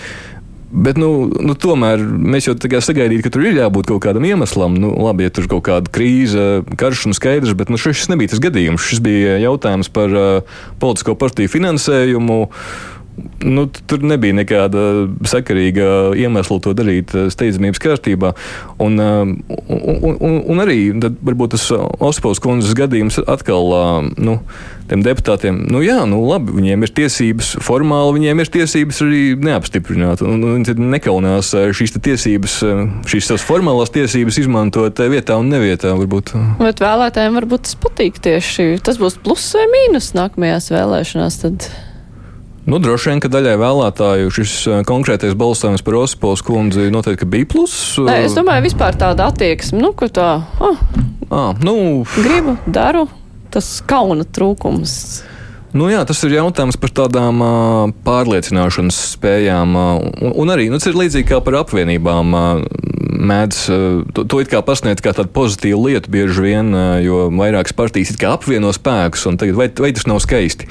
Bet, 0.71 1.01
nu, 1.03 1.27
nu, 1.43 1.57
tomēr 1.59 1.99
mēs 1.99 2.47
jau 2.47 2.55
sagaidījām, 2.55 3.25
ka 3.25 3.33
tur 3.35 3.43
ir 3.43 3.59
jābūt 3.59 3.89
kaut 3.91 4.05
kādam 4.05 4.27
iemeslam. 4.29 4.77
Nu, 4.79 4.93
labi, 5.03 5.27
ja 5.27 5.33
tur 5.35 5.49
ir 5.49 5.51
kaut 5.51 5.65
kāda 5.67 5.91
krīze, 5.91 6.45
karš 6.79 7.09
un 7.11 7.17
skaidrs, 7.17 7.57
bet 7.59 7.73
nu, 7.75 7.81
šis 7.81 8.07
nebija 8.13 8.31
tas 8.31 8.43
gadījums. 8.45 8.87
Šis 8.87 9.03
bija 9.03 9.41
jautājums 9.43 9.91
par 9.91 10.15
uh, 10.15 10.61
politisko 10.79 11.17
partiju 11.19 11.51
finansējumu. 11.51 12.39
Nu, 13.45 13.67
tur 13.69 14.05
nebija 14.05 14.37
nekāda 14.37 14.83
sakarīga 15.29 16.17
iemesla 16.19 16.61
to 16.65 16.75
darīt 16.77 17.15
steidzamības 17.33 17.83
kārtībā. 17.83 18.35
Un, 18.83 18.99
un, 19.01 20.19
un, 20.19 20.37
un 20.41 20.65
arī 20.65 20.81
varbūt 20.99 21.57
tas 21.57 21.71
Ospols 21.73 22.43
kundzes 22.43 22.77
gadījums 22.79 23.21
atkal. 23.27 23.75
Nu, 24.21 24.41
tiem 24.91 25.05
deputātiem, 25.07 25.59
nu 25.71 25.83
jā, 25.85 26.01
nu 26.09 26.21
labi, 26.27 26.55
viņiem 26.57 26.85
ir 26.85 26.93
tiesības, 26.97 27.53
formāli 27.63 28.17
viņiem 28.19 28.43
ir 28.43 28.51
tiesības 28.57 29.03
arī 29.05 29.23
neapstiprināt. 29.39 30.25
Un, 30.27 30.43
un 30.47 30.65
viņi 30.67 30.89
nekaunās 30.97 31.53
eh, 31.59 31.71
šīs 31.77 31.95
tiesības, 31.99 32.57
eh, 32.67 32.83
šīs 33.11 33.31
savas 33.31 33.47
formālās 33.47 33.95
tiesības 33.95 34.41
izmantot 34.43 35.03
eh, 35.03 35.13
vietā 35.13 35.39
un 35.41 35.53
nevietā. 35.53 35.95
Varbūt. 36.01 36.35
Bet 36.59 36.83
vēlētājiem 36.83 37.39
varbūt 37.39 37.69
tas 37.69 37.79
patīk 37.83 38.19
tieši. 38.25 38.73
Tas 38.87 38.99
būs 39.01 39.21
pluss 39.23 39.55
vai 39.59 39.69
mīnus 39.77 40.13
nākamajās 40.19 40.73
vēlēšanās. 40.75 41.41
Tad... 41.45 41.71
Nu, 42.71 42.79
droši 42.79 43.11
vien, 43.11 43.19
ka 43.19 43.27
daļai 43.27 43.57
vēlētāju 43.59 44.31
šis 44.31 44.53
konkrētais 44.87 45.35
balsojums 45.39 45.83
par 45.83 45.97
Osipols 45.99 46.45
kundzi 46.47 46.87
noteikti 46.95 47.27
bija 47.27 47.49
pluss. 47.51 47.97
Nē, 48.07 48.21
es 48.29 48.37
domāju, 48.37 48.63
vispār 48.69 48.95
tāda 49.01 49.27
attieksme, 49.33 49.81
nu, 49.83 49.91
ka 49.97 50.07
tā. 50.07 50.29
Oh, 50.63 50.79
à, 51.27 51.43
nu, 51.67 51.75
gribu, 52.15 52.55
daru, 52.71 53.09
tas 53.51 53.73
kauna 53.91 54.23
trūkums. 54.23 54.95
Nu, 55.75 55.89
jā, 55.91 56.05
tas 56.07 56.23
ir 56.27 56.37
jautājums 56.37 56.79
par 56.79 56.95
tādām 56.95 57.43
uh, 57.43 57.91
pārliecināšanas 58.07 58.97
spējām. 59.17 59.75
Uh, 59.75 60.07
un, 60.29 60.39
un 60.45 60.55
arī 60.55 60.71
nu, 60.71 60.79
tas 60.79 60.91
ir 60.91 60.99
līdzīgi 60.99 61.27
kā 61.29 61.43
par 61.47 61.61
apvienībām. 61.65 62.35
Uh, 62.35 62.90
mēdz 63.11 63.59
uh, 63.71 64.13
to, 64.15 64.25
to 64.25 64.41
it 64.43 64.51
kā 64.53 64.61
pasniegt 64.65 65.03
kā 65.05 65.13
tādu 65.17 65.33
pozitīvu 65.35 65.83
lietu 65.89 66.13
bieži 66.13 66.45
vien, 66.45 66.73
uh, 66.75 66.97
jo 67.03 67.27
vairākas 67.35 67.75
partijas 67.77 68.13
it 68.15 68.21
kā 68.21 68.35
apvieno 68.37 68.73
spēkus, 68.75 69.27
un 69.31 69.39
tagad 69.41 69.59
vai, 69.59 69.69
vai 69.83 69.93
tas 69.97 70.07
nav 70.11 70.23
skaisti. 70.25 70.69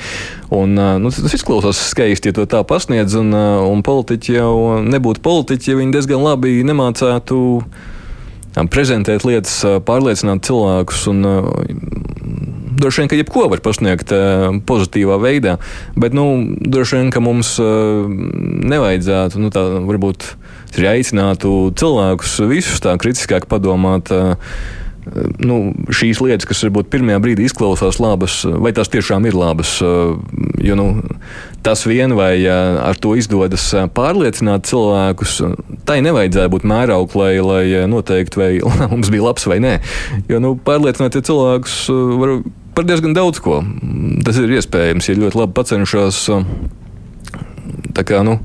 Un, 0.56 0.74
uh, 0.80 0.98
nu, 1.02 1.12
tas 1.14 1.36
izklausās 1.36 1.82
skaisti, 1.92 2.32
ja 2.32 2.38
to 2.38 2.48
tā 2.50 2.64
pasniedz, 2.68 3.18
un, 3.20 3.34
un 3.36 3.86
politiķi 3.86 4.38
jau 4.40 4.54
nebūtu 4.86 5.24
politiķi, 5.26 5.72
ja 5.72 5.80
viņi 5.80 5.96
diezgan 5.98 6.26
labi 6.26 6.60
nemācētu 6.68 7.40
prezentēt 8.74 9.24
lietas, 9.28 9.62
pārliecināt 9.86 10.44
cilvēkus. 10.48 11.06
Un, 11.12 11.22
droši 12.80 13.04
vien, 13.04 13.12
ka 13.12 13.20
jebko 13.20 13.46
var 13.52 13.62
pasniegt 13.64 14.12
pozitīvā 14.68 15.20
veidā, 15.22 15.58
bet 16.00 16.18
nu, 16.18 16.26
droši 16.60 16.98
vien, 16.98 17.12
ka 17.14 17.22
mums 17.24 17.54
nevajadzētu, 17.62 19.40
nu, 19.40 19.52
tā 19.54 19.64
varbūt 19.86 20.32
arī 20.78 20.92
aicinātu 21.00 21.72
cilvēkus 21.80 22.38
visus 22.52 22.84
tā 22.84 22.94
kritiskāk 23.02 23.50
padomāt 23.50 24.12
nu, 25.42 25.58
šīs 25.94 26.20
lietas, 26.24 26.48
kas 26.50 26.62
varbūt 26.66 26.90
pirmajā 26.92 27.20
brīdī 27.24 27.46
izklausās 27.48 28.00
labas, 28.02 28.42
vai 28.46 28.72
tās 28.76 28.92
tiešām 28.92 29.26
ir 29.30 29.38
labas. 29.38 29.78
Jo 30.62 30.78
nu, 30.78 30.88
tas 31.66 31.86
vien 31.88 32.14
vai 32.18 32.34
ar 32.50 33.00
to 33.02 33.16
izdodas 33.20 33.66
pārliecināt 33.96 34.70
cilvēkus, 34.70 35.40
tai 35.90 36.00
nevajadzēja 36.06 36.52
būt 36.54 36.68
mērauklai, 36.70 37.34
lai 37.44 37.64
noteikti, 37.90 38.42
vai 38.42 38.52
mums 38.94 39.12
bija 39.14 39.30
labs 39.30 39.48
vai 39.50 39.60
nē. 39.64 39.76
Jo 40.32 40.42
nu, 40.44 40.56
pārliecināt 40.66 41.18
ja 41.18 41.26
cilvēkus 41.26 41.80
var 42.22 42.40
par 42.78 42.88
diezgan 42.88 43.16
daudz 43.18 43.42
ko. 43.44 43.62
Tas 44.26 44.38
ir 44.40 44.54
iespējams, 44.60 45.10
ja 45.10 45.18
ļoti 45.20 45.42
labi 45.42 45.58
pacenšas. 45.58 46.28
Tā 47.98 48.06
kā, 48.08 48.22
nu, 48.24 48.40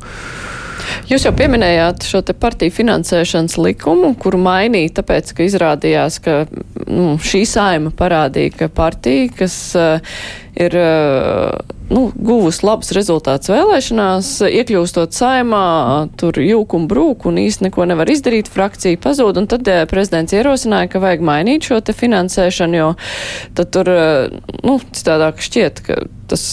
Jūs 1.10 1.26
jau 1.26 1.34
pieminējāt 1.36 2.06
šo 2.08 2.22
partiju 2.40 2.74
finansēšanas 2.74 3.58
likumu, 3.60 4.14
kuru 4.20 4.40
mainīja, 4.44 4.96
tāpēc, 5.00 5.34
ka 5.36 5.46
izrādījās, 5.46 6.20
ka 6.24 6.38
nu, 6.86 7.14
šī 7.22 7.44
saima 7.48 7.92
parādīja, 7.94 8.54
ka 8.58 8.70
partija, 8.72 9.30
kas 9.38 9.56
uh, 9.78 10.16
ir 10.60 10.76
uh, 10.80 11.73
nu, 11.90 12.04
guvusi 12.14 12.64
labus 12.66 12.92
rezultātus 12.96 13.52
vēlēšanās, 13.52 14.30
iekļūstot 14.48 15.16
saimā, 15.16 15.64
tur 16.20 16.40
jūku 16.40 16.80
un 16.80 16.88
brūku 16.90 17.30
un 17.30 17.40
īsti 17.44 17.68
neko 17.68 17.86
nevar 17.90 18.10
izdarīt, 18.12 18.50
frakcija 18.52 19.00
pazūd, 19.04 19.40
un 19.42 19.48
tad 19.50 19.68
uh, 19.70 19.84
prezidents 19.90 20.36
ierosināja, 20.36 20.90
ka 20.92 21.02
vajag 21.04 21.24
mainīt 21.24 21.68
šo 21.68 21.80
te 21.84 21.96
finansēšanu, 21.96 22.80
jo 22.80 22.90
tad 23.58 23.72
tur, 23.74 23.90
uh, 23.92 24.58
nu, 24.64 24.78
citādāk 24.96 25.42
šķiet, 25.44 25.84
ka 25.86 26.02
tas 26.30 26.44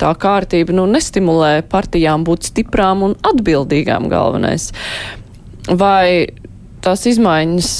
tā 0.00 0.08
kārtība, 0.18 0.74
nu, 0.74 0.88
nestimulē 0.90 1.60
partijām 1.70 2.24
būt 2.26 2.50
stiprām 2.50 3.04
un 3.06 3.14
atbildīgām 3.22 4.08
galvenais. 4.10 4.72
Vai 5.70 6.26
tās 6.84 7.04
izmaiņas 7.08 7.70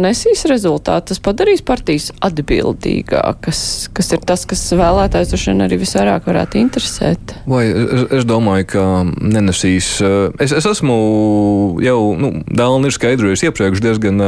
nesīs 0.00 0.44
rezultātu, 0.50 1.10
tas 1.10 1.22
padarīs 1.24 1.62
partijas 1.66 2.10
atbildīgākas, 2.24 3.62
kas 3.96 4.10
ir 4.14 4.24
tas, 4.28 4.44
kas 4.48 4.62
vēlētājs 4.76 5.32
droši 5.32 5.52
vien 5.52 5.64
arī 5.66 5.80
visvairāk 5.80 6.28
varētu 6.28 6.60
interesēt. 6.60 7.34
Vai 7.50 7.64
es, 7.70 8.06
es 8.20 8.26
domāju, 8.28 8.68
ka 8.74 8.86
nenesīs. 9.06 9.92
Es, 10.42 10.54
es 10.56 10.68
esmu 10.68 10.98
jau, 11.84 12.00
nu, 12.20 12.32
Dālni 12.60 12.90
ir 12.90 12.96
skaidrojusi 12.96 13.48
iepriekš 13.48 13.84
diezgan 13.84 14.20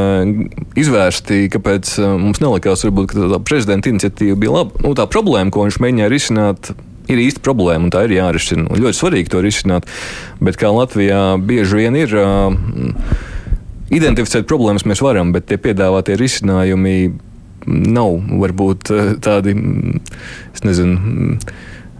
izvērsti, 0.78 1.44
kāpēc 1.52 1.96
mums 2.22 2.40
nelikās, 2.42 2.86
varbūt, 2.88 3.12
ka 3.12 3.32
tā 3.34 3.42
prezidenta 3.44 3.92
iniciatīva 3.92 4.38
bija 4.40 4.56
laba. 4.60 4.86
Nu, 4.86 4.94
tā 4.98 5.08
problēma, 5.10 5.52
ko 5.52 5.66
viņš 5.66 5.80
mēģināja 5.82 6.12
risināt, 6.12 6.72
ir 7.12 7.20
īsta 7.22 7.42
problēma, 7.44 7.88
un 7.88 7.92
tā 7.92 8.06
ir 8.06 8.16
jārisina. 8.16 8.70
Ļoti 8.78 8.98
svarīgi 8.98 9.32
to 9.32 9.42
risināt, 9.44 9.90
bet 10.42 10.58
kā 10.60 10.70
Latvijā 10.72 11.34
bieži 11.42 11.82
vien 11.82 11.98
ir. 11.98 12.16
Uh, 12.16 13.28
Identificēt 13.92 14.48
problēmas 14.48 14.86
mēs 14.88 15.02
varam, 15.04 15.34
bet 15.34 15.50
tie 15.50 15.58
piedāvātie 15.60 16.16
risinājumi 16.20 16.96
nav 17.66 18.16
varbūt 18.42 18.90
eh, 18.90 19.10
tādi, 19.22 19.54
es 20.54 20.64
nezinu, 20.66 21.36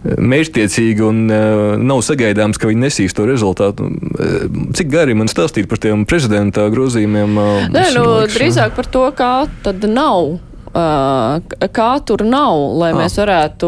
mērķtiecīgi 0.03 1.03
un 1.05 1.19
uh, 1.31 1.75
nav 1.79 2.01
sagaidāms, 2.03 2.57
ka 2.59 2.67
viņi 2.67 2.81
nesīs 2.83 3.15
to 3.15 3.23
rezultātu. 3.27 3.87
Eh, 3.87 4.47
cik 4.75 4.89
gari 4.91 5.15
man 5.15 5.31
stāstīt 5.31 5.69
par 5.71 5.79
tiem 5.83 6.03
prezidenta 6.09 6.67
grozījumiem? 6.73 7.37
Uh, 7.39 7.67
Nē, 7.71 7.85
nu, 7.95 8.07
liekas, 8.17 8.35
drīzāk 8.35 8.75
par 8.75 8.89
to, 8.91 9.05
kā 9.15 9.35
tad 9.63 9.85
nav. 9.87 10.35
Uh, 10.73 11.37
kā 11.69 11.91
tur 12.01 12.23
nav, 12.25 12.57
lai 12.81 12.89
ah. 12.95 12.97
mēs 13.03 13.15
varētu 13.21 13.67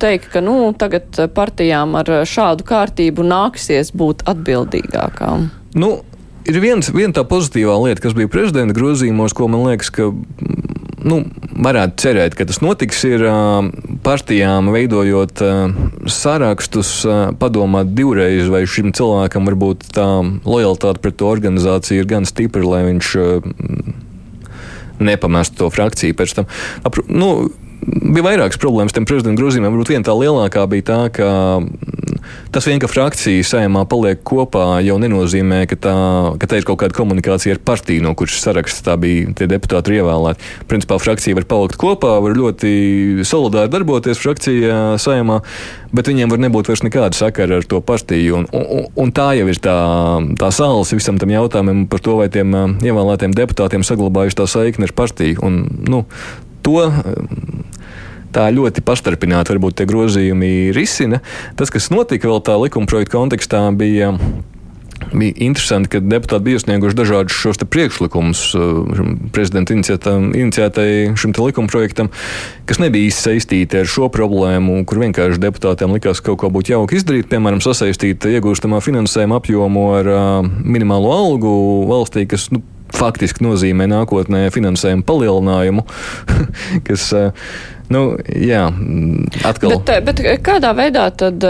teikt, 0.00 0.30
ka 0.32 0.40
nu, 0.42 0.72
tagad 0.80 1.20
partijām 1.36 1.94
ar 2.00 2.08
šādu 2.26 2.64
kārtību 2.66 3.26
nāksies 3.28 3.92
būt 3.92 4.24
atbildīgākām? 4.32 5.50
Nu, 5.76 5.90
ir 6.48 6.60
viens, 6.62 6.90
viena 6.94 7.14
tā 7.16 7.24
pozitīvā 7.28 7.76
lieta, 7.86 8.02
kas 8.04 8.16
bija 8.16 8.30
prezidenta 8.32 8.76
grozījumos, 8.76 9.34
ko 9.36 9.48
man 9.52 9.66
liekas, 9.68 9.90
ka 9.94 10.10
nu, 11.04 11.20
varētu 11.64 12.00
cerēt, 12.00 12.36
ka 12.36 12.46
tas 12.48 12.60
notiks, 12.64 13.02
ir 13.08 13.24
partijām 14.04 14.70
veidojot 14.74 15.42
sarakstus, 16.10 16.94
padomāt 17.40 17.92
divreiz, 17.96 18.48
vai 18.52 18.64
šim 18.68 18.92
cilvēkam 18.96 19.50
varbūt 19.50 19.90
tā 19.96 20.06
lojalitāte 20.44 21.02
pret 21.04 21.18
to 21.20 21.28
organizāciju 21.30 22.04
ir 22.04 22.10
gan 22.10 22.28
stipra, 22.28 22.64
lai 22.64 22.84
viņš 22.88 23.12
nepamestu 25.04 25.64
to 25.64 25.70
frakciju 25.74 26.16
pēc 26.16 26.38
tam. 26.38 26.48
Nu, 27.10 27.30
bija 27.84 28.24
vairākas 28.24 28.60
problēmas 28.62 28.94
tiem 28.96 29.06
prezidenta 29.08 29.40
grozījumiem. 29.42 29.72
Varbūt 29.74 29.92
viena 29.92 30.06
tā 30.06 30.14
lielākā 30.16 30.64
bija 30.70 30.88
tā, 30.88 31.00
ka 31.18 31.28
Tas 32.54 32.68
vien, 32.68 32.78
ka 32.78 32.86
frakcija 32.86 33.42
saimā 33.46 33.82
paliek 33.90 34.20
kopā, 34.22 34.78
jau 34.86 34.94
nenozīmē, 35.02 35.64
ka 35.70 35.78
tā, 35.80 35.94
ka 36.38 36.48
tā 36.50 36.60
ir 36.60 36.66
kaut 36.68 36.78
kāda 36.84 36.94
komunikācija 36.94 37.56
ar 37.56 37.62
partiju, 37.66 38.04
no 38.04 38.12
kuras 38.18 38.36
sarakstā 38.44 38.84
tā 38.84 38.94
bija 39.00 39.32
tie 39.38 39.48
deputāti 39.50 39.96
ievēlēti. 39.98 40.50
Principā 40.70 41.00
frakcija 41.02 41.38
var 41.38 41.48
palikt 41.50 41.78
kopā, 41.80 42.12
var 42.22 42.36
ļoti 42.38 43.24
solidāri 43.26 43.72
darboties 43.72 44.22
frakcijā 44.22 44.78
saimā, 45.02 45.40
bet 45.94 46.10
viņiem 46.10 46.30
var 46.30 46.42
nebūt 46.44 46.70
vairs 46.70 46.84
nekāda 46.86 47.18
sakara 47.18 47.58
ar 47.58 47.68
to 47.68 47.80
partiju. 47.84 48.42
Un, 48.42 48.48
un, 48.54 48.86
un 49.04 49.14
tā 49.14 49.32
jau 49.40 49.48
ir 49.50 49.60
tā, 49.64 49.76
tā 50.40 50.52
sāls 50.54 50.94
visam 50.94 51.18
tam 51.18 51.34
jautājumam 51.34 51.84
par 51.90 52.04
to, 52.04 52.18
vai 52.22 52.30
tiem 52.32 52.54
ievēlētiem 52.84 53.34
deputātiem 53.34 53.86
saglabājuši 53.86 54.40
tā 54.42 54.48
saikne 54.50 54.90
ar 54.90 54.96
partiju. 54.96 55.42
Un, 55.46 55.62
nu, 55.88 56.04
to 56.64 56.88
tā 58.34 58.48
ļoti 58.54 58.84
pastarpināti 58.86 59.54
varbūt 59.54 59.78
tie 59.80 59.88
grozījumi 59.90 60.72
risina. 60.76 61.22
Tas, 61.58 61.72
kas 61.74 61.92
notika 61.94 62.30
vēl 62.30 62.42
tā 62.44 62.58
likuma 62.60 62.90
projekta 62.90 63.18
kontekstā, 63.18 63.68
bija. 63.78 64.16
Bija 65.14 65.34
interesanti, 65.44 65.90
ka 65.92 66.00
deputāti 66.00 66.46
bija 66.46 66.58
iesnieguši 66.58 66.96
dažādus 66.96 67.34
šos 67.36 67.58
priekšlikumus 67.70 68.40
uh, 68.56 69.02
prezidenta 69.34 69.74
iniciatīvai 69.74 71.12
šim 71.20 71.34
likumprojektam, 71.36 72.08
kas 72.66 72.80
nebija 72.80 73.10
īsti 73.10 73.26
saistīti 73.28 73.82
ar 73.82 73.90
šo 73.90 74.08
problēmu, 74.14 74.80
kur 74.88 75.02
vienkārši 75.02 75.42
deputātiem 75.42 75.92
likās, 75.94 76.22
ka 76.22 76.32
kaut 76.32 76.40
ko 76.40 76.50
būtu 76.56 76.72
jauki 76.74 76.98
izdarīt, 76.98 77.28
piemēram, 77.30 77.60
sasaistīt 77.62 78.26
iegūstamā 78.32 78.80
finansējuma 78.86 79.42
apjomu 79.42 79.84
ar 79.98 80.10
uh, 80.14 80.24
minimālo 80.62 81.12
algu 81.14 81.54
valstī, 81.90 82.24
kas 82.30 82.48
nu, 82.54 82.62
faktiski 82.94 83.44
nozīmē 83.44 83.86
nākotnē 83.90 84.46
finansējuma 84.54 85.06
palielinājumu, 85.06 85.84
kas 86.88 87.10
uh, 87.18 87.46
Nu, 87.92 88.14
jā, 88.24 88.62
atkal. 89.44 89.74
Bet, 89.84 90.06
bet 90.06 90.20
kādā 90.44 90.70
veidā 90.76 91.04
tad, 91.12 91.44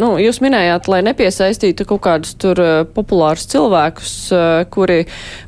nu, 0.00 0.08
jūs 0.18 0.40
minējāt, 0.42 0.88
lai 0.90 0.98
nepiesaistītu 1.06 1.86
kaut 1.86 2.02
kādus 2.08 2.34
tur 2.42 2.58
populārus 2.96 3.46
cilvēkus, 3.52 4.16
kuri 4.74 5.04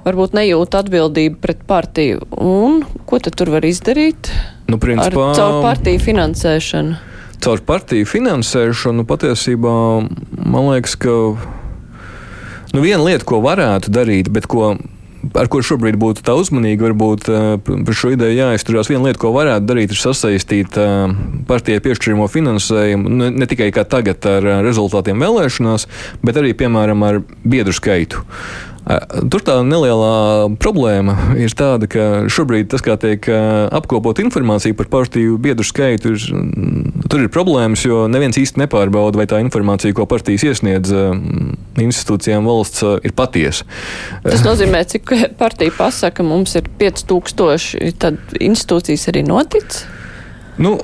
varbūt 0.07 0.37
nejūt 0.39 0.79
atbildību 0.79 1.41
pret 1.43 1.65
partiju. 1.67 2.23
Un 2.39 2.85
ko 3.09 3.19
tad 3.23 3.35
tur 3.41 3.51
var 3.57 3.67
izdarīt? 3.67 4.31
Nu, 4.71 4.79
principā, 4.79 5.33
ar, 5.33 5.39
caur 5.39 5.63
partiju 5.65 6.03
finansēšanu. 6.07 6.99
Caur 7.43 7.63
partiju 7.67 8.07
finansēšanu 8.07 9.07
patiesībā 9.11 9.75
man 10.39 10.71
liekas, 10.71 10.95
ka 11.03 11.17
nu, 12.75 12.85
viena 12.85 13.03
lieta, 13.03 13.27
ko 13.27 13.43
varētu 13.43 13.91
darīt, 13.95 14.31
bet 14.35 14.47
ko 14.51 14.77
ar 15.39 15.49
ko 15.51 15.61
šobrīd 15.65 15.99
būtu 16.01 16.25
tā 16.27 16.35
uzmanīgi, 16.39 16.83
varbūt 16.83 17.29
eh, 17.33 17.49
par 17.67 17.97
šo 17.97 18.13
ideju 18.15 18.37
jāizturās. 18.39 18.91
Viena 18.91 19.09
lieta, 19.09 19.21
ko 19.23 19.33
varētu 19.35 19.69
darīt, 19.69 19.95
ir 19.95 20.01
sasaistīt 20.01 20.79
eh, 20.81 21.17
partijai 21.49 21.83
piešķiramo 21.85 22.29
finansējumu 22.33 23.13
ne, 23.13 23.31
ne 23.43 23.51
tikai 23.51 23.71
kā 23.75 23.85
tagad 23.89 24.25
ar 24.31 24.47
eh, 24.47 24.63
rezultātiem 24.67 25.21
vēlēšanās, 25.25 25.89
bet 26.25 26.41
arī, 26.41 26.55
piemēram, 26.59 27.05
ar 27.09 27.23
biedru 27.45 27.77
skaitu. 27.77 28.25
Tur 28.89 29.43
tā 29.45 29.59
nelielā 29.67 30.49
problēma 30.63 31.35
ir 31.37 31.53
tāda, 31.57 31.85
ka 31.91 32.05
šobrīd 32.33 32.71
tas, 32.73 32.81
kā 32.85 32.97
tiek 33.01 33.27
apkopot 33.29 34.21
informāciju 34.23 34.77
par 34.79 34.89
partiju 34.93 35.37
biedru 35.45 35.67
skaitu, 35.67 36.15
ir, 36.17 36.25
mm, 36.33 37.05
tur 37.13 37.27
ir 37.27 37.33
problēmas, 37.33 37.85
jo 37.85 38.07
neviens 38.09 38.41
īsti 38.41 38.63
nepārbauda, 38.65 39.21
vai 39.21 39.29
tā 39.29 39.43
informācija, 39.45 39.93
ko 39.97 40.09
partijas 40.09 40.47
iesniedz 40.49 40.95
institūcijām 41.85 42.49
valsts, 42.49 42.85
ir 43.05 43.13
patiesa. 43.19 43.69
Tas 44.25 44.45
nozīmē, 44.47 44.81
cik 44.89 45.13
partija 45.41 45.75
pasaka, 45.77 46.25
mums 46.25 46.57
ir 46.57 46.71
5000, 46.81 47.93
tad 48.01 48.39
institūcijas 48.41 49.11
arī 49.13 49.27
notic? 49.29 49.83
Nu, 50.59 50.79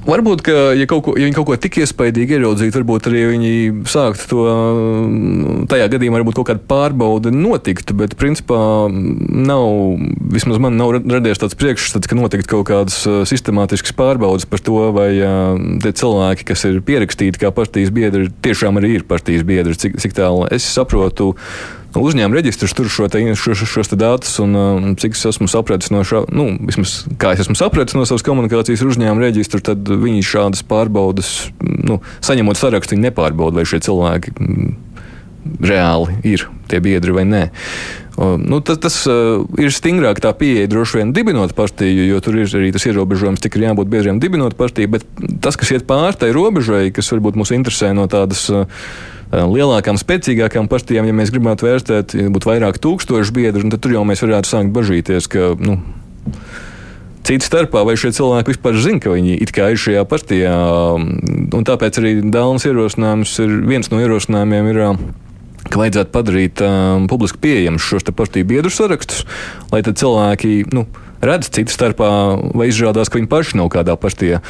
Varbūt, 0.00 0.40
ka, 0.46 0.52
ja, 0.72 0.86
ko, 0.88 1.12
ja 1.18 1.26
viņi 1.26 1.36
kaut 1.36 1.46
ko 1.50 1.56
tik 1.60 1.76
iespaidīgi 1.82 2.38
ieraudzītu, 2.38 2.72
varbūt 2.78 3.08
arī 3.10 3.24
viņi 3.34 3.50
sāktu 3.90 4.28
to 4.30 4.44
tajā 5.68 5.90
gadījumā, 5.92 6.20
varbūt 6.20 6.38
kaut 6.38 6.48
kāda 6.48 6.64
pārbaude 6.70 7.32
notiktu, 7.34 7.96
bet 7.98 8.16
principā 8.20 8.88
nav, 8.88 9.66
vismaz 10.32 10.60
man 10.62 10.78
nav 10.80 10.94
radies 10.96 11.42
tāds 11.42 11.58
priekšstats, 11.60 12.08
ka 12.08 12.16
notiktu 12.16 12.48
kaut 12.54 12.70
kādas 12.70 12.96
sistemātiskas 13.28 13.92
pārbaudes 13.96 14.48
par 14.48 14.64
to, 14.64 14.78
vai 14.96 15.10
tie 15.84 15.92
cilvēki, 16.00 16.48
kas 16.48 16.64
ir 16.70 16.80
pierakstīti 16.86 17.44
kā 17.44 17.52
partijas 17.52 17.92
biedri, 17.92 18.30
tiešām 18.44 18.80
arī 18.80 18.96
ir 18.98 19.06
partijas 19.10 19.44
biedri, 19.44 19.76
cik, 19.76 20.00
cik 20.00 20.16
tālu 20.16 20.48
es 20.48 20.64
saprotu 20.64 21.34
uzņēmuma 21.98 22.38
reģistrs 22.38 22.74
tur 22.76 22.90
šo 22.92 23.08
te, 23.10 23.22
šo, 23.38 23.54
šos 23.58 23.90
te 23.90 23.98
datus, 23.98 24.36
un 24.42 24.54
um, 24.54 24.90
cik 25.00 25.16
es 25.18 25.24
esmu 25.32 25.48
sapratis 25.50 25.90
no 25.90 26.04
šā, 26.06 26.22
nu, 26.34 26.52
vismaz 26.68 27.00
kā 27.20 27.34
es 27.34 27.42
esmu 27.44 27.56
sapratis 27.58 27.96
no 27.98 28.04
savas 28.08 28.24
komunikācijas 28.26 28.84
ar 28.84 28.92
uzņēmuma 28.92 29.26
reģistru, 29.26 29.62
tad 29.64 29.90
viņi 29.90 30.22
šādas 30.26 30.62
pārbaudas, 30.70 31.50
nu, 31.60 31.98
saņemot 32.26 32.60
sarakstu, 32.60 32.94
viņi 32.96 33.08
nepārbauda, 33.08 33.60
vai 33.60 33.66
šie 33.68 33.82
cilvēki 33.88 34.36
reāli 35.64 36.20
ir 36.28 36.46
tie 36.70 36.80
biedri 36.84 37.14
vai 37.16 37.26
nē. 37.28 37.44
Nu, 38.20 38.58
tas, 38.60 38.76
tas 38.82 38.96
uh, 39.08 39.46
ir 39.56 39.72
stingrāk 39.72 40.18
tā 40.20 40.34
pieeja 40.36 40.68
droši 40.68 41.00
vien 41.00 41.12
dibinot 41.16 41.54
partiju, 41.56 42.04
jo 42.10 42.18
tur 42.20 42.36
ir 42.36 42.50
arī 42.58 42.68
tas 42.74 42.84
ierobežojums, 42.84 43.40
cik 43.40 43.56
ir 43.56 43.70
jābūt 43.70 43.88
biedriem 43.88 44.20
dibinot 44.20 44.58
partiju. 44.58 44.90
Bet 44.92 45.06
tas, 45.40 45.56
kas 45.56 45.72
iet 45.72 45.86
pāri 45.88 46.18
tai 46.20 46.28
robežai, 46.36 46.90
kas 46.92 47.08
varbūt 47.14 47.40
mūs 47.40 47.54
interesē 47.56 47.94
no 47.96 48.04
tādas. 48.12 48.44
Uh, 48.52 48.68
lielākām, 49.30 49.98
spēcīgākām 50.00 50.66
partijām, 50.70 51.06
ja 51.06 51.14
mēs 51.14 51.30
gribētu 51.34 51.68
vērtēt, 51.68 52.16
ja 52.18 52.32
būtu 52.32 52.50
vairāk 52.50 52.80
tūkstoši 52.82 53.36
biedru, 53.36 53.68
tad 53.70 53.82
tur 53.84 53.94
jau 53.94 54.02
mēs 54.08 54.24
varētu 54.24 54.50
sākt 54.50 54.74
bažīties, 54.74 55.30
ka 55.30 55.52
nu, 55.60 55.78
Cits 57.30 57.46
starpā, 57.46 57.82
vai 57.86 57.94
šie 58.00 58.10
cilvēki 58.16 58.54
vispār 58.54 58.78
zina, 58.80 58.98
ka 59.02 59.12
viņi 59.12 59.36
ir 59.44 59.50
šajā 59.78 60.02
partijā. 60.08 60.54
Un 60.98 61.66
tāpēc 61.68 62.00
arī 62.00 62.14
Dānas 62.24 62.64
ierosinājums 62.66 63.34
ir 63.44 63.52
viens 63.68 63.90
no 63.92 64.00
ierosinājumiem. 64.00 64.70
Ir, 64.72 64.80
ka 65.70 65.78
vajadzētu 65.78 66.10
padarīt 66.14 66.62
um, 66.64 67.04
publiski 67.10 67.38
pieejamus 67.44 67.84
šos 67.86 68.08
partiju 68.16 68.48
biedru 68.48 68.72
sarakstus, 68.72 69.26
lai 69.70 69.82
cilvēki 69.84 70.72
nu, 70.74 70.86
redz 71.24 71.50
citu 71.52 71.72
starpā, 71.74 72.10
vai 72.56 72.68
izrādās, 72.70 73.10
ka 73.10 73.18
viņi 73.20 73.30
paši 73.30 73.58
nav 73.60 73.70
kādā 73.72 73.96
partijā. 74.00 74.40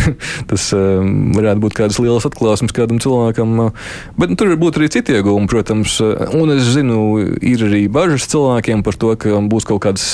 Tas 0.50 0.68
um, 0.76 1.30
varētu 1.36 1.64
būt 1.64 1.78
kādas 1.78 2.00
lielas 2.02 2.28
atklāsmes 2.28 2.74
kādam 2.76 3.00
cilvēkam. 3.02 3.70
Bet 4.18 4.32
nu, 4.32 4.38
tur 4.40 4.52
var 4.52 4.60
būt 4.62 4.80
arī 4.80 4.90
citi 4.92 5.16
iegūmi, 5.16 5.50
protams. 5.50 5.98
Un 6.36 6.54
es 6.56 6.68
zinu, 6.74 7.00
ir 7.38 7.64
arī 7.66 7.86
bažas 7.92 8.28
cilvēkiem 8.30 8.84
par 8.86 8.98
to, 9.00 9.14
ka 9.20 9.40
būs 9.50 9.66
kaut 9.68 9.82
kādas 9.86 10.12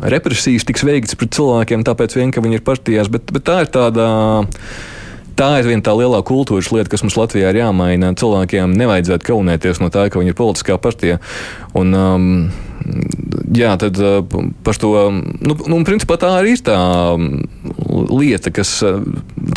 represijas 0.00 0.66
tiks 0.68 0.86
veikts 0.86 1.18
pret 1.18 1.34
cilvēkiem, 1.36 1.84
tāpēc 1.86 2.16
vien, 2.18 2.32
ka 2.34 2.44
viņi 2.44 2.60
ir 2.60 2.64
partijās. 2.66 3.12
Bet, 3.12 3.28
bet 3.34 3.46
tā 3.48 3.60
ir 3.64 3.70
tāda 3.74 4.08
tā 5.40 5.50
ir 5.60 5.70
viena 5.70 5.84
tā 5.84 5.94
lielā 5.96 6.20
kultūras 6.26 6.68
lieta, 6.74 6.90
kas 6.92 7.04
mums 7.04 7.16
Latvijā 7.16 7.52
ir 7.52 7.62
jāmaina. 7.62 8.12
Cilvēkiem 8.18 8.74
nevajadzētu 8.76 9.30
kaunēties 9.30 9.80
no 9.80 9.88
tā, 9.92 10.08
ka 10.12 10.20
viņi 10.20 10.34
ir 10.34 10.36
politiskā 10.36 10.76
partija. 10.82 11.20
Un, 11.78 11.94
um, 11.96 12.26
jā, 13.54 13.74
tad 13.80 13.98
uh, 13.98 14.20
par 14.64 14.78
to, 14.78 14.92
nu, 15.42 15.56
nu, 15.58 15.80
principā 15.86 16.16
tā 16.20 16.30
arī 16.38 16.54
ir 16.56 16.62
tā 16.64 16.76
um, 17.14 17.42
lieta, 18.14 18.52
kas 18.54 18.72
uh, 18.86 19.00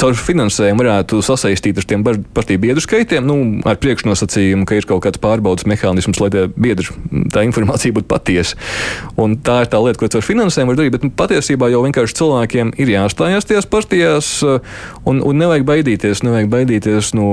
caur 0.01 0.17
finansējumu 0.17 0.83
varētu 0.83 1.21
sasaistīt 1.25 1.79
ar 1.79 1.87
tiem 1.89 2.05
partiju 2.05 2.61
biedru 2.63 2.83
skaitiem, 2.83 3.25
nu, 3.27 3.37
ar 3.69 3.79
priekšnosacījumu, 3.81 4.67
ka 4.69 4.77
ir 4.79 4.87
kaut 4.89 5.03
kāds 5.05 5.21
pārbaudas 5.23 5.67
mehānisms, 5.69 6.21
lai 6.23 6.31
tie 6.33 6.45
biedri, 6.51 6.89
tā 7.33 7.45
informācija 7.47 7.95
būtu 7.95 8.09
patiesa. 8.09 8.57
Un 9.19 9.37
tā 9.45 9.61
ir 9.63 9.71
tā 9.71 9.81
lieta, 9.83 10.01
ko 10.01 10.09
caur 10.15 10.25
finansējumu 10.25 10.73
var 10.73 10.81
darīt, 10.81 10.95
bet 10.97 11.07
nu, 11.07 11.13
patiesībā 11.23 11.69
jau 11.73 11.83
vienkārši 11.85 12.19
cilvēkiem 12.19 12.73
ir 12.81 12.93
jāstājās 12.95 13.49
tajās 13.49 13.69
partijās 13.69 14.31
un, 14.43 15.21
un 15.21 15.41
nevajag 15.41 15.67
baidīties, 15.69 16.23
nevajag 16.25 16.49
baidīties 16.51 17.13
no 17.17 17.27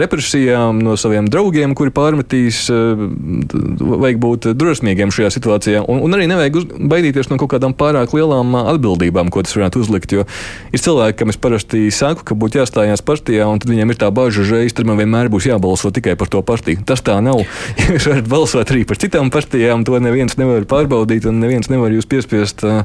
represijām, 0.00 0.82
no 0.84 0.96
saviem 1.00 1.30
draugiem, 1.30 1.74
kuri 1.78 1.94
pārmetīs, 1.94 2.66
vajag 2.70 4.20
būt 4.22 4.50
drosmīgiem 4.58 5.14
šajā 5.16 5.32
situācijā. 5.34 5.82
Un, 5.90 6.02
un 6.06 6.16
arī 6.16 6.28
nevajag 6.30 6.58
uz, 6.60 6.66
baidīties 6.92 7.30
no 7.30 7.38
kaut 7.40 7.54
kādām 7.54 7.74
pārāk 7.76 8.14
lielām 8.16 8.54
atbildībām, 8.62 9.30
ko 9.32 9.44
tas 9.46 9.56
varētu 9.56 9.82
uzlikt. 9.84 10.14
Jo 10.14 10.26
ir 10.72 10.82
cilvēki, 10.82 11.18
kam 11.20 11.32
es 11.32 11.40
parasti 11.40 11.84
saku, 11.94 12.24
ka 12.26 12.38
būtu 12.38 12.60
jāstājās 12.60 13.04
partijā, 13.06 13.48
un 13.50 13.62
tad 13.62 13.72
viņiem 13.72 13.94
ir 13.94 14.00
tā 14.00 14.10
bažas, 14.14 14.52
ka 14.76 14.86
man 14.86 15.00
vienmēr 15.00 15.30
būs 15.32 15.48
jābalso 15.48 15.90
tikai 15.94 16.16
par 16.20 16.30
to 16.32 16.42
partiju. 16.46 16.84
Tas 16.86 17.02
tā 17.04 17.18
nav. 17.24 17.42
Jūs 17.92 18.08
varat 18.10 18.30
balsot 18.30 18.72
arī 18.74 18.84
par 18.88 19.00
citām 19.00 19.32
partijām, 19.34 19.84
to 19.86 19.98
neviens 20.02 20.36
nevar 20.40 20.66
pārbaudīt, 20.68 21.28
un 21.30 21.40
neviens 21.42 21.70
nevar 21.72 21.94
jūs 21.94 22.08
piespiest 22.10 22.64
uh, 22.66 22.82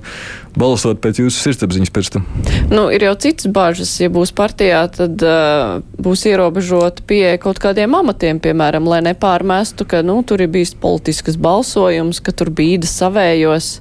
balsot 0.57 0.99
pēc 1.03 1.21
jūsu 1.21 1.37
sirdsapziņas 1.45 1.93
pēc 1.93 2.11
tam. 2.15 2.25
Nu, 2.71 2.87
ir 2.93 3.05
jau 3.05 3.13
citas 3.23 3.49
bažas. 3.53 3.93
Ja 4.01 4.11
būs 4.13 4.33
partijā, 4.35 4.83
tad 4.93 5.23
uh, 5.25 5.79
būs 6.01 6.25
ierobežota 6.29 7.05
pieeja 7.07 7.39
kaut 7.41 7.61
kādiem 7.63 7.95
amatiem, 7.97 8.41
piemēram, 8.43 8.87
lai 8.89 9.01
nepārmestu, 9.05 9.87
ka 9.87 10.03
nu, 10.05 10.19
tur 10.27 10.43
ir 10.43 10.51
bijis 10.51 10.73
politiskas 10.77 11.39
balsojums, 11.41 12.21
ka 12.23 12.35
tur 12.35 12.51
bīda 12.55 12.89
savējos. 12.89 13.77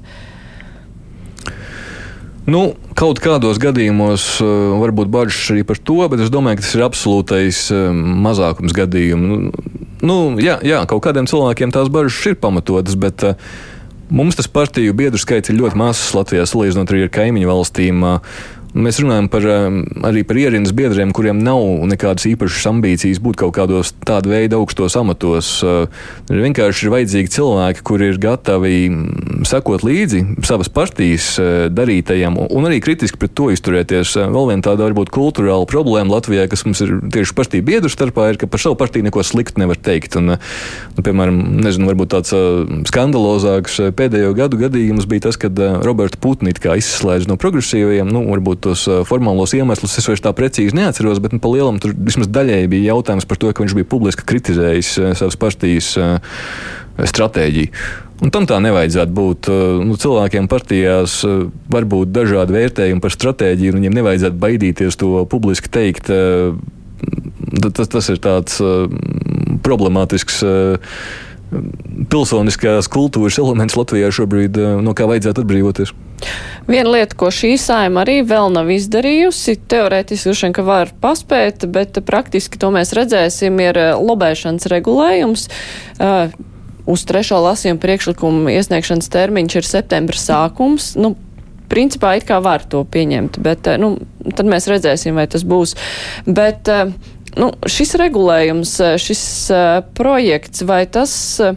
Nu, 2.50 2.62
kaut 2.98 3.20
kādos 3.22 3.60
gadījumos 3.62 4.24
uh, 4.42 4.78
var 4.80 4.94
būt 4.96 5.10
bažas 5.12 5.42
arī 5.54 5.62
par 5.66 5.78
to, 5.78 6.00
bet 6.10 6.22
es 6.24 6.32
domāju, 6.32 6.58
ka 6.58 6.66
tas 6.66 6.76
ir 6.78 6.86
absolūtais 6.86 7.60
uh, 7.74 7.90
mazākums 8.26 8.74
gadījumu. 8.74 9.26
Nu, 9.28 9.52
nu, 10.06 10.16
jā, 10.42 10.56
jā, 10.66 10.80
kaut 10.90 11.04
kādiem 11.04 11.28
cilvēkiem 11.30 11.74
tās 11.74 11.92
bažas 11.92 12.18
ir 12.30 12.38
pamatotas, 12.40 12.96
bet 12.98 13.26
uh, 13.26 13.52
mums 14.10 14.38
tas 14.38 14.48
partiju 14.50 14.94
biedru 14.96 15.20
skaits 15.20 15.52
ir 15.52 15.58
ļoti 15.60 15.78
mazs 15.80 16.14
Latvijā 16.16 16.46
salīdzinot 16.48 16.90
arī 16.92 17.06
ar 17.06 17.12
kaimiņu 17.14 17.50
valstīm. 17.50 18.02
Uh, 18.06 18.40
Mēs 18.70 19.00
runājam 19.02 19.26
par, 19.26 19.42
arī 20.06 20.20
par 20.22 20.38
ierindas 20.38 20.70
biedriem, 20.76 21.10
kuriem 21.14 21.40
nav 21.42 21.58
nekādas 21.90 22.28
īpašas 22.30 22.68
ambīcijas 22.70 23.18
būt 23.22 23.40
kaut 23.40 23.56
kādos 23.56 23.90
tāda 24.06 24.30
veida 24.30 24.60
augstos 24.60 24.94
amatos. 24.98 25.48
Uh, 25.66 25.88
vienkārši 26.30 26.86
ir 26.86 26.92
vajadzīgi 26.94 27.32
cilvēki, 27.34 27.82
kuri 27.86 28.12
ir 28.12 28.20
gatavi 28.22 28.76
sekot 29.48 29.82
līdzi 29.82 30.22
savas 30.46 30.70
partijas 30.70 31.32
uh, 31.42 31.66
darītajiem 31.74 32.38
un 32.46 32.68
arī 32.68 32.78
kritiski 32.84 33.18
pret 33.18 33.34
to 33.34 33.48
izturēties. 33.50 34.14
Uh, 34.20 34.28
vēl 34.30 34.52
viena 34.52 34.66
tāda 34.68 34.86
varbūt 34.86 35.10
kultūrāla 35.16 35.66
problēma 35.70 36.14
Latvijā, 36.14 36.46
kas 36.52 36.62
mums 36.68 36.84
ir 36.86 36.94
tieši 37.10 37.34
partiju 37.40 37.66
biedru 37.66 37.90
starpā, 37.90 38.28
ir, 38.30 38.38
ka 38.38 38.46
par 38.50 38.62
savu 38.62 38.78
partiju 38.78 39.08
neko 39.08 39.26
sliktu 39.26 39.64
nevar 39.64 39.82
teikt. 39.82 40.14
Un, 40.20 40.36
nu, 40.36 41.06
piemēram, 41.06 41.42
nezinu, 41.66 41.90
varbūt 41.90 42.14
tāds 42.14 42.36
skandalozāks 42.92 43.80
pēdējo 43.98 44.30
gadu 44.38 44.62
gadījums 44.62 45.10
bija 45.10 45.26
tas, 45.26 45.40
kad 45.40 45.58
Roberta 45.82 46.22
Putni 46.22 46.54
izslēdz 46.54 47.26
no 47.26 47.34
progresīvajiem. 47.40 48.14
Nu, 48.14 48.22
varbūt 48.30 48.59
tos 48.62 48.84
formālos 49.08 49.54
iemeslus 49.56 49.96
es 50.00 50.08
vairs 50.08 50.22
tā 50.24 50.32
precīzi 50.36 50.76
neatceros, 50.76 51.20
bet 51.22 51.34
nu, 51.34 51.40
pa 51.42 51.50
lielam 51.52 51.80
tur 51.82 51.94
vismaz 51.96 52.30
daļēji 52.32 52.70
bija 52.72 52.92
jautājums 52.94 53.26
par 53.28 53.40
to, 53.40 53.50
ka 53.52 53.64
viņš 53.64 53.76
bija 53.78 53.90
publiski 53.90 54.26
kritizējis 54.28 54.92
savas 55.18 55.38
partijas 55.40 55.94
stratēģiju. 57.10 57.72
Un 58.20 58.32
tam 58.34 58.44
tā 58.44 58.58
nevajadzētu 58.60 59.14
būt. 59.16 59.48
Nu, 59.88 59.96
cilvēkiem 60.00 60.48
partijās 60.52 61.22
var 61.72 61.86
būt 61.88 62.12
dažādi 62.12 62.56
vērtējumi 62.58 63.00
par 63.00 63.14
stratēģiju, 63.14 63.72
un 63.72 63.80
viņiem 63.80 63.96
nevajadzētu 63.96 64.40
baidīties 64.42 65.00
to 65.00 65.24
publiski 65.30 65.72
teikt. 65.72 66.12
Tas, 67.72 67.88
tas 67.88 68.10
ir 68.12 68.20
tāds 68.20 68.60
problemātisks 69.64 70.42
pilsoniskās 72.10 72.88
kultūras 72.90 73.38
elements 73.42 73.76
Latvijā 73.78 74.10
šobrīd, 74.14 74.58
eh, 74.58 74.82
no 74.82 74.94
kā 74.94 75.08
vajadzētu 75.10 75.44
atbrīvoties. 75.44 75.92
Viena 76.68 76.90
lieta, 76.92 77.16
ko 77.16 77.30
šī 77.32 77.54
saima 77.58 78.04
arī 78.04 78.20
vēl 78.26 78.52
nav 78.52 78.68
izdarījusi, 78.70 79.56
teorētiski 79.72 80.28
droši 80.28 80.46
vien, 80.46 80.54
ka 80.54 80.62
var 80.66 80.92
paspēt, 81.02 81.66
bet 81.72 81.98
praktiski 82.06 82.60
to 82.60 82.70
mēs 82.74 82.94
redzēsim, 82.96 83.58
ir 83.60 83.80
eh, 83.80 83.92
lobēšanas 83.98 84.70
regulējums. 84.70 85.48
Uh, 86.00 86.30
uz 86.90 87.04
trešo 87.06 87.38
lasījumu 87.44 87.80
priekšlikumu 87.80 88.50
iesniegšanas 88.50 89.10
termiņš 89.12 89.56
ir 89.56 89.66
septembra 89.68 90.18
sākums. 90.18 90.94
Nu, 90.98 91.14
principā 91.70 92.16
it 92.18 92.26
kā 92.26 92.40
var 92.42 92.64
to 92.66 92.82
pieņemt, 92.84 93.38
bet 93.44 93.68
nu, 93.78 93.94
tad 94.34 94.48
mēs 94.48 94.66
redzēsim, 94.70 95.14
vai 95.14 95.26
tas 95.30 95.44
būs. 95.46 95.76
Bet, 96.26 96.70
uh, 96.72 96.94
nu, 97.38 97.52
šis 97.68 97.94
regulējums, 98.00 98.74
eh, 98.84 98.96
šis 99.00 99.22
uh, 99.54 99.68
projekts, 99.94 100.64
vai 100.66 100.82
tas 100.90 101.12
uh, 101.44 101.54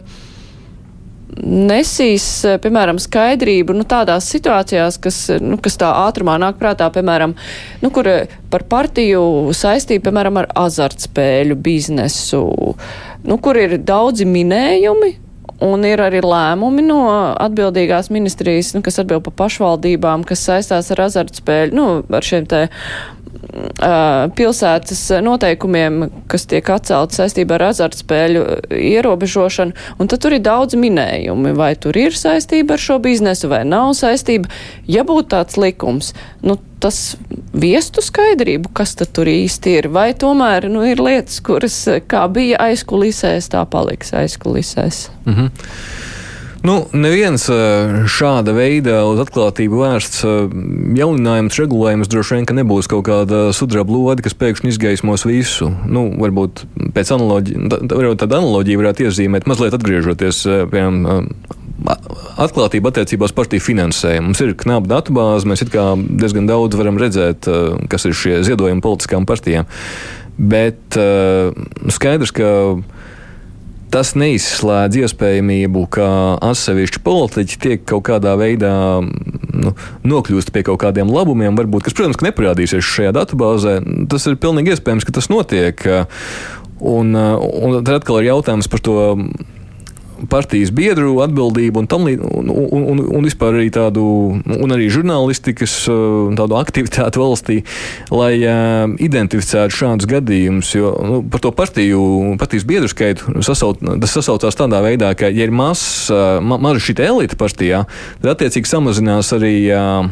nesīs, 1.42 2.26
piemēram, 2.62 3.00
skaidrību 3.02 3.74
nu, 3.74 3.86
tādās 3.88 4.28
situācijās, 4.30 4.98
kas, 5.02 5.18
nu, 5.42 5.58
kas 5.62 5.78
tā 5.80 5.90
ātrumā 6.04 6.36
nāk 6.40 6.60
prātā, 6.60 6.86
piemēram, 6.94 7.34
nu, 7.82 7.90
kur 7.94 8.08
par 8.52 8.66
partiju 8.70 9.50
saistību, 9.56 10.04
piemēram, 10.06 10.38
ar 10.42 10.50
azartspēļu 10.64 11.58
biznesu, 11.64 12.44
nu, 13.26 13.38
kur 13.42 13.60
ir 13.60 13.78
daudzi 13.82 14.28
minējumi, 14.28 15.18
Un 15.62 15.84
ir 15.86 16.00
arī 16.02 16.18
lēmumi 16.24 16.82
no 16.82 17.04
atbildīgās 17.40 18.10
ministrijas, 18.12 18.72
nu, 18.74 18.82
kas 18.84 18.98
atbild 19.00 19.22
par 19.28 19.36
pašvaldībām, 19.44 20.24
kas 20.26 20.42
saistās 20.48 20.90
ar 20.90 21.04
azartspēļu, 21.06 21.76
nu, 21.78 21.84
ar 22.10 22.26
šiem 22.26 22.48
te 22.50 22.64
pilsētas 24.34 25.00
noteikumiem, 25.22 26.08
kas 26.30 26.46
tiek 26.50 26.68
atcelti 26.74 27.20
saistībā 27.20 27.58
ar 27.58 27.68
azartspēļu 27.68 28.44
ierobežošanu, 28.74 29.76
un 29.98 30.10
tad 30.10 30.24
tur 30.24 30.34
ir 30.34 30.42
daudz 30.44 30.74
minējumi, 30.78 31.54
vai 31.58 31.74
tur 31.78 31.96
ir 31.98 32.16
saistība 32.18 32.74
ar 32.74 32.82
šo 32.82 32.98
biznesu, 33.04 33.50
vai 33.52 33.62
nav 33.68 33.92
saistība. 33.98 34.50
Ja 34.90 35.04
būtu 35.06 35.30
tāds 35.36 35.58
likums, 35.60 36.12
nu, 36.42 36.58
tas 36.82 37.14
viestu 37.54 38.02
skaidrību, 38.04 38.72
kas 38.76 38.96
tad 38.98 39.14
tur 39.16 39.30
īsti 39.30 39.78
ir, 39.78 39.88
vai 39.94 40.10
tomēr 40.18 40.66
nu, 40.72 40.82
ir 40.88 41.00
lietas, 41.00 41.38
kuras 41.44 41.78
kā 42.10 42.26
bija 42.32 42.58
aizkulisēs, 42.66 43.52
tā 43.54 43.62
paliks 43.70 44.12
aizkulisēs. 44.16 45.06
Mm 45.24 45.34
-hmm. 45.34 46.12
Nu, 46.64 46.78
neviens 46.96 47.42
šāda 48.08 48.54
veida 48.56 49.02
uz 49.04 49.18
atklātību 49.20 49.82
vērsts 49.82 50.22
jauninājums, 50.96 51.58
regulējums 51.60 52.08
droši 52.08 52.38
vien 52.38 52.46
nebūs 52.56 52.88
kaut 52.88 53.04
kāda 53.04 53.50
sudraba 53.52 53.92
lode, 53.92 54.24
kas 54.24 54.36
pēkšņi 54.40 54.72
izgaismos 54.72 55.26
visu. 55.28 55.68
Nu, 55.84 56.06
varbūt 56.22 56.64
pēc 56.96 57.12
analoģijas, 57.18 57.84
tāda 58.22 58.40
analoģija 58.40 58.80
varētu 58.80 59.04
iezīmēt, 59.04 59.44
mazliet 59.50 59.76
atgriežoties 59.76 60.40
pie 60.72 60.86
atklātība 62.40 62.94
attiecībā 62.94 63.28
uz 63.28 63.36
partiju 63.36 63.60
finansējumu. 63.60 64.30
Mums 64.30 64.40
ir 64.40 64.56
knapa 64.64 64.88
datubāze, 64.88 65.44
mēs 65.50 65.66
diezgan 65.68 66.48
daudz 66.48 66.80
varam 66.80 66.96
redzēt, 66.96 67.44
kas 67.92 68.08
ir 68.08 68.16
šie 68.16 68.38
ziedojumi 68.46 68.80
politiskām 68.84 69.28
partijām. 69.28 69.68
Bet 70.40 70.96
skaidrs, 71.92 72.32
ka 72.34 72.48
tas 73.94 74.14
neizslēdz 74.18 74.98
iespējamību, 75.04 75.84
ka 75.94 76.06
atsevišķi 76.42 77.02
politiķi 77.06 77.60
tiek 77.62 77.84
kaut 77.86 78.06
kādā 78.08 78.34
veidā 78.40 78.74
nu, 79.04 79.74
nokļūst 80.02 80.50
pie 80.54 80.64
kaut 80.66 80.80
kādiem 80.82 81.12
labumiem, 81.14 81.54
varbūt, 81.58 81.86
kas, 81.86 81.94
protams, 81.96 82.18
neparādīsies 82.26 82.82
šajā 82.82 83.14
datubāzē. 83.14 83.78
Tas 84.10 84.26
ir 84.26 84.40
pilnīgi 84.42 84.74
iespējams, 84.74 85.06
ka 85.06 85.14
tas 85.14 85.30
notiek. 85.30 85.86
Un, 86.84 87.14
un 87.14 87.78
tad 87.78 88.00
atkal 88.00 88.18
ir 88.20 88.32
jautājums 88.32 88.68
par 88.68 88.82
to 88.82 88.96
partijas 90.30 90.72
biedru 90.74 91.18
atbildību 91.24 91.82
un, 91.82 91.88
tam, 91.90 92.06
un, 92.08 92.50
un, 92.50 92.84
un, 92.94 93.02
un 93.18 93.26
vispār 93.26 93.58
arī 93.58 93.70
tādu, 93.74 94.04
un 94.44 94.74
arī 94.74 94.88
žurnālistikas 94.92 95.76
tādu 96.38 96.58
aktivitāti 96.58 97.20
valstī, 97.20 97.58
lai 98.14 98.32
uh, 98.42 98.94
identificētu 99.02 99.74
šādus 99.74 100.08
gadījumus. 100.10 100.72
Jo 100.76 100.92
nu, 101.04 101.20
par 101.30 101.42
to 101.44 101.52
partiju, 101.54 102.34
partijas 102.40 102.66
biedru 102.68 102.90
skaitu 102.90 103.44
sasauc, 103.44 103.80
tas 103.80 104.16
sasaucās 104.18 104.58
tādā 104.58 104.80
veidā, 104.84 105.12
ka, 105.18 105.30
ja 105.30 105.48
ir 105.48 105.54
mazs, 105.54 106.10
uh, 106.12 106.38
ma, 106.44 106.58
maza 106.62 106.82
šī 106.82 106.96
elite 107.04 107.38
partijā, 107.40 107.84
tad 108.22 108.34
attiecīgi 108.34 108.70
samazinās 108.70 109.32
arī 109.36 109.54
uh, 109.74 110.08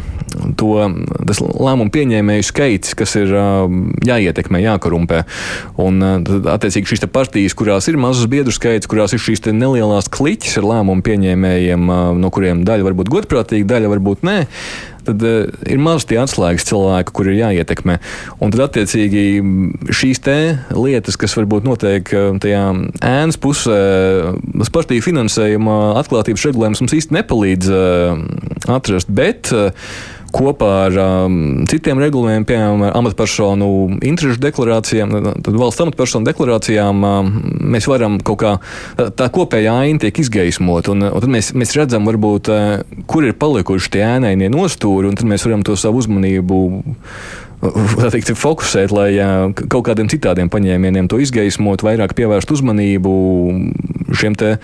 to 0.58 0.74
lēmumu 0.82 1.92
pieņēmēju 1.94 2.46
skaits, 2.48 2.96
kas 2.98 3.16
ir 3.20 3.32
uh, 3.36 3.66
jāietekmē, 4.06 4.62
jākorumpē. 4.64 5.22
Un, 5.82 6.02
uh, 6.02 6.50
attiecīgi, 6.54 6.94
šīs 6.94 7.06
partijas, 7.12 7.56
kurās 7.58 7.88
ir 7.90 8.00
mazs 8.00 8.28
biedru 8.30 8.54
skaits, 8.54 8.90
kurās 8.90 9.14
ir 9.16 9.22
šīs 9.22 9.44
nelielas 9.52 10.01
lielās 10.02 10.10
kliķis 10.10 10.58
ar 10.60 10.66
lēmumu 10.66 11.02
pieņēmējiem, 11.02 11.90
no 12.18 12.30
kuriem 12.30 12.64
daļa 12.64 12.84
var 12.84 12.94
būt 12.98 13.10
godprātīga, 13.12 13.68
daļa 13.76 13.92
varbūt 13.92 14.24
nē 14.24 14.46
tad 15.02 15.18
ir 15.18 15.80
maz 15.82 16.04
tie 16.06 16.20
atslēgas 16.22 16.62
cilvēki, 16.68 17.10
kur 17.10 17.26
ir 17.26 17.40
jāietekmē. 17.40 17.96
Un 18.38 18.52
tad, 18.54 18.60
attiecīgi, 18.68 19.42
šīs 19.90 20.22
lietas, 20.70 21.18
kas 21.18 21.34
varbūt 21.34 21.66
notiek 21.66 22.06
tajā 22.06 22.62
ēnas 23.02 23.40
pusē, 23.42 23.80
partiju 24.70 25.02
finansējuma 25.02 25.98
atklātības 25.98 26.46
regulējums 26.46 26.84
mums 26.84 26.94
īsti 27.00 27.18
nepalīdz 27.18 27.72
atrast. 28.70 29.10
Bet, 29.10 29.50
uh, 29.50 29.74
kopā 30.32 30.70
ar 30.86 30.96
um, 31.02 31.36
citiem 31.70 32.00
regulējumiem, 32.02 32.46
piemēram, 32.48 32.84
amatpersonu 32.90 33.68
interešu 34.00 34.40
deklarācijām, 34.42 35.14
tad 35.44 35.58
valsts 35.60 35.84
amatpersonu 35.84 36.28
deklarācijām 36.30 37.04
um, 37.08 37.30
mēs 37.74 37.88
varam 37.90 38.18
kaut 38.24 38.40
kā 38.42 38.54
tā 39.18 39.28
kopējā 39.32 39.76
aina 39.84 40.02
tiek 40.06 40.22
izgaismot, 40.24 40.90
un, 40.92 41.06
un 41.10 41.22
tad 41.24 41.30
mēs, 41.32 41.52
mēs 41.58 41.76
redzam, 41.78 42.08
varbūt, 42.08 42.52
uh, 42.52 43.04
kur 43.10 43.28
ir 43.28 43.38
palikuši 43.38 43.94
tie 43.96 44.04
ēnainie 44.08 44.50
nostūri, 44.52 45.10
un 45.10 45.18
tad 45.20 45.28
mēs 45.30 45.46
varam 45.48 45.64
to 45.66 45.78
savu 45.78 46.02
uzmanību 46.02 46.62
teikt, 48.12 48.32
fokusēt, 48.34 48.90
lai 48.94 49.10
kaut 49.54 49.84
kādiem 49.86 50.08
citādiem 50.10 50.50
paņēmieniem 50.50 51.06
to 51.10 51.20
izgaismot, 51.22 51.84
vairāk 51.86 52.16
pievērst 52.18 52.50
uzmanību 52.56 53.12
šiem 54.18 54.36
te, 54.38 54.54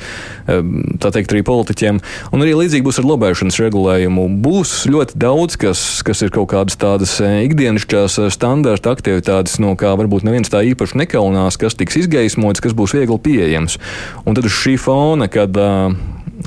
tā 0.46 1.12
teikt, 1.14 1.32
arī 1.34 1.44
politiķiem. 1.46 2.00
Un 2.32 2.44
arī 2.44 2.54
līdzīgi 2.58 2.86
būs 2.86 3.00
ar 3.02 3.08
lobēšanas 3.08 3.60
regulējumu. 3.62 4.26
Būs 4.44 4.74
ļoti 4.90 5.18
daudz, 5.20 5.58
kas, 5.60 5.84
kas 6.06 6.24
ir 6.24 6.34
kaut 6.34 6.50
kādas 6.52 6.78
tādas 6.80 7.16
ikdienišķās 7.22 8.20
standarta 8.34 8.94
aktivitātes, 8.96 9.58
no 9.62 9.74
kā 9.78 9.94
varbūt 9.98 10.26
neviens 10.28 10.52
tā 10.52 10.64
īpaši 10.72 11.02
nekaunās, 11.04 11.60
kas 11.60 11.78
tiks 11.78 12.00
izgaismots, 12.04 12.62
kas 12.64 12.76
būs 12.76 12.96
viegli 12.98 13.18
pieejams. 13.28 13.78
Un 14.24 14.38
tad 14.38 14.48
uz 14.48 14.54
šī 14.54 14.78
fona, 14.80 15.28
kad 15.32 15.56
uh, 15.58 15.94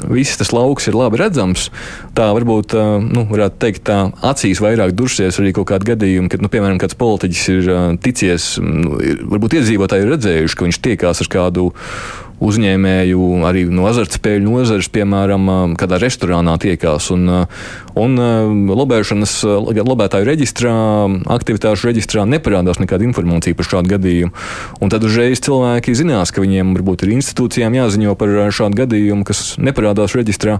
viss 0.07 0.39
tas 0.39 0.51
lauks 0.55 0.87
ir 0.87 0.97
labi 0.97 1.19
redzams. 1.21 1.69
Tā 2.17 2.29
varbūt, 2.35 2.75
nu, 3.11 3.25
varētu 3.29 3.59
teikt, 3.61 3.83
tā 3.89 3.99
acīs 4.27 4.61
vairāk 4.63 4.95
dursies 4.97 5.39
arī 5.41 5.53
kaut 5.55 5.69
kādi 5.71 5.91
gadījumi, 5.91 6.31
kad, 6.31 6.43
nu, 6.43 6.51
piemēram, 6.51 6.79
kāds 6.81 6.97
politiķis 6.99 7.45
ir 7.55 7.71
ticies, 8.03 8.51
nu, 8.63 8.97
ir, 9.03 9.21
varbūt 9.31 9.59
iedzīvotāji 9.59 10.05
ir 10.05 10.13
redzējuši, 10.15 10.57
ka 10.57 10.67
viņš 10.67 10.81
tiekās 10.87 11.23
ar 11.23 11.31
kādu 11.31 11.69
uzņēmēju 12.41 13.27
arī 13.47 13.65
no 13.69 13.85
azartspēļu 13.89 14.49
nozares, 14.49 14.89
piemēram, 14.93 15.75
kādā 15.79 15.99
restorānā 16.01 16.55
tiekās. 16.61 17.11
Un, 17.13 17.29
un 18.01 18.23
lobēšanas, 18.71 19.35
lobētāju 19.77 20.27
reģistrā, 20.27 20.73
aktivitāšu 21.37 21.91
reģistrā 21.91 22.25
neparādās 22.29 22.81
nekāda 22.81 23.05
informācija 23.07 23.57
par 23.57 23.69
šādu 23.69 23.93
gadījumu. 23.95 24.33
Un 24.81 24.93
tad 24.93 25.05
uzreiz 25.07 25.43
cilvēki 25.45 25.97
zinās, 25.97 26.33
ka 26.33 26.43
viņiem 26.43 26.73
varbūt 26.77 27.05
ir 27.05 27.15
institūcijām 27.17 27.77
jāziņo 27.77 28.17
par 28.19 28.33
šādu 28.49 28.83
gadījumu, 28.83 29.27
kas 29.27 29.55
neparādās 29.61 30.17
reģistrā. 30.17 30.59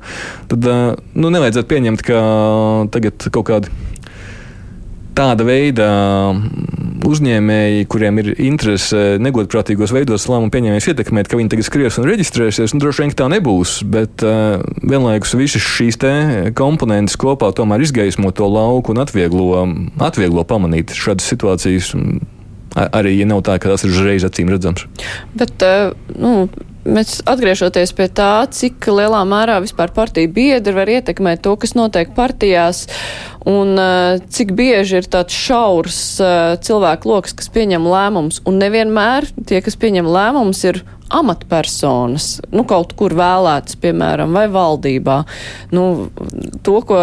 Tad 0.52 0.68
nu, 0.68 1.34
nevajadzētu 1.34 1.72
pieņemt, 1.72 2.06
ka 2.06 2.22
tagad 2.94 3.32
kaut 3.34 3.50
kādi 3.50 3.74
tāda 5.18 5.46
veida 5.46 5.88
uzņēmēji, 7.08 7.86
kuriem 7.92 8.20
ir 8.22 8.30
interese 8.42 9.18
negodprātīgos 9.22 9.94
veidos 9.96 10.28
lēmumu 10.30 10.52
pieņēmējus 10.54 10.90
ietekmēt, 10.94 11.30
ka 11.30 11.40
viņi 11.40 11.52
tagad 11.54 11.68
skries 11.68 12.00
un 12.02 12.10
reģistrēsies. 12.10 12.76
Nu, 12.76 12.82
droši 12.84 13.06
vien 13.06 13.16
tā 13.18 13.28
nebūs, 13.32 13.78
bet 13.92 14.26
uh, 14.26 14.62
vienlaikus 14.82 15.36
visas 15.40 15.66
šīs 15.66 16.00
komponentes 16.58 17.18
kopā 17.22 17.52
tomēr 17.58 17.84
izgaismo 17.86 18.32
to 18.36 18.48
lauku 18.50 18.96
un 18.96 19.04
atvieglo, 19.04 19.66
atvieglo 20.02 20.46
pamanīt 20.48 20.96
šādas 20.98 21.30
situācijas. 21.34 21.94
Arī, 22.72 23.18
ja 23.20 23.28
nav 23.28 23.42
tā, 23.44 23.58
ka 23.60 23.68
tas 23.74 23.84
ir 23.84 23.92
uzreiz 23.92 24.24
acīm 24.24 24.52
redzams. 24.54 24.86
Bet, 25.36 25.60
uh, 25.68 25.92
nu, 26.16 26.48
Mēs 26.82 27.20
atgriežoties 27.30 27.92
pie 27.94 28.08
tā, 28.10 28.48
cik 28.50 28.88
lielā 28.90 29.20
mērā 29.30 29.60
vispār 29.62 29.92
partija 29.94 30.30
biedri 30.34 30.74
var 30.74 30.90
ietekmēt 30.90 31.44
to, 31.46 31.54
kas 31.62 31.76
notiek 31.78 32.16
partijās, 32.18 32.88
un 33.46 33.76
uh, 33.78 34.18
cik 34.34 34.56
bieži 34.58 34.98
ir 34.98 35.10
tāds 35.14 35.38
šaurs 35.38 36.00
uh, 36.24 36.56
cilvēku 36.58 37.12
lokus, 37.12 37.36
kas 37.38 37.52
pieņem 37.54 37.86
lēmumus, 37.86 38.42
un 38.50 38.58
nevienmēr 38.64 39.30
tie, 39.46 39.62
kas 39.62 39.78
pieņem 39.78 40.10
lēmumus, 40.10 40.64
ir 40.72 40.82
amatpersonas, 41.20 42.28
nu, 42.54 42.64
kaut 42.68 42.94
kur 43.00 43.16
vēlētas, 43.18 43.78
piemēram, 43.82 44.36
vai 44.36 44.46
valdībā. 44.52 45.18
Nu, 45.76 45.86
to, 46.66 46.78
ko 46.88 47.00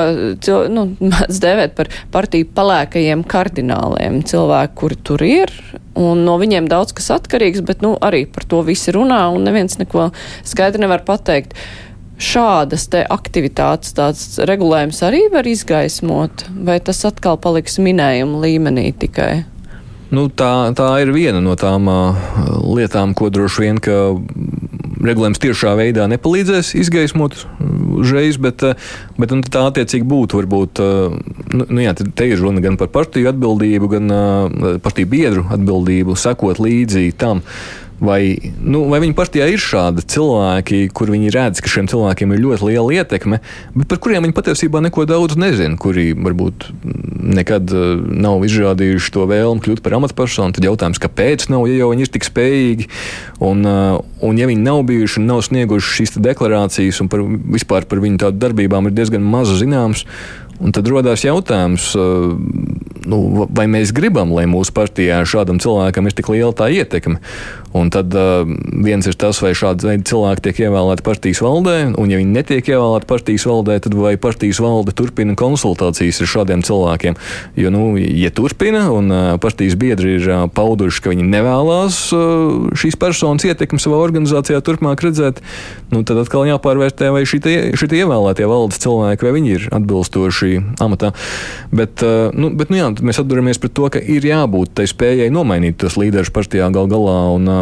nu, 0.73 0.87
mēdz 1.13 1.43
dēvēt 1.45 1.77
par 1.79 1.93
partiju 2.15 2.49
palēkajiem 2.57 3.25
kardināliem, 3.29 4.23
cilvēki, 4.29 4.79
kuri 4.79 5.01
tur 5.11 5.27
ir, 5.27 5.53
un 5.99 6.25
no 6.27 6.39
viņiem 6.41 6.71
daudz 6.71 6.95
kas 6.97 7.11
atkarīgs, 7.19 7.65
bet, 7.67 7.85
nu, 7.85 7.97
arī 8.05 8.25
par 8.31 8.49
to 8.49 8.63
visi 8.67 8.95
runā, 8.95 9.27
un 9.35 9.45
neviens 9.49 9.79
neko 9.81 10.11
skaidri 10.47 10.85
nevar 10.85 11.05
pateikt. 11.09 11.57
Šādas 12.19 12.89
te 12.91 13.05
aktivitātes 13.15 13.93
tāds 13.95 14.41
regulējums 14.49 15.05
arī 15.07 15.29
var 15.31 15.47
izgaismot, 15.47 16.49
vai 16.67 16.81
tas 16.83 17.05
atkal 17.07 17.39
paliks 17.39 17.79
minējuma 17.79 18.43
līmenī 18.43 18.89
tikai? 19.05 19.45
Nu, 20.09 20.29
tā, 20.33 20.51
tā 20.73 20.89
ir 21.03 21.13
viena 21.13 21.41
no 21.45 21.53
tām 21.61 21.89
uh, 21.93 22.29
lietām, 22.65 23.13
ko 23.17 23.29
droši 23.33 23.65
vien 23.67 23.81
regulējums 24.99 25.41
tiešā 25.43 25.75
veidā 25.79 26.07
nepalīdzēs 26.11 26.73
izgaismot 26.81 27.37
uzreiz, 27.99 28.39
bet, 28.41 28.65
bet 29.19 29.35
nu, 29.35 29.43
tā 29.45 29.67
attiecīgi 29.69 30.07
būtu. 30.09 30.41
Varbūt, 30.41 30.83
nu, 31.53 31.67
nu 31.69 31.85
jā, 31.85 31.95
te 31.99 32.31
ir 32.31 32.41
runa 32.43 32.63
gan 32.65 32.79
par 32.81 32.91
partiju 32.95 33.31
atbildību, 33.33 33.91
gan 33.95 34.15
uh, 34.15 34.79
partiju 34.85 35.11
biedru 35.13 35.45
atbildību, 35.55 36.17
sekot 36.19 36.63
līdzi 36.63 37.11
tam. 37.21 37.45
Vai, 37.99 38.39
nu, 38.63 38.85
vai 38.87 39.01
viņa 39.03 39.15
partijā 39.19 39.49
ir 39.51 39.59
šādi 39.59 40.05
cilvēki, 40.07 40.85
kur 40.95 41.11
viņi 41.11 41.33
redz, 41.35 41.59
ka 41.59 41.71
šiem 41.73 41.89
cilvēkiem 41.91 42.31
ir 42.31 42.43
ļoti 42.45 42.69
liela 42.69 43.01
ietekme, 43.01 43.41
bet 43.75 43.91
par 43.91 43.99
kuriem 44.05 44.23
viņi 44.23 44.37
patiesībā 44.37 44.83
neko 44.85 45.03
daudz 45.11 45.35
nezina, 45.41 45.75
kuri 45.83 46.13
varbūt 46.15 46.69
nekad 47.39 47.75
uh, 47.75 47.99
nav 47.99 48.47
izrādījuši 48.47 49.15
to 49.17 49.27
vēlmu 49.27 49.65
kļūt 49.65 49.83
par 49.83 49.99
amatpersonu. 49.99 50.55
Tad 50.55 50.71
jautājums, 50.71 51.03
kāpēc 51.03 51.49
nav, 51.51 51.67
ja 51.67 51.83
jau 51.83 51.91
viņi 51.91 52.07
ir 52.07 52.15
tik 52.15 52.31
spējīgi, 52.31 52.91
un, 53.43 53.67
uh, 53.67 53.99
un 54.23 54.39
ja 54.39 54.47
viņi 54.47 54.63
nav 54.63 54.85
bijuši 54.89 55.19
un 55.19 55.33
nav 55.35 55.43
snieguši 55.49 55.97
šīs 55.99 56.21
deklarācijas, 56.23 57.03
un 57.03 57.11
par, 57.11 57.27
vispār 57.59 57.91
par 57.91 58.05
viņu 58.05 58.23
tādu 58.23 58.47
darbībām 58.47 58.87
ir 58.87 58.95
diezgan 58.95 59.27
maz 59.27 59.51
zināms, 59.59 60.07
Un 60.59 60.75
tad 60.75 60.89
radās 60.91 61.23
jautājums, 61.23 61.93
nu, 63.07 63.19
vai 63.47 63.69
mēs 63.71 63.93
gribam, 63.95 64.33
lai 64.35 64.49
mūsu 64.51 64.75
partijā 64.75 65.21
šādam 65.23 65.61
cilvēkam 65.63 66.11
ir 66.11 66.17
tik 66.19 66.31
liela 66.35 66.51
tā 66.57 66.67
ietekme. 66.75 67.21
Un 67.77 67.91
tad 67.93 68.15
uh, 68.17 68.49
viens 68.81 69.05
ir 69.05 69.17
tas, 69.21 69.41
vai 69.45 69.53
šādi 69.57 69.99
cilvēki 70.09 70.45
tiek 70.47 70.61
ievēlēti 70.65 71.05
partijas 71.05 71.43
valdē, 71.45 71.77
un 72.01 72.09
ja 72.09 72.21
viņi 72.21 72.33
netiek 72.33 72.71
ievēlēti 72.73 73.09
partijas 73.11 73.45
valdē, 73.49 73.77
tad 73.85 73.97
vai 73.99 74.15
partijas 74.21 74.61
valde 74.65 74.95
turpina 74.97 75.37
konsultācijas 75.39 76.23
ar 76.25 76.31
šādiem 76.33 76.65
cilvēkiem. 76.65 77.19
Jo, 77.61 77.73
nu, 77.75 77.83
ja 77.99 78.31
turpina, 78.33 78.87
un 78.95 79.13
uh, 79.13 79.27
partijas 79.43 79.77
biedri 79.81 80.17
ir 80.17 80.29
uh, 80.31 80.47
pauduši, 80.49 81.03
ka 81.05 81.13
viņi 81.13 81.27
nevēlas 81.29 81.99
uh, 82.17 82.71
šīs 82.79 82.97
personas 83.01 83.45
ietekmi 83.45 83.83
savā 83.83 84.01
organizācijā 84.01 84.63
turpmāk 84.65 85.05
redzēt, 85.05 85.43
nu, 85.93 86.01
tad 86.09 86.23
atkal 86.25 86.49
jāpārvērtē, 86.49 87.13
vai 87.13 87.27
šie 87.29 87.43
ievēlētie 87.45 88.49
valdes 88.49 88.81
cilvēki, 88.81 89.29
vai 89.29 89.35
viņi 89.37 89.55
ir 89.59 89.69
atbilstoši 89.77 90.55
amatā. 90.85 91.13
Bet, 91.69 92.01
uh, 92.01 92.33
nu, 92.33 92.49
bet 92.57 92.73
nu, 92.73 92.81
jā, 92.81 92.89
mēs 93.05 93.21
atduramies 93.21 93.61
pret 93.61 93.77
to, 93.77 93.93
ka 93.93 94.01
ir 94.01 94.25
jābūt 94.25 94.73
tai 94.81 94.89
spējai 94.89 95.29
nomainīt 95.35 95.77
tos 95.83 96.01
līderus 96.01 96.33
partijā 96.33 96.73
gal 96.73 96.89
galā. 96.89 97.19
Un, 97.37 97.49
um, 97.49 97.58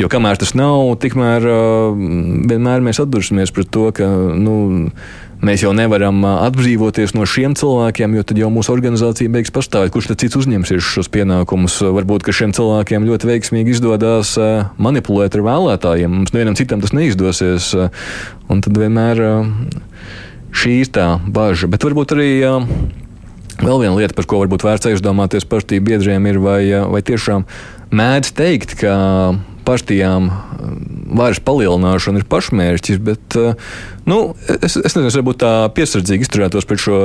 Jo 0.00 0.08
kamēr 0.10 0.38
tas 0.40 0.54
nav, 0.58 0.94
tikmēr 1.02 1.44
vienmēr 2.48 2.84
mēs 2.84 3.02
atdursimies 3.02 3.52
pret 3.54 3.68
to, 3.74 3.90
ka 3.94 4.08
nu, 4.38 4.54
mēs 5.44 5.64
jau 5.64 5.72
nevaram 5.76 6.22
atbrīvoties 6.30 7.14
no 7.16 7.26
šiem 7.28 7.54
cilvēkiem, 7.58 8.14
jo 8.16 8.24
tad 8.26 8.40
jau 8.40 8.48
mūsu 8.54 8.72
organizācija 8.74 9.32
beigs 9.32 9.52
pastāvēt. 9.54 9.92
Kurš 9.94 10.12
tad 10.12 10.22
cits 10.22 10.38
uzņemsies 10.38 10.86
šos 10.86 11.10
pienākumus? 11.12 11.80
Varbūt, 11.98 12.24
ka 12.26 12.34
šiem 12.34 12.54
cilvēkiem 12.56 13.06
ļoti 13.08 13.30
veiksmīgi 13.30 13.76
izdodas 13.76 14.36
manipulēt 14.82 15.36
ar 15.38 15.44
vēlētājiem. 15.48 16.14
Mums 16.20 16.34
nevienam 16.34 16.58
citam 16.58 16.82
tas 16.82 16.94
neizdosies. 16.96 17.72
Un 18.48 18.64
tad 18.64 18.78
vienmēr 18.78 19.22
šī 20.56 20.78
ir 20.84 20.92
tā 20.94 21.08
bažas. 21.26 21.70
Bet 21.72 21.84
varbūt 21.86 22.16
arī 22.16 22.30
vēl 23.62 23.78
viena 23.84 23.94
lieta, 23.98 24.16
par 24.16 24.28
ko 24.30 24.42
varbūt 24.42 24.64
vērts 24.66 24.92
aizdomāties 24.92 25.46
partiju 25.48 25.84
biedriem, 25.84 26.26
ir 26.30 26.40
vai, 26.42 26.62
vai 26.90 27.02
tiešām 27.04 27.46
mēdz 27.92 28.32
teikt, 28.38 28.76
ka 28.80 28.94
partijām 29.66 30.28
varas 31.12 31.40
palielināšana 31.44 32.22
ir 32.22 32.28
pašmērķis, 32.30 33.00
bet 33.04 33.36
nu, 34.08 34.20
es, 34.58 34.76
es 34.76 34.96
nezinu, 34.96 35.12
varbūt 35.20 35.42
tā 35.44 35.52
piesardzīgi 35.76 36.26
izturētos 36.26 36.66
pret 36.68 36.82
šo 36.82 37.00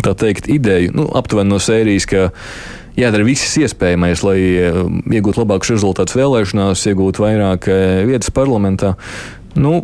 tā 0.00 0.14
teikt, 0.16 0.48
ideju, 0.48 0.94
nu, 0.96 1.06
aptuveni 1.18 1.52
no 1.52 1.60
sērijas, 1.60 2.08
ka 2.08 2.30
jādara 2.98 3.26
viss 3.26 3.58
iespējamais, 3.60 4.24
lai 4.26 4.38
iegūtu 4.40 5.42
labākus 5.42 5.74
rezultātus 5.74 6.16
vēlēšanās, 6.18 6.86
iegūtu 6.90 7.26
vairāk 7.26 7.70
vietas 8.08 8.32
parlamentā. 8.34 8.96
Nu, 9.58 9.82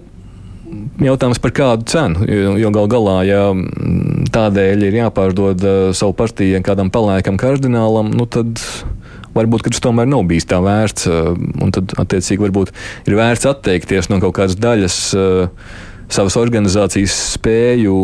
Jautājums 0.98 1.38
par 1.38 1.52
kādu 1.54 1.86
cenu, 1.86 2.24
jo, 2.26 2.70
gal 2.74 2.88
galā, 2.90 3.16
ja 3.28 3.42
tādēļ 4.34 4.80
ir 4.88 4.96
jāpārdod 4.98 5.62
uh, 5.62 5.76
savu 5.96 6.16
partiju 6.18 6.58
kādam 6.66 6.90
palēkam 6.92 7.38
kardinālam, 7.40 8.10
nu 8.16 8.26
tad 8.26 8.58
varbūt 9.36 9.68
tas 9.68 9.82
tomēr 9.84 10.08
nav 10.10 10.24
bijis 10.30 10.48
tā 10.50 10.60
vērts. 10.64 11.10
Uh, 11.10 11.34
un 11.62 11.74
tad, 11.74 11.96
attiecīgi, 12.00 12.42
varbūt 12.48 12.72
ir 13.06 13.18
vērts 13.18 13.48
atteikties 13.52 14.10
no 14.12 14.20
kaut 14.24 14.38
kādas 14.40 14.58
daļas. 14.60 14.98
Uh, 15.16 15.68
savas 16.12 16.36
organizācijas 16.38 17.14
spēju 17.34 17.96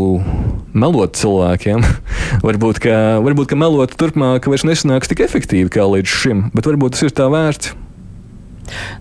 melot 0.74 1.14
cilvēkiem. 1.18 1.84
varbūt, 2.46 2.82
ka, 2.82 2.98
varbūt, 3.24 3.52
ka 3.52 3.58
melot 3.58 3.94
turpmāk 3.98 4.48
vairs 4.50 4.66
nesanāks 4.68 5.10
tik 5.12 5.22
efektīvi 5.26 5.70
kā 5.72 5.86
līdz 5.86 6.18
šim, 6.22 6.44
bet 6.56 6.68
varbūt 6.68 6.96
tas 6.96 7.06
ir 7.06 7.16
tā 7.16 7.30
vērts. 7.32 7.76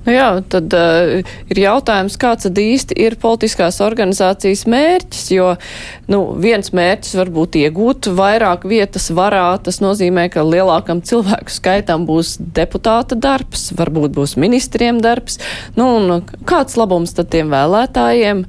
Nu 0.05 0.13
jā, 0.13 0.27
tad 0.49 0.73
uh, 0.73 1.21
ir 1.53 1.59
jautājums, 1.61 2.17
kāds 2.19 2.47
tad 2.47 2.57
īsti 2.57 2.95
ir 3.05 3.15
politiskās 3.21 3.77
organizācijas 3.85 4.63
mērķis, 4.69 5.27
jo 5.35 5.51
nu, 6.11 6.21
viens 6.41 6.73
mērķis 6.75 7.13
var 7.19 7.31
būt 7.33 7.59
iegūt 7.61 8.09
vairāk 8.17 8.65
vietas 8.69 9.11
varā, 9.15 9.53
tas 9.63 9.77
nozīmē, 9.83 10.27
ka 10.33 10.43
lielākam 10.47 11.03
cilvēku 11.05 11.53
skaitam 11.53 12.07
būs 12.09 12.35
deputāta 12.41 13.15
darbs, 13.15 13.69
varbūt 13.77 14.17
būs 14.17 14.35
ministriem 14.41 15.01
darbs, 15.03 15.37
nu 15.77 15.87
un 15.99 16.25
kāds 16.49 16.79
labums 16.81 17.13
tad 17.17 17.29
tiem 17.33 17.53
vēlētājiem, 17.53 18.45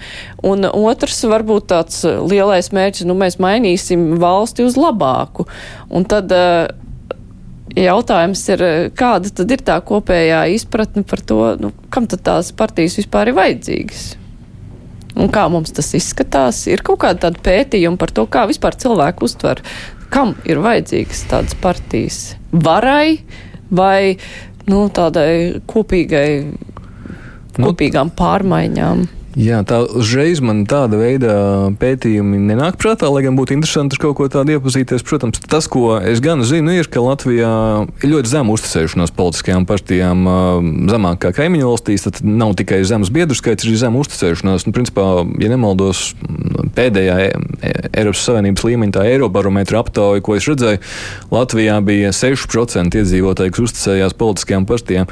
un 0.49 0.69
otrs 0.73 1.21
varbūt 1.29 1.69
tāds 1.75 2.03
lielais 2.09 2.73
mērķis, 2.73 3.07
nu 3.09 3.19
mēs 3.21 3.37
mainīsim 3.43 4.15
valsti 4.23 4.65
uz 4.65 4.81
labāku, 4.81 5.47
un 5.93 6.09
tad 6.09 6.33
uh, 6.33 6.73
Jautājums 7.73 8.43
ir, 8.53 8.63
kāda 8.99 9.31
tad 9.33 9.53
ir 9.55 9.63
tā 9.65 9.79
kopējā 9.87 10.43
izpratne 10.53 11.05
par 11.09 11.23
to, 11.25 11.39
nu, 11.61 11.71
kam 11.93 12.09
tad 12.11 12.25
tās 12.27 12.51
partijas 12.57 12.99
vispār 13.01 13.31
ir 13.31 13.39
vajadzīgas? 13.39 14.03
Un 15.17 15.31
kā 15.33 15.47
mums 15.53 15.73
tas 15.77 15.89
izskatās? 15.97 16.67
Ir 16.73 16.85
kaut 16.85 17.03
kāda 17.05 17.27
tāda 17.27 17.41
pētījuma 17.45 18.01
par 18.01 18.13
to, 18.13 18.27
kā 18.29 18.45
vispār 18.49 18.77
cilvēku 18.81 19.25
uztver, 19.29 19.63
kam 20.13 20.35
ir 20.49 20.61
vajadzīgas 20.65 21.25
tādas 21.33 21.57
partijas? 21.61 22.21
Varai 22.53 23.23
vai 23.73 24.19
nu, 24.69 24.85
tādai 24.93 25.63
kopīgai, 25.69 26.29
nu, 27.57 27.73
kopīgām 27.73 28.13
pārmaiņām? 28.17 29.05
Jā, 29.33 29.63
tā 29.65 29.79
uzreiz 29.97 30.43
man 30.45 30.67
tāda 30.69 30.99
veida 31.01 31.35
pētījumi 31.81 32.37
nenāk 32.51 32.77
prātā, 32.81 33.09
lai 33.09 33.23
gan 33.25 33.37
būtu 33.39 33.55
interesanti 33.57 33.97
kaut 34.01 34.19
ko 34.19 34.27
tādu 34.29 34.59
iepazīties. 34.59 35.05
Protams, 35.09 35.41
tas, 35.49 35.69
ko 35.73 35.97
es 35.97 36.21
gan 36.21 36.45
zinu, 36.45 36.75
ir, 36.77 36.89
ka 36.93 37.01
Latvijā 37.01 37.53
ir 38.03 38.13
ļoti 38.13 38.29
zema 38.29 38.53
uzticēšanās 38.53 39.15
politiskajām 39.17 39.65
partijām, 39.69 40.29
zemāk 40.93 41.23
kā 41.25 41.33
kaimiņu 41.39 41.71
valstīs. 41.71 42.05
Tad 42.05 42.21
nav 42.27 42.53
tikai 42.61 42.83
zemes 42.89 43.13
biedru 43.15 43.39
skaits, 43.39 43.65
ir 43.65 43.79
zema 43.81 44.03
uzticēšanās. 44.05 44.67
Nu, 44.69 44.75
principā, 44.77 45.07
ja 45.41 45.53
nemaldos, 45.55 46.11
pēdējā 46.77 47.17
e, 47.23 47.31
e, 47.63 47.73
Eiropas 48.03 48.27
Savienības 48.29 48.67
līmeņa 48.69 48.99
tā 48.99 49.07
Eirobarometra 49.15 49.81
aptauja, 49.81 50.21
ko 50.25 50.37
es 50.37 50.51
redzēju, 50.51 50.83
Latvijā 51.33 51.79
bija 51.89 52.13
6% 52.17 53.01
iedzīvotāji, 53.01 53.57
kas 53.57 53.65
uzticējās 53.71 54.19
politiskajām 54.21 54.69
partijām. 54.69 55.09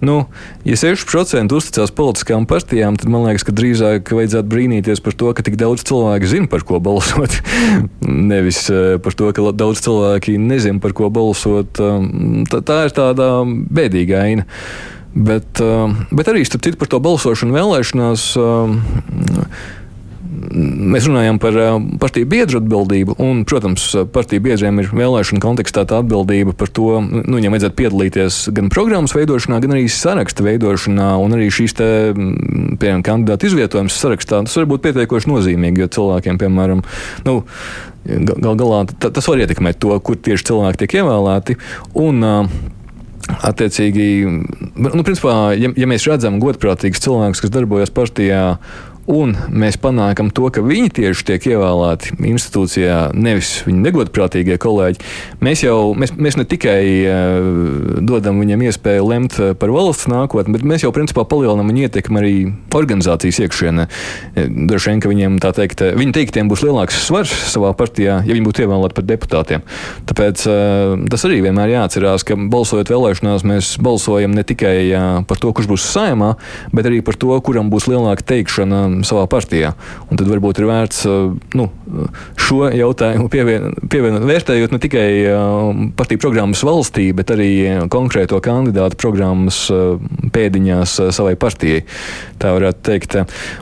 Nu, 0.00 0.22
ja 0.64 0.78
6% 0.80 1.52
uzticās 1.52 1.92
politiskām 1.92 2.46
partijām, 2.48 2.96
tad 2.96 3.10
man 3.12 3.26
liekas, 3.26 3.44
ka 3.44 3.52
drīzāk 3.52 4.12
vajadzētu 4.16 4.48
brīnīties 4.48 5.02
par 5.04 5.16
to, 5.20 5.32
ka 5.36 5.44
tik 5.44 5.58
daudz 5.60 5.84
cilvēku 5.88 6.30
zina, 6.30 6.48
par 6.48 6.64
ko 6.64 6.80
balsot. 6.80 7.36
Nevis 8.32 8.62
eh, 8.72 8.96
par 9.02 9.16
to, 9.16 9.28
ka 9.36 9.52
daudz 9.52 9.84
cilvēki 9.84 10.38
nezina, 10.40 10.80
par 10.80 10.96
ko 10.96 11.10
balsot. 11.12 11.82
Um, 11.84 12.46
tā, 12.48 12.62
tā 12.64 12.86
ir 12.88 12.96
tāda 12.96 13.28
bēdīga 13.44 14.24
aina. 14.24 14.48
Bet, 15.10 15.58
um, 15.58 15.96
bet 16.14 16.30
arī 16.30 16.46
starp 16.46 16.64
citu 16.64 16.78
par 16.80 16.88
to 16.88 17.00
balsošanu 17.02 17.56
vēlēšanās 17.56 18.28
um, 18.38 18.76
mēs 20.40 21.06
runājam 21.08 21.38
par 21.42 21.56
eh, 21.60 21.74
partiju 22.00 22.28
biedru 22.30 22.60
atbildību, 22.60 23.16
un, 23.22 23.42
protams, 23.48 23.84
partiju 24.14 24.44
biedriem 24.44 24.80
ir 24.82 24.90
vēlēšana 24.94 25.42
kontekstā 25.42 25.84
tā 25.88 26.00
atbildība 26.00 26.54
par 26.56 26.72
to, 26.72 27.00
nu, 27.04 27.36
viņiem 27.36 27.56
vajadzētu 27.56 27.78
piedalīties 27.80 28.40
gan 28.56 28.72
programmas 28.72 29.14
veidošanā, 29.16 29.60
gan 29.64 29.76
arī 29.76 29.84
saraksta 29.92 30.46
veidošanā, 30.46 31.12
un 31.20 31.36
arī 31.36 31.50
šīs 31.54 31.76
te, 31.78 31.90
piemēram, 32.16 33.04
kandidātu 33.06 33.50
izvietojums 33.50 34.00
sarakstā. 34.00 34.42
Tas 34.46 34.58
var 34.60 34.68
būt 34.70 34.84
pietiekoši 34.88 35.30
nozīmīgi, 35.30 35.84
jo 35.84 35.92
cilvēkiem, 35.98 36.40
piemēram, 36.40 36.84
nu, 37.28 37.38
gal 38.30 38.60
galā 38.60 38.84
tas 39.00 39.28
var 39.28 39.44
ietekmēt 39.44 39.80
to, 39.82 39.94
kur 40.04 40.18
tieši 40.18 40.52
cilvēki 40.52 40.84
tiek 40.84 41.00
ievēlēti. 41.02 41.58
Un, 42.00 42.28
Attiecīgi, 43.30 44.04
nu, 44.26 45.02
principā, 45.06 45.52
ja, 45.54 45.70
ja 45.78 45.86
mēs 45.86 46.06
redzam 46.08 46.40
godprātīgus 46.42 47.02
cilvēkus, 47.04 47.42
kas 47.44 47.52
darbojas 47.54 47.92
partijā, 47.94 48.56
un 49.10 49.34
mēs 49.50 49.78
panākam 49.80 50.30
to, 50.34 50.48
ka 50.54 50.62
viņi 50.64 50.92
tieši 51.00 51.26
tiek 51.32 51.48
ievēlēti 51.52 52.16
institūcijā, 52.30 52.98
nevis 53.18 53.52
viņa 53.66 53.84
negodprātīgie 53.88 54.58
kolēģi, 54.62 55.02
mēs 55.44 55.64
jau 55.66 55.92
mēs, 55.98 56.14
mēs 56.16 56.38
ne 56.38 56.46
tikai 56.48 56.80
uh, 57.04 57.98
dodam 58.06 58.40
viņiem 58.40 58.64
iespēju 58.68 59.06
lemt 59.06 59.38
eh, 59.40 59.52
par 59.58 59.72
valsts 59.74 60.08
nākotni, 60.10 60.54
bet 60.54 60.64
mēs 60.66 60.84
jau 60.84 60.92
principā 60.94 61.24
palielinām 61.28 61.70
viņa 61.70 61.86
ietekmi 61.86 62.20
arī 62.20 62.34
organizācijas 62.76 63.40
iekšienē. 63.44 63.86
Eh, 63.86 64.48
droši 64.70 64.92
vien, 64.92 65.02
ka 65.02 65.10
viņiem 65.12 65.38
tā 65.42 65.52
teikt, 65.56 65.84
viņu 65.98 66.14
teiktiem 66.16 66.50
būs 66.50 66.64
lielāks 66.66 67.02
svars 67.06 67.32
savā 67.52 67.72
partijā, 67.76 68.20
ja 68.26 68.36
viņi 68.36 68.46
būtu 68.46 68.64
ievēlēti 68.66 68.96
par 68.96 69.06
deputātiem. 69.08 69.64
Tāpēc 70.10 70.44
uh, 70.50 70.94
tas 71.10 71.24
arī 71.28 71.40
vienmēr 71.44 71.74
jāatcerās, 71.74 72.24
ka 72.26 72.36
balsojot 72.50 72.92
vēlēšanās, 72.92 73.44
mēs 73.48 73.72
balsojam 73.82 74.34
ne 74.36 74.44
tikai 74.46 74.74
uh, 74.88 75.08
par 75.28 75.40
to, 75.42 75.52
kurš 75.56 75.70
būs 75.70 75.86
saimā, 75.90 76.34
bet 76.74 76.88
arī 76.90 77.00
par 77.06 77.18
to, 77.20 77.32
kuram 77.44 77.70
būs 77.72 77.88
lielāka 77.90 78.26
teikšana 78.34 78.99
savā 79.06 79.26
partijā. 79.30 79.72
Un 80.10 80.20
tad 80.20 80.28
varbūt 80.30 80.60
ir 80.60 80.68
vērts 80.70 81.04
uh, 81.08 81.32
nu, 81.58 81.68
šo 82.40 82.68
jautājumu 82.74 83.30
pievienot, 83.32 83.80
pievien, 83.90 84.18
vērtējot 84.28 84.74
ne 84.74 84.80
tikai 84.82 85.08
uh, 85.30 85.82
partiju 85.98 86.22
programmas 86.22 86.62
valstī, 86.66 87.10
bet 87.16 87.32
arī 87.34 87.50
konkrēto 87.92 88.40
kandidātu 88.44 88.98
programmas 89.00 89.62
uh, 89.72 89.96
pēdiņās 90.34 90.96
savai 91.16 91.36
partijai. 91.40 91.82
Tā 92.40 92.54
varētu 92.56 92.84
teikt. 92.86 93.18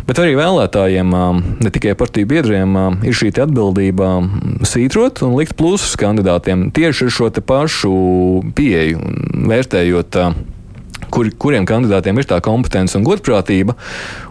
Bet 0.07 0.20
arī 0.22 0.36
vēlētājiem, 0.39 1.14
ne 1.59 1.72
tikai 1.74 1.97
partiju 1.99 2.28
biedriem, 2.30 2.76
ir 3.07 3.16
šī 3.16 3.32
atbildība 3.43 4.12
svītrot 4.66 5.22
un 5.26 5.34
likt 5.39 5.57
plusus 5.59 5.97
kandidātiem 5.99 6.68
tieši 6.74 7.09
ar 7.09 7.14
šo 7.14 7.30
pašu 7.49 7.97
pieeju, 8.57 9.03
vērtējot 9.49 10.22
kur, 11.12 11.28
kuriem 11.40 11.66
kandidātiem 11.68 12.20
ir 12.20 12.28
tā 12.28 12.40
kompetence 12.44 12.96
un 12.98 13.06
godprātība. 13.06 13.74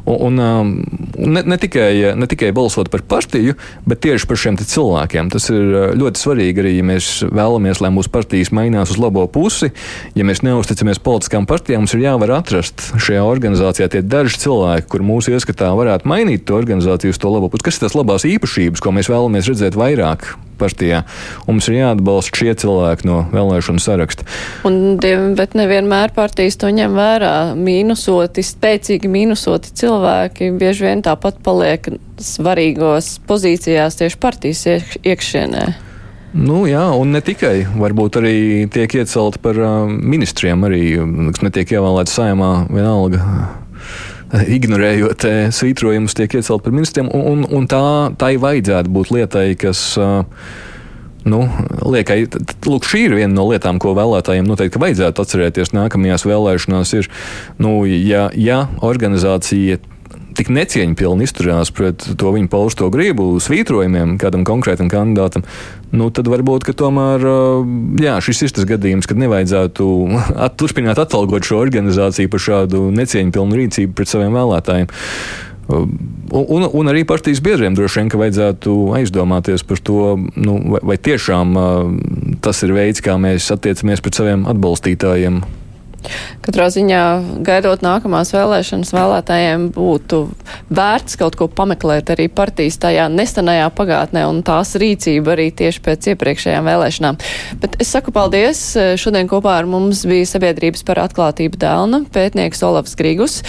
Un, 0.07 0.17
un, 0.29 0.39
um, 0.39 0.71
ne, 1.19 1.43
ne, 1.43 1.57
tikai, 1.59 2.15
ne 2.15 2.29
tikai 2.29 2.53
balsot 2.55 2.91
par 2.93 3.03
partiju, 3.09 3.57
bet 3.89 4.01
tieši 4.05 4.29
par 4.29 4.39
šiem 4.39 4.59
cilvēkiem. 4.61 5.31
Tas 5.33 5.49
ir 5.51 5.61
uh, 5.67 5.85
ļoti 5.99 6.23
svarīgi 6.23 6.63
arī, 6.63 6.73
ja 6.77 6.87
mēs 6.87 7.11
vēlamies, 7.27 7.83
lai 7.83 7.91
mūsu 7.95 8.11
partijas 8.13 8.53
mainās 8.55 8.95
uz 8.95 9.01
labo 9.01 9.25
pusi. 9.31 9.73
Ja 10.17 10.25
mēs 10.27 10.43
neusticamies 10.47 11.03
politiskām 11.03 11.49
partijām, 11.49 11.85
mums 11.85 11.97
ir 11.97 12.05
jāvar 12.07 12.37
atrast 12.39 12.89
šajā 12.95 13.23
organizācijā 13.27 13.91
tie 13.91 14.03
daži 14.05 14.39
cilvēki, 14.47 14.89
kur 14.91 15.05
mūsu 15.05 15.35
ieskatā 15.35 15.73
varētu 15.77 16.09
mainīt 16.09 16.47
to 16.47 16.57
organizāciju 16.57 17.15
uz 17.15 17.21
to 17.21 17.33
labo 17.33 17.51
pusi. 17.51 17.67
Kas 17.67 17.79
ir 17.79 17.87
tās 17.87 17.97
labās 17.99 18.27
īpašības, 18.27 18.83
ko 18.83 18.95
mēs 18.95 19.11
vēlamies 19.11 19.51
redzēt 19.51 19.79
vairāk 19.79 20.31
partijā. 20.59 21.03
Mums 21.47 21.69
ir 21.69 21.79
jāatbalsta 21.79 22.41
šie 22.41 22.55
cilvēki 22.63 23.07
no 23.09 23.23
vēlēšanu 23.33 23.83
saraksta. 23.83 24.27
Un, 24.67 24.97
bet 25.37 25.57
nevienmēr 25.57 26.13
partijas 26.15 26.59
to 26.61 26.71
ņem 26.73 26.97
vērā. 26.97 27.33
Mīnusoti, 27.57 28.45
spēcīgi 28.45 29.11
mīnusoti 29.11 29.73
cilvēki 29.81 30.53
bieži 30.57 30.89
vien 30.89 31.03
tāpat 31.05 31.41
paliek 31.45 31.91
svarīgos 32.21 33.17
pozīcijās 33.27 33.99
tieši 34.01 34.21
partijas 34.21 34.65
iekšienē. 35.03 35.67
Nu, 36.37 36.65
jā, 36.67 36.83
un 36.93 37.15
ne 37.15 37.21
tikai. 37.23 37.63
Varbūt 37.79 38.19
arī 38.19 38.35
tiek 38.71 38.97
iecelti 38.99 39.39
par 39.41 39.57
ministriem, 39.87 40.65
arī 40.67 40.81
kas 41.31 41.45
netiek 41.45 41.71
ievēlēti 41.77 42.13
saimā 42.13 42.51
vienalga. 42.67 43.21
Ignorējot 44.57 45.27
svītrojumus, 45.55 46.15
tiek 46.17 46.39
iecelt 46.39 46.65
par 46.65 46.75
ministriem, 46.75 47.11
un, 47.13 47.45
un, 47.47 47.67
tā, 47.69 47.83
tai 48.19 48.35
vajadzētu 48.41 48.93
būt 48.93 49.13
lietai, 49.15 49.49
kas 49.59 49.89
uh, 50.01 50.23
Nu, 51.27 51.41
liekai, 51.83 52.21
lūk, 52.67 52.87
šī 52.87 53.03
ir 53.07 53.17
viena 53.17 53.33
no 53.33 53.47
lietām, 53.49 53.81
ko 53.83 53.91
vēlētājiem 53.97 54.47
noteikti 54.47 54.79
vajadzētu 54.79 55.23
atcerēties 55.23 55.73
nākamajās 55.75 56.23
vēlēšanās. 56.27 56.93
Ir, 57.01 57.09
nu, 57.59 57.81
ja, 57.89 58.27
ja 58.31 58.61
organizācija 58.85 59.81
tik 60.37 60.51
necieņpilni 60.53 61.25
izturās 61.25 61.71
pret 61.73 62.05
to 62.21 62.31
viņu 62.35 62.51
pausto 62.53 62.87
gribu, 62.93 63.31
svītrojumiem 63.43 64.15
kādam 64.21 64.45
konkrētam 64.47 64.89
kandidātam, 64.91 65.43
nu, 65.95 66.09
tad 66.11 66.29
varbūt 66.31 66.67
tomēr 66.77 67.23
jā, 68.03 68.17
šis 68.23 68.43
ir 68.47 68.55
tas 68.57 68.67
gadījums, 68.69 69.07
kad 69.09 69.19
nevajadzētu 69.21 69.89
at, 70.45 70.57
turpināt 70.59 70.99
atalgot 71.01 71.47
šo 71.47 71.61
organizāciju 71.63 72.31
par 72.33 72.43
šādu 72.43 72.87
necieņpilnu 72.95 73.61
rīcību 73.61 73.97
pret 73.97 74.11
saviem 74.11 74.35
vēlētājiem. 74.37 74.89
Un, 75.67 75.91
un, 76.31 76.63
un 76.79 76.87
arī 76.87 77.03
partijas 77.07 77.41
biedriem 77.43 77.75
droši 77.75 77.99
vien 77.99 78.11
vajadzētu 78.21 78.73
aizdomāties 79.01 79.65
par 79.67 79.81
to, 79.83 80.15
nu, 80.39 80.53
vai, 80.71 80.79
vai 80.93 80.95
tiešām 80.95 81.59
uh, 81.59 82.37
tas 82.43 82.63
ir 82.63 82.71
veids, 82.75 83.03
kā 83.03 83.17
mēs 83.19 83.49
attiecamies 83.51 84.03
pret 84.03 84.15
saviem 84.15 84.47
atbalstītājiem. 84.47 85.41
Katrā 86.45 86.67
ziņā, 86.73 87.01
gaidot 87.45 87.83
nākamās 87.85 88.31
vēlēšanas, 88.35 88.93
vēlētājiem 88.95 89.67
būtu 89.75 90.21
vērts 90.73 91.17
kaut 91.19 91.37
ko 91.39 91.47
pameklēt 91.51 92.11
arī 92.13 92.27
partijas 92.31 92.79
tajā 92.83 93.07
nesenajā 93.11 93.67
pagātnē 93.77 94.25
un 94.29 94.43
tās 94.47 94.75
rīcība 94.79 95.35
arī 95.35 95.49
tieši 95.57 95.83
pēc 95.85 96.11
iepriekšējām 96.13 96.69
vēlēšanām. 96.71 97.19
Bet 97.61 97.79
es 97.83 97.91
saku 97.93 98.13
paldies. 98.15 98.61
Šodien 98.99 99.29
kopā 99.31 99.57
ar 99.61 99.69
mums 99.69 100.03
bija 100.07 100.27
sabiedrības 100.29 100.85
par 100.87 101.01
atklātību 101.05 101.59
dēlna 101.61 102.03
pētnieks 102.13 102.63
Olavs 102.67 102.95
Grīgus, 102.99 103.41